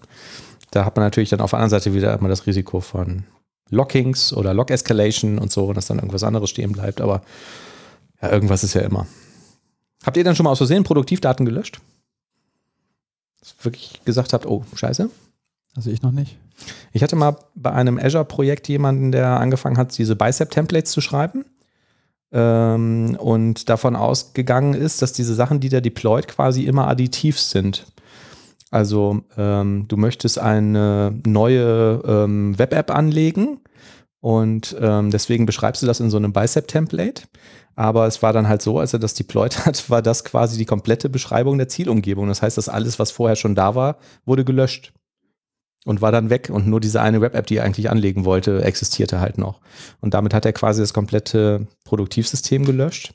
Da 0.70 0.84
hat 0.84 0.96
man 0.96 1.04
natürlich 1.04 1.30
dann 1.30 1.40
auf 1.40 1.50
der 1.50 1.58
anderen 1.58 1.70
Seite 1.70 1.94
wieder 1.94 2.14
immer 2.14 2.28
das 2.28 2.46
Risiko 2.46 2.80
von 2.80 3.24
Lockings 3.70 4.32
oder 4.32 4.54
Lock-Escalation 4.54 5.38
und 5.38 5.50
so, 5.50 5.72
dass 5.72 5.86
dann 5.86 5.98
irgendwas 5.98 6.24
anderes 6.24 6.50
stehen 6.50 6.72
bleibt. 6.72 7.00
Aber 7.00 7.22
ja, 8.20 8.30
irgendwas 8.30 8.64
ist 8.64 8.74
ja 8.74 8.82
immer. 8.82 9.06
Habt 10.04 10.16
ihr 10.16 10.24
dann 10.24 10.36
schon 10.36 10.44
mal 10.44 10.50
aus 10.50 10.58
Versehen 10.58 10.84
Produktivdaten 10.84 11.46
gelöscht? 11.46 11.80
Dass 13.40 13.54
wirklich 13.62 14.00
gesagt 14.04 14.32
habt, 14.32 14.46
oh, 14.46 14.64
scheiße. 14.74 15.10
Also 15.74 15.90
ich 15.90 16.02
noch 16.02 16.12
nicht. 16.12 16.36
Ich 16.92 17.02
hatte 17.02 17.16
mal 17.16 17.36
bei 17.54 17.72
einem 17.72 17.98
Azure-Projekt 17.98 18.68
jemanden, 18.68 19.10
der 19.10 19.40
angefangen 19.40 19.78
hat, 19.78 19.96
diese 19.96 20.16
Bicep-Templates 20.16 20.92
zu 20.92 21.00
schreiben. 21.00 21.44
Ähm, 22.32 23.16
und 23.18 23.68
davon 23.68 23.94
ausgegangen 23.94 24.74
ist, 24.74 25.02
dass 25.02 25.12
diese 25.12 25.34
Sachen, 25.34 25.60
die 25.60 25.68
der 25.68 25.80
deployt, 25.80 26.28
quasi 26.28 26.64
immer 26.64 26.88
additiv 26.88 27.38
sind. 27.38 27.86
Also 28.70 29.20
ähm, 29.36 29.84
du 29.88 29.98
möchtest 29.98 30.38
eine 30.38 31.14
neue 31.26 32.02
ähm, 32.06 32.58
Web-App 32.58 32.90
anlegen 32.90 33.60
und 34.20 34.74
ähm, 34.80 35.10
deswegen 35.10 35.44
beschreibst 35.44 35.82
du 35.82 35.86
das 35.86 36.00
in 36.00 36.08
so 36.08 36.16
einem 36.16 36.32
Bicep-Template. 36.32 37.24
Aber 37.74 38.06
es 38.06 38.22
war 38.22 38.32
dann 38.32 38.48
halt 38.48 38.62
so, 38.62 38.78
als 38.78 38.92
er 38.92 38.98
das 38.98 39.14
deployed 39.14 39.58
hat, 39.66 39.90
war 39.90 40.00
das 40.00 40.24
quasi 40.24 40.56
die 40.56 40.64
komplette 40.64 41.10
Beschreibung 41.10 41.58
der 41.58 41.68
Zielumgebung. 41.68 42.28
Das 42.28 42.40
heißt, 42.40 42.56
dass 42.56 42.70
alles, 42.70 42.98
was 42.98 43.10
vorher 43.10 43.36
schon 43.36 43.54
da 43.54 43.74
war, 43.74 43.98
wurde 44.24 44.44
gelöscht 44.44 44.94
und 45.84 46.00
war 46.00 46.12
dann 46.12 46.30
weg 46.30 46.50
und 46.52 46.66
nur 46.66 46.80
diese 46.80 47.00
eine 47.00 47.20
Web-App, 47.20 47.46
die 47.46 47.56
er 47.56 47.64
eigentlich 47.64 47.90
anlegen 47.90 48.24
wollte, 48.24 48.62
existierte 48.62 49.20
halt 49.20 49.38
noch. 49.38 49.60
Und 50.00 50.14
damit 50.14 50.34
hat 50.34 50.46
er 50.46 50.52
quasi 50.52 50.80
das 50.80 50.92
komplette 50.92 51.66
Produktivsystem 51.84 52.64
gelöscht. 52.64 53.14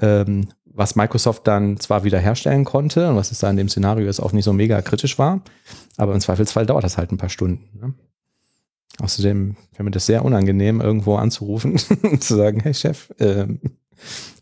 Ähm, 0.00 0.48
was 0.74 0.96
Microsoft 0.96 1.46
dann 1.46 1.78
zwar 1.78 2.02
wieder 2.02 2.18
herstellen 2.18 2.64
konnte 2.64 3.10
und 3.10 3.16
was 3.16 3.30
es 3.30 3.38
da 3.38 3.50
in 3.50 3.56
dem 3.56 3.68
Szenario 3.68 4.06
jetzt 4.06 4.20
auch 4.20 4.32
nicht 4.32 4.44
so 4.44 4.52
mega 4.52 4.80
kritisch 4.80 5.18
war, 5.18 5.42
aber 5.96 6.14
im 6.14 6.20
Zweifelsfall 6.20 6.66
dauert 6.66 6.84
das 6.84 6.96
halt 6.96 7.12
ein 7.12 7.18
paar 7.18 7.28
Stunden. 7.28 7.78
Ne? 7.78 7.94
Außerdem 8.98 9.56
wäre 9.72 9.84
mir 9.84 9.90
das 9.90 10.06
sehr 10.06 10.24
unangenehm, 10.24 10.80
irgendwo 10.80 11.16
anzurufen 11.16 11.72
und 12.02 12.24
zu 12.24 12.36
sagen, 12.36 12.60
hey 12.60 12.74
Chef, 12.74 13.10
äh, 13.18 13.46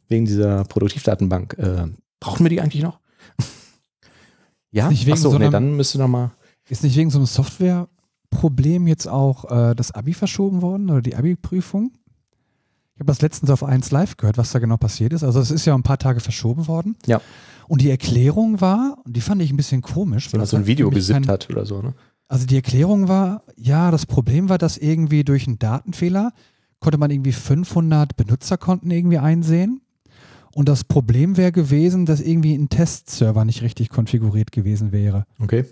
wegen 0.08 0.24
dieser 0.24 0.64
Produktivdatenbank, 0.64 1.56
äh, 1.58 1.88
brauchen 2.20 2.44
wir 2.44 2.50
die 2.50 2.60
eigentlich 2.60 2.82
noch? 2.82 3.00
ja, 4.70 4.88
Nicht 4.88 5.06
wegen 5.06 5.16
achso, 5.16 5.30
so 5.30 5.38
nee, 5.38 5.50
dann 5.50 5.76
müsste 5.76 5.98
noch 5.98 6.08
mal. 6.08 6.32
Ist 6.70 6.82
nicht 6.82 6.96
wegen 6.96 7.10
so 7.10 7.18
einem 7.18 7.26
Softwareproblem 7.26 8.86
jetzt 8.86 9.08
auch 9.08 9.50
äh, 9.50 9.74
das 9.74 9.92
Abi 9.92 10.14
verschoben 10.14 10.62
worden 10.62 10.90
oder 10.90 11.02
die 11.02 11.16
Abi-Prüfung? 11.16 11.92
Ich 12.94 13.00
habe 13.00 13.06
das 13.06 13.22
letztens 13.22 13.50
auf 13.50 13.64
1 13.64 13.90
Live 13.92 14.16
gehört, 14.16 14.36
was 14.38 14.52
da 14.52 14.58
genau 14.58 14.76
passiert 14.76 15.12
ist. 15.12 15.24
Also 15.24 15.40
es 15.40 15.50
ist 15.50 15.64
ja 15.64 15.74
ein 15.74 15.82
paar 15.82 15.98
Tage 15.98 16.20
verschoben 16.20 16.68
worden. 16.68 16.96
Ja. 17.06 17.20
Und 17.66 17.80
die 17.80 17.90
Erklärung 17.90 18.60
war, 18.60 18.98
und 19.04 19.16
die 19.16 19.20
fand 19.20 19.40
ich 19.42 19.50
ein 19.50 19.56
bisschen 19.56 19.80
komisch, 19.80 20.26
weil 20.26 20.32
Jemand 20.38 20.42
das 20.42 20.50
so 20.50 20.56
ein 20.58 20.66
Video 20.66 20.90
gesippt 20.90 21.20
kein- 21.20 21.28
hat 21.28 21.48
oder 21.50 21.64
so, 21.66 21.80
ne? 21.82 21.94
Also 22.28 22.46
die 22.46 22.54
Erklärung 22.56 23.08
war, 23.08 23.42
ja, 23.56 23.90
das 23.90 24.06
Problem 24.06 24.48
war, 24.48 24.58
dass 24.58 24.76
irgendwie 24.76 25.24
durch 25.24 25.48
einen 25.48 25.58
Datenfehler 25.58 26.32
konnte 26.78 26.96
man 26.98 27.10
irgendwie 27.10 27.32
500 27.32 28.16
Benutzerkonten 28.16 28.88
irgendwie 28.90 29.18
einsehen. 29.18 29.80
Und 30.54 30.68
das 30.68 30.84
Problem 30.84 31.36
wäre 31.36 31.52
gewesen, 31.52 32.06
dass 32.06 32.20
irgendwie 32.20 32.54
ein 32.54 32.68
Testserver 32.68 33.44
nicht 33.44 33.62
richtig 33.62 33.88
konfiguriert 33.88 34.52
gewesen 34.52 34.92
wäre. 34.92 35.24
Okay. 35.40 35.64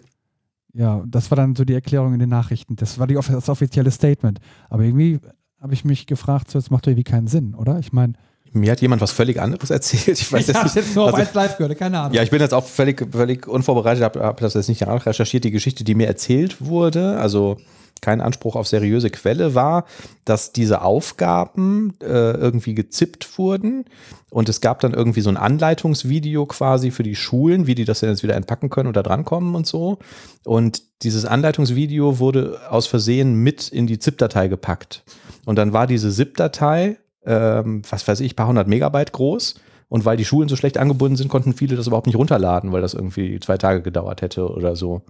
Ja, 0.78 1.02
das 1.08 1.28
war 1.32 1.36
dann 1.36 1.56
so 1.56 1.64
die 1.64 1.74
Erklärung 1.74 2.12
in 2.14 2.20
den 2.20 2.28
Nachrichten. 2.28 2.76
Das 2.76 3.00
war 3.00 3.08
die, 3.08 3.14
das 3.14 3.48
offizielle 3.48 3.90
Statement. 3.90 4.38
Aber 4.70 4.84
irgendwie 4.84 5.18
habe 5.60 5.74
ich 5.74 5.84
mich 5.84 6.06
gefragt, 6.06 6.52
so, 6.52 6.58
das 6.58 6.70
macht 6.70 6.86
doch 6.86 6.92
irgendwie 6.92 7.02
keinen 7.02 7.26
Sinn, 7.26 7.56
oder? 7.56 7.80
Ich 7.80 7.92
meine, 7.92 8.12
Mir 8.52 8.70
hat 8.70 8.80
jemand 8.80 9.02
was 9.02 9.10
völlig 9.10 9.40
anderes 9.40 9.70
erzählt. 9.78 10.20
Ich 10.20 10.32
weiß 10.32 10.46
jetzt 10.46 10.62
nicht. 10.62 10.76
jetzt 10.76 10.94
nur 10.94 11.06
auf 11.06 11.14
also- 11.14 11.26
1 11.26 11.34
Live 11.34 11.56
gehört, 11.56 11.76
keine 11.76 11.98
Ahnung. 11.98 12.14
Ja, 12.14 12.22
ich 12.22 12.30
bin 12.30 12.40
jetzt 12.40 12.54
auch 12.54 12.64
völlig, 12.64 13.04
völlig 13.10 13.48
unvorbereitet, 13.48 14.04
habe 14.04 14.20
hab 14.20 14.38
das 14.38 14.54
jetzt 14.54 14.68
nicht 14.68 14.86
recherchiert. 14.86 15.42
Die 15.42 15.50
Geschichte, 15.50 15.82
die 15.82 15.96
mir 15.96 16.06
erzählt 16.06 16.64
wurde, 16.64 17.18
also 17.18 17.56
kein 18.02 18.20
Anspruch 18.20 18.56
auf 18.56 18.68
seriöse 18.68 19.10
Quelle, 19.10 19.54
war, 19.54 19.84
dass 20.24 20.52
diese 20.52 20.82
Aufgaben 20.82 21.94
äh, 22.00 22.06
irgendwie 22.06 22.74
gezippt 22.74 23.38
wurden 23.38 23.84
und 24.30 24.48
es 24.48 24.60
gab 24.60 24.80
dann 24.80 24.92
irgendwie 24.92 25.22
so 25.22 25.30
ein 25.30 25.36
Anleitungsvideo 25.38 26.46
quasi 26.46 26.90
für 26.90 27.02
die 27.02 27.16
Schulen, 27.16 27.66
wie 27.66 27.74
die 27.74 27.84
das 27.84 28.00
denn 28.00 28.10
jetzt 28.10 28.22
wieder 28.22 28.34
entpacken 28.36 28.68
können 28.68 28.92
da 28.92 29.02
drankommen 29.02 29.54
und 29.54 29.66
so. 29.66 29.98
Und 30.44 30.82
dieses 31.02 31.24
Anleitungsvideo 31.24 32.18
wurde 32.18 32.60
aus 32.68 32.86
Versehen 32.86 33.34
mit 33.42 33.68
in 33.68 33.86
die 33.86 33.98
ZIP-Datei 33.98 34.48
gepackt. 34.48 35.02
Und 35.46 35.56
dann 35.56 35.72
war 35.72 35.86
diese 35.86 36.10
ZIP-Datei, 36.10 36.98
ähm, 37.24 37.82
was 37.88 38.06
weiß 38.06 38.20
ich, 38.20 38.36
paar 38.36 38.48
hundert 38.48 38.68
Megabyte 38.68 39.12
groß. 39.12 39.54
Und 39.88 40.04
weil 40.04 40.18
die 40.18 40.26
Schulen 40.26 40.50
so 40.50 40.56
schlecht 40.56 40.76
angebunden 40.76 41.16
sind, 41.16 41.28
konnten 41.28 41.54
viele 41.54 41.76
das 41.76 41.86
überhaupt 41.86 42.06
nicht 42.06 42.16
runterladen, 42.16 42.72
weil 42.72 42.82
das 42.82 42.92
irgendwie 42.92 43.40
zwei 43.40 43.56
Tage 43.56 43.80
gedauert 43.80 44.20
hätte 44.20 44.50
oder 44.50 44.76
so. 44.76 45.00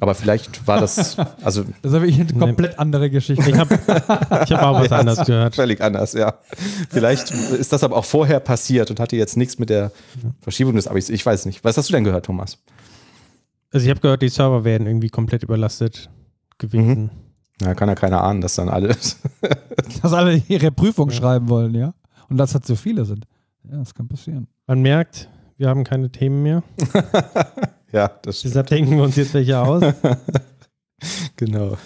Aber 0.00 0.14
vielleicht 0.14 0.66
war 0.66 0.80
das, 0.80 1.16
also 1.44 1.64
Das 1.82 1.92
ist 1.92 1.94
eine 1.94 2.26
komplett 2.38 2.78
andere 2.78 3.10
Geschichte. 3.10 3.48
Ich 3.50 3.56
habe 3.56 3.74
ich 4.44 4.52
hab 4.52 4.62
auch 4.62 4.80
was 4.80 4.90
anderes 4.92 5.26
gehört. 5.26 5.54
völlig 5.54 5.80
anders, 5.80 6.14
ja. 6.14 6.34
Vielleicht 6.88 7.30
ist 7.30 7.72
das 7.72 7.84
aber 7.84 7.96
auch 7.96 8.04
vorher 8.04 8.40
passiert 8.40 8.90
und 8.90 8.98
hatte 8.98 9.16
jetzt 9.16 9.36
nichts 9.36 9.58
mit 9.58 9.70
der 9.70 9.92
Verschiebung 10.40 10.74
des 10.74 10.88
Abis. 10.88 11.10
Ich 11.10 11.24
weiß 11.24 11.46
nicht. 11.46 11.62
Was 11.64 11.76
hast 11.76 11.90
du 11.90 11.92
denn 11.92 12.04
gehört, 12.04 12.26
Thomas? 12.26 12.58
Also 13.72 13.84
ich 13.84 13.90
habe 13.90 14.00
gehört, 14.00 14.22
die 14.22 14.28
Server 14.28 14.64
werden 14.64 14.86
irgendwie 14.86 15.10
komplett 15.10 15.42
überlastet 15.42 16.10
gewesen. 16.58 17.10
Na, 17.60 17.74
kann 17.74 17.88
ja 17.88 17.94
keiner 17.94 18.24
ahnen, 18.24 18.40
dass 18.40 18.54
dann 18.54 18.68
alles. 18.70 19.18
dass 20.02 20.12
alle 20.12 20.42
ihre 20.48 20.72
Prüfung 20.72 21.10
schreiben 21.10 21.48
wollen, 21.48 21.74
ja. 21.74 21.92
Und 22.28 22.38
dass 22.38 22.52
das 22.52 22.66
so 22.66 22.74
viele 22.74 23.04
sind. 23.04 23.26
Ja, 23.70 23.76
das 23.78 23.94
kann 23.94 24.08
passieren. 24.08 24.48
Man 24.66 24.80
merkt, 24.80 25.28
wir 25.58 25.68
haben 25.68 25.84
keine 25.84 26.10
Themen 26.10 26.42
mehr. 26.42 26.62
Ja, 27.92 28.08
das 28.22 28.42
Deshalb 28.42 28.68
denken 28.68 28.96
wir 28.96 29.02
uns 29.02 29.16
jetzt 29.16 29.34
welche 29.34 29.58
aus. 29.58 29.82
Genau. 31.36 31.78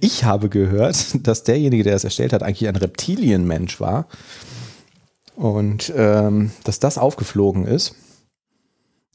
Ich 0.00 0.22
habe 0.22 0.48
gehört, 0.48 1.26
dass 1.26 1.42
derjenige, 1.42 1.82
der 1.82 1.96
es 1.96 2.04
erstellt 2.04 2.32
hat, 2.32 2.44
eigentlich 2.44 2.68
ein 2.68 2.76
Reptilienmensch 2.76 3.80
war. 3.80 4.06
Und 5.34 5.92
ähm, 5.96 6.52
dass 6.64 6.78
das 6.78 6.96
aufgeflogen 6.96 7.66
ist. 7.66 7.96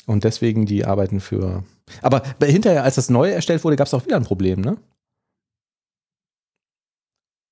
Und 0.05 0.23
deswegen 0.23 0.65
die 0.65 0.85
Arbeiten 0.85 1.19
für. 1.19 1.63
Aber 2.01 2.23
hinterher, 2.43 2.83
als 2.83 2.95
das 2.95 3.09
neue 3.09 3.33
erstellt 3.33 3.63
wurde, 3.63 3.75
gab 3.75 3.87
es 3.87 3.93
auch 3.93 4.05
wieder 4.05 4.17
ein 4.17 4.25
Problem, 4.25 4.61
ne? 4.61 4.77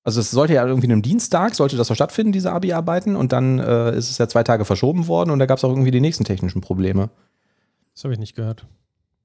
Also 0.02 0.20
es 0.20 0.30
sollte 0.30 0.54
ja 0.54 0.66
irgendwie 0.66 0.86
einem 0.86 1.02
Dienstag, 1.02 1.54
sollte 1.54 1.76
das 1.76 1.88
doch 1.88 1.94
stattfinden, 1.94 2.32
diese 2.32 2.52
Abi-Arbeiten. 2.52 3.16
Und 3.16 3.32
dann 3.32 3.58
äh, 3.58 3.96
ist 3.96 4.10
es 4.10 4.18
ja 4.18 4.28
zwei 4.28 4.42
Tage 4.42 4.64
verschoben 4.64 5.08
worden 5.08 5.30
und 5.30 5.38
da 5.38 5.46
gab 5.46 5.58
es 5.58 5.64
auch 5.64 5.70
irgendwie 5.70 5.90
die 5.90 6.00
nächsten 6.00 6.24
technischen 6.24 6.60
Probleme. 6.60 7.10
Das 7.94 8.04
habe 8.04 8.14
ich 8.14 8.20
nicht 8.20 8.34
gehört. 8.34 8.66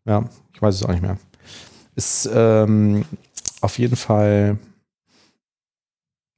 Ja, 0.06 0.30
ich 0.54 0.62
weiß 0.62 0.76
es 0.76 0.84
auch 0.84 0.92
nicht 0.92 1.02
mehr. 1.02 1.18
Ist 1.96 2.30
ähm, 2.34 3.06
auf 3.62 3.78
jeden 3.80 3.96
Fall. 3.96 4.58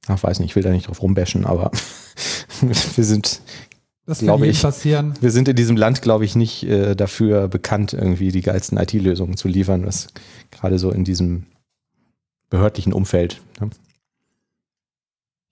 Ach, 0.06 0.22
weiß 0.22 0.38
nicht, 0.40 0.50
ich 0.50 0.56
will 0.56 0.62
da 0.62 0.70
nicht 0.70 0.88
drauf 0.88 1.02
rumbashen, 1.02 1.44
aber 1.44 1.70
wir 2.60 3.04
sind, 3.04 3.42
Das 4.06 4.20
Glaube 4.20 4.46
ich. 4.46 4.62
passieren. 4.62 5.14
wir 5.20 5.30
sind 5.30 5.48
in 5.48 5.56
diesem 5.56 5.76
Land, 5.76 6.00
glaube 6.00 6.24
ich, 6.24 6.34
nicht 6.34 6.62
äh, 6.62 6.94
dafür 6.96 7.48
bekannt, 7.48 7.92
irgendwie 7.92 8.32
die 8.32 8.40
geilsten 8.40 8.78
IT-Lösungen 8.78 9.36
zu 9.36 9.48
liefern, 9.48 9.84
was 9.84 10.06
gerade 10.50 10.78
so 10.78 10.90
in 10.90 11.04
diesem 11.04 11.44
behördlichen 12.48 12.94
Umfeld. 12.94 13.42
Ne? 13.60 13.68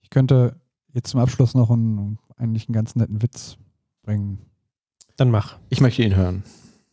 Ich 0.01 0.09
könnte 0.09 0.55
jetzt 0.93 1.11
zum 1.11 1.19
Abschluss 1.19 1.53
noch 1.53 1.69
einen, 1.69 2.17
eigentlich 2.37 2.67
einen 2.67 2.73
ganz 2.73 2.95
netten 2.95 3.21
Witz 3.21 3.57
bringen. 4.01 4.39
Dann 5.17 5.29
mach. 5.29 5.57
Ich 5.69 5.81
möchte 5.81 6.01
ihn 6.01 6.15
hören. 6.15 6.43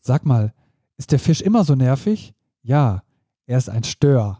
Sag 0.06 0.26
mal, 0.26 0.52
ist 0.98 1.12
der 1.12 1.18
Fisch 1.18 1.40
immer 1.40 1.64
so 1.64 1.74
nervig? 1.74 2.34
Ja, 2.62 3.02
er 3.46 3.56
ist 3.56 3.70
ein 3.70 3.84
Stör. 3.84 4.38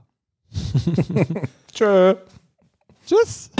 Tschö. 1.72 2.16
Tschüss. 3.06 3.50